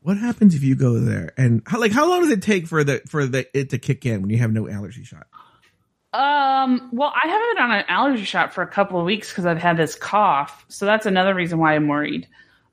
What 0.00 0.18
happens 0.18 0.54
if 0.54 0.62
you 0.62 0.74
go 0.74 1.00
there 1.00 1.32
and 1.38 1.62
how, 1.66 1.80
like 1.80 1.92
how 1.92 2.08
long 2.08 2.20
does 2.20 2.30
it 2.30 2.42
take 2.42 2.66
for 2.66 2.84
the 2.84 3.00
for 3.08 3.26
the 3.26 3.46
it 3.58 3.70
to 3.70 3.78
kick 3.78 4.04
in 4.04 4.20
when 4.20 4.30
you 4.30 4.38
have 4.38 4.52
no 4.52 4.68
allergy 4.68 5.04
shot? 5.04 5.26
Um. 6.12 6.90
Well, 6.92 7.12
I 7.14 7.26
haven't 7.26 7.56
been 7.56 7.64
on 7.64 7.70
an 7.72 7.84
allergy 7.88 8.24
shot 8.24 8.52
for 8.52 8.62
a 8.62 8.66
couple 8.66 9.00
of 9.00 9.06
weeks 9.06 9.30
because 9.30 9.46
I've 9.46 9.58
had 9.58 9.76
this 9.76 9.94
cough. 9.94 10.66
So 10.68 10.84
that's 10.84 11.06
another 11.06 11.34
reason 11.34 11.58
why 11.58 11.74
I'm 11.74 11.88
worried. 11.88 12.28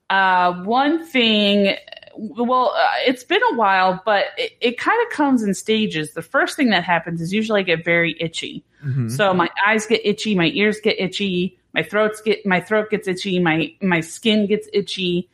Uh, 0.10 0.62
one 0.64 1.06
thing. 1.06 1.78
Well, 2.16 2.74
uh, 2.76 2.88
it's 3.05 3.24
been 3.24 3.41
a 3.51 3.55
while, 3.55 4.01
but 4.05 4.26
it, 4.38 4.51
it 4.62 4.78
kind 4.78 5.01
of 5.05 5.12
comes 5.12 5.43
in 5.43 5.53
stages. 5.53 6.14
The 6.14 6.22
first 6.22 6.55
thing 6.55 6.70
that 6.70 6.84
happens 6.84 7.22
is 7.22 7.34
usually 7.34 7.62
I 7.62 7.64
get 7.64 7.86
very 7.86 8.16
itchy. 8.20 8.64
So 9.09 9.34
my 9.34 9.49
eyes 9.68 9.86
get 9.86 10.01
itchy, 10.03 10.34
my 10.34 10.49
ears 10.53 10.80
get 10.82 10.99
itchy, 10.99 11.59
my 11.74 11.84
throats 11.84 12.20
get 12.22 12.45
my 12.45 12.59
throat 12.59 12.89
gets 12.89 13.07
itchy, 13.07 13.39
my 13.39 13.74
my 13.82 13.99
skin 13.99 14.47
gets 14.47 14.68
itchy. 14.74 15.30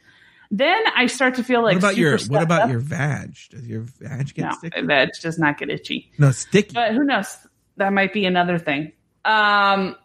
Then 0.52 0.82
I 0.96 1.08
start 1.08 1.36
to 1.36 1.44
feel 1.44 1.64
like 1.64 1.76
what 1.76 1.84
about 1.84 1.98
your 1.98 2.18
what 2.28 2.44
about 2.44 2.64
up. 2.64 2.70
your 2.70 2.80
vag? 2.80 3.38
Does 3.50 3.66
your 3.66 3.82
vag 3.82 4.34
get 4.34 4.46
no? 4.46 4.52
sticky? 4.52 4.82
That 4.88 5.14
does 5.22 5.40
not 5.40 5.58
get 5.58 5.70
itchy. 5.70 6.12
No, 6.18 6.32
sticky. 6.32 6.74
But 6.74 6.94
who 6.94 7.04
knows? 7.04 7.38
That 7.78 7.94
might 7.94 8.12
be 8.12 8.26
another 8.26 8.58
thing. 8.60 8.92
Um, 9.24 9.96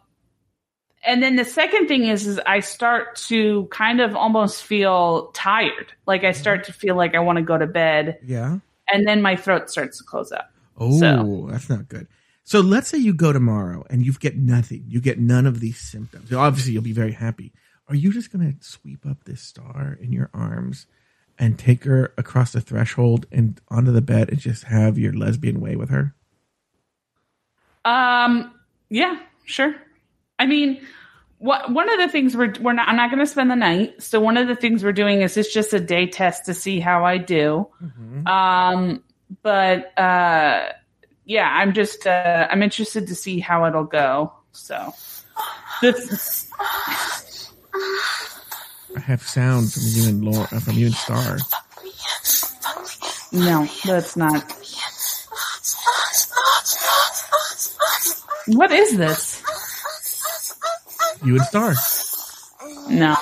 and 1.05 1.21
then 1.21 1.35
the 1.35 1.45
second 1.45 1.87
thing 1.87 2.05
is, 2.05 2.25
is 2.27 2.39
I 2.45 2.59
start 2.61 3.15
to 3.27 3.67
kind 3.71 4.01
of 4.01 4.15
almost 4.15 4.63
feel 4.63 5.27
tired. 5.33 5.93
Like 6.05 6.23
I 6.23 6.31
start 6.31 6.65
to 6.65 6.73
feel 6.73 6.95
like 6.95 7.15
I 7.15 7.19
want 7.19 7.37
to 7.37 7.43
go 7.43 7.57
to 7.57 7.67
bed, 7.67 8.19
yeah. 8.23 8.57
and 8.91 9.07
then 9.07 9.21
my 9.21 9.35
throat 9.35 9.69
starts 9.69 9.97
to 9.99 10.03
close 10.03 10.31
up. 10.31 10.51
Oh, 10.77 10.99
So- 10.99 11.47
that's 11.51 11.69
not 11.69 11.87
good. 11.87 12.07
So 12.45 12.59
let's 12.59 12.89
say 12.89 12.97
you 12.97 13.13
go 13.13 13.31
tomorrow 13.31 13.85
and 13.89 14.05
you 14.05 14.11
get 14.13 14.37
nothing. 14.37 14.83
You 14.87 14.99
get 14.99 15.17
none 15.17 15.45
of 15.45 15.61
these 15.61 15.79
symptoms. 15.79 16.33
Obviously, 16.33 16.73
you'll 16.73 16.81
be 16.81 16.91
very 16.91 17.13
happy. 17.13 17.53
Are 17.87 17.95
you 17.95 18.11
just 18.11 18.33
going 18.33 18.51
to 18.51 18.61
sweep 18.65 19.05
up 19.05 19.23
this 19.23 19.41
star 19.41 19.97
in 20.01 20.11
your 20.11 20.29
arms 20.33 20.85
and 21.39 21.57
take 21.57 21.85
her 21.85 22.13
across 22.17 22.51
the 22.51 22.59
threshold 22.59 23.27
and 23.31 23.61
onto 23.69 23.91
the 23.91 24.01
bed 24.01 24.29
and 24.29 24.39
just 24.39 24.65
have 24.65 24.97
your 24.97 25.13
lesbian 25.13 25.61
way 25.61 25.77
with 25.77 25.89
her? 25.89 26.13
Um, 27.85 28.53
yeah, 28.89 29.19
sure. 29.45 29.75
I 30.43 30.45
mean, 30.45 30.81
what 31.37 31.71
one 31.71 31.89
of 31.89 31.97
the 31.99 32.09
things 32.09 32.35
we're 32.35 32.53
we're 32.59 32.73
not 32.73 32.89
I'm 32.89 32.97
not 32.97 33.09
going 33.09 33.21
to 33.21 33.25
spend 33.25 33.49
the 33.49 33.55
night. 33.55 34.03
So 34.03 34.19
one 34.19 34.35
of 34.35 34.49
the 34.49 34.57
things 34.57 34.83
we're 34.83 34.91
doing 34.91 35.21
is 35.21 35.37
it's 35.37 35.53
just 35.53 35.71
a 35.71 35.79
day 35.79 36.05
test 36.05 36.43
to 36.47 36.53
see 36.53 36.81
how 36.81 37.05
I 37.05 37.17
do. 37.17 37.65
Um, 38.25 39.01
but 39.41 39.97
uh, 39.97 40.73
yeah, 41.23 41.49
I'm 41.49 41.71
just 41.71 42.05
uh, 42.05 42.49
I'm 42.51 42.61
interested 42.61 43.07
to 43.07 43.15
see 43.15 43.39
how 43.39 43.65
it'll 43.67 43.85
go. 43.85 44.33
So 44.51 44.93
this 45.81 46.51
I 48.97 48.99
have 48.99 49.21
sound 49.21 49.71
from 49.71 49.83
you 49.85 50.09
and 50.09 50.25
Laura, 50.25 50.49
uh, 50.51 50.59
from 50.59 50.73
you 50.73 50.87
and 50.87 50.95
Star. 50.95 51.37
no, 53.31 53.65
that's 53.85 54.17
not. 54.17 54.43
What 58.47 58.73
is 58.73 58.97
this? 58.97 59.32
You 61.23 61.35
and 61.35 61.45
Star. 61.45 61.73
No. 62.89 63.15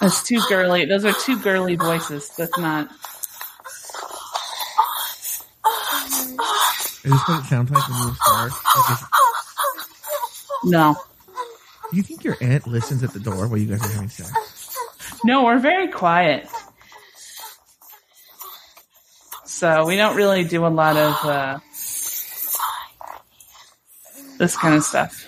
That's 0.00 0.22
too 0.22 0.40
girly. 0.48 0.84
Those 0.86 1.04
are 1.04 1.12
two 1.12 1.38
girly 1.38 1.76
voices. 1.76 2.30
That's 2.36 2.56
not. 2.58 2.90
Is 7.02 7.12
this 7.12 7.28
what 7.28 7.44
it 7.44 7.48
sounds 7.48 7.70
like 7.70 7.88
when 7.88 8.08
you 8.08 8.14
Star? 8.14 8.50
Like 8.88 8.98
No. 10.64 10.96
Do 11.90 11.96
you 11.96 12.02
think 12.02 12.24
your 12.24 12.36
aunt 12.40 12.66
listens 12.66 13.02
at 13.02 13.12
the 13.12 13.20
door 13.20 13.48
while 13.48 13.58
you 13.58 13.66
guys 13.66 13.82
are 13.84 13.92
having 13.92 14.08
sex? 14.08 14.76
No, 15.24 15.44
we're 15.44 15.58
very 15.58 15.88
quiet. 15.88 16.48
So 19.44 19.84
we 19.86 19.96
don't 19.96 20.16
really 20.16 20.44
do 20.44 20.64
a 20.66 20.68
lot 20.68 20.96
of 20.96 21.24
uh, 21.24 21.58
this 24.38 24.56
kind 24.56 24.74
of 24.74 24.84
stuff. 24.84 25.26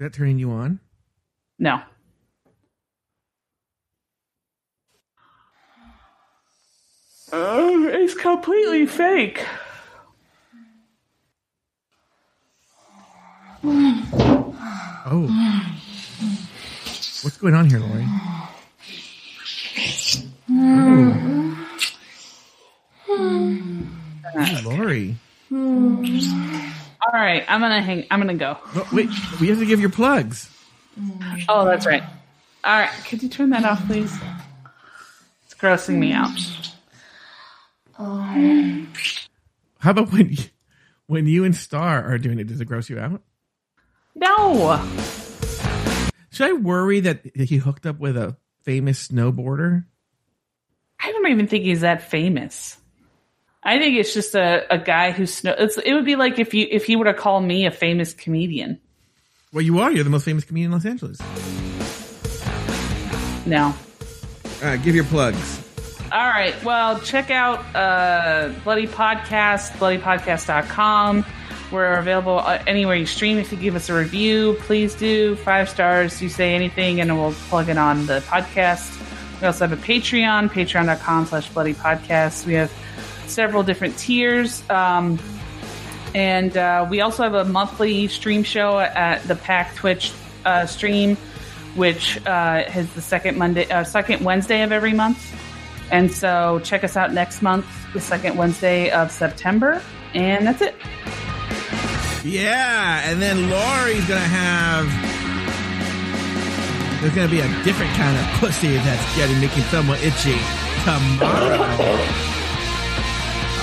Is 0.00 0.04
that 0.04 0.14
turning 0.14 0.38
you 0.38 0.50
on? 0.50 0.80
No. 1.58 1.82
Uh, 7.30 7.84
it's 7.84 8.14
completely 8.14 8.86
fake. 8.86 9.44
Oh. 13.62 15.28
What's 17.20 17.36
going 17.36 17.52
on 17.52 17.68
here, 17.68 17.80
Lauri? 17.80 18.06
Ooh. 20.50 21.56
Ooh, 24.38 24.60
Lauri. 24.64 25.16
All 27.12 27.18
right, 27.20 27.44
I'm 27.48 27.60
gonna 27.60 27.82
hang. 27.82 28.06
I'm 28.10 28.20
gonna 28.20 28.34
go. 28.34 28.56
No, 28.74 28.86
wait, 28.92 29.08
we 29.40 29.48
have 29.48 29.58
to 29.58 29.66
give 29.66 29.80
your 29.80 29.90
plugs. 29.90 30.48
Oh, 31.48 31.64
that's 31.64 31.84
right. 31.84 32.04
All 32.62 32.78
right, 32.78 32.90
could 33.06 33.20
you 33.22 33.28
turn 33.28 33.50
that 33.50 33.64
off, 33.64 33.84
please? 33.86 34.14
It's 35.44 35.54
grossing 35.54 35.96
me 35.96 36.12
out. 36.12 36.30
How 39.78 39.90
about 39.90 40.12
when 40.12 40.30
you, 40.30 40.44
when 41.06 41.26
you 41.26 41.44
and 41.44 41.56
Star 41.56 42.04
are 42.04 42.18
doing 42.18 42.38
it? 42.38 42.46
Does 42.46 42.60
it 42.60 42.66
gross 42.66 42.88
you 42.88 42.98
out? 42.98 43.22
No. 44.14 44.80
Should 46.30 46.48
I 46.48 46.52
worry 46.52 47.00
that 47.00 47.22
he 47.34 47.56
hooked 47.56 47.86
up 47.86 47.98
with 47.98 48.16
a 48.16 48.36
famous 48.62 49.08
snowboarder? 49.08 49.84
I 51.02 51.10
don't 51.10 51.26
even 51.28 51.48
think 51.48 51.64
he's 51.64 51.80
that 51.80 52.02
famous. 52.08 52.76
I 53.62 53.78
think 53.78 53.96
it's 53.96 54.14
just 54.14 54.34
a, 54.34 54.72
a 54.72 54.78
guy 54.78 55.10
who 55.10 55.26
snow. 55.26 55.54
It's, 55.58 55.76
it 55.76 55.92
would 55.92 56.04
be 56.04 56.16
like 56.16 56.38
if 56.38 56.54
you 56.54 56.66
if 56.70 56.86
he 56.86 56.96
were 56.96 57.04
to 57.04 57.14
call 57.14 57.40
me 57.40 57.66
a 57.66 57.70
famous 57.70 58.14
comedian. 58.14 58.80
Well, 59.52 59.62
you 59.62 59.80
are. 59.80 59.90
You're 59.92 60.04
the 60.04 60.10
most 60.10 60.24
famous 60.24 60.44
comedian 60.44 60.72
in 60.72 60.78
Los 60.78 60.86
Angeles. 60.86 61.18
No. 63.46 63.74
All 64.62 64.68
right, 64.68 64.82
give 64.82 64.94
your 64.94 65.04
plugs. 65.04 65.60
All 66.12 66.28
right. 66.28 66.54
Well, 66.64 67.00
check 67.00 67.30
out 67.30 67.58
uh, 67.74 68.52
Bloody 68.64 68.86
Podcast, 68.86 69.72
bloodypodcast.com. 69.72 71.24
We're 71.70 71.94
available 71.94 72.38
uh, 72.38 72.62
anywhere 72.66 72.96
you 72.96 73.06
stream. 73.06 73.38
If 73.38 73.52
you 73.52 73.58
give 73.58 73.76
us 73.76 73.88
a 73.88 73.94
review, 73.94 74.56
please 74.60 74.94
do. 74.94 75.36
Five 75.36 75.68
stars. 75.68 76.20
You 76.20 76.28
say 76.28 76.54
anything, 76.54 77.00
and 77.00 77.16
we'll 77.16 77.32
plug 77.32 77.68
it 77.68 77.78
on 77.78 78.06
the 78.06 78.20
podcast. 78.20 78.96
We 79.40 79.46
also 79.46 79.68
have 79.68 79.78
a 79.78 79.82
Patreon, 79.82 80.50
patreon.com 80.50 81.26
slash 81.26 81.48
bloody 81.50 81.74
podcast. 81.74 82.44
We 82.44 82.54
have 82.54 82.72
several 83.30 83.62
different 83.62 83.96
tiers. 83.96 84.62
Um, 84.68 85.18
and 86.14 86.56
uh, 86.56 86.86
we 86.90 87.00
also 87.00 87.22
have 87.22 87.34
a 87.34 87.44
monthly 87.44 88.08
stream 88.08 88.42
show 88.42 88.78
at 88.78 89.22
the 89.24 89.36
Pack 89.36 89.74
Twitch 89.76 90.12
uh, 90.44 90.66
stream, 90.66 91.16
which 91.76 92.24
uh, 92.26 92.64
is 92.74 92.92
the 92.94 93.00
second 93.00 93.38
Monday, 93.38 93.70
uh, 93.70 93.84
second 93.84 94.24
Wednesday 94.24 94.62
of 94.62 94.72
every 94.72 94.92
month. 94.92 95.36
And 95.90 96.10
so 96.10 96.60
check 96.64 96.84
us 96.84 96.96
out 96.96 97.12
next 97.12 97.42
month, 97.42 97.66
the 97.92 98.00
second 98.00 98.36
Wednesday 98.36 98.90
of 98.90 99.10
September. 99.10 99.82
And 100.14 100.46
that's 100.46 100.62
it. 100.62 100.74
Yeah, 102.24 103.10
and 103.10 103.22
then 103.22 103.48
Lauri's 103.48 104.06
gonna 104.06 104.20
have. 104.20 104.86
There's 107.00 107.14
gonna 107.14 107.28
be 107.28 107.40
a 107.40 107.64
different 107.64 107.92
kind 107.92 108.16
of 108.18 108.40
pussy 108.40 108.74
that's 108.76 109.16
getting 109.16 109.40
making 109.40 109.62
someone 109.64 109.98
itchy 110.00 110.36
tomorrow. 110.84 112.36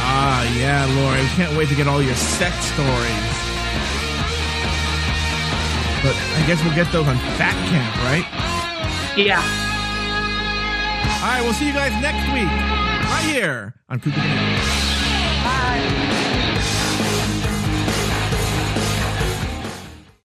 ah, 0.10 0.44
yeah, 0.58 0.86
Lauri, 0.96 1.22
we 1.22 1.28
can't 1.36 1.56
wait 1.58 1.70
to 1.70 1.76
get 1.76 1.88
all 1.88 2.02
your 2.02 2.16
sex 2.16 2.56
stories. 2.72 3.28
But 6.04 6.16
I 6.16 6.44
guess 6.48 6.64
we'll 6.64 6.76
get 6.76 6.90
those 6.92 7.08
on 7.08 7.18
Fat 7.36 7.58
Camp, 7.68 7.92
right? 8.08 8.26
Yeah. 9.18 9.42
All 11.22 11.30
right, 11.34 11.42
we'll 11.44 11.54
see 11.54 11.68
you 11.68 11.74
guys 11.74 11.92
next 12.02 12.26
week, 12.32 12.48
right 12.48 13.26
here 13.26 13.74
on 13.90 14.00
Koo 14.00 14.12
Koo 14.12 14.22
Banana. 14.22 14.58
Bye. 15.44 16.17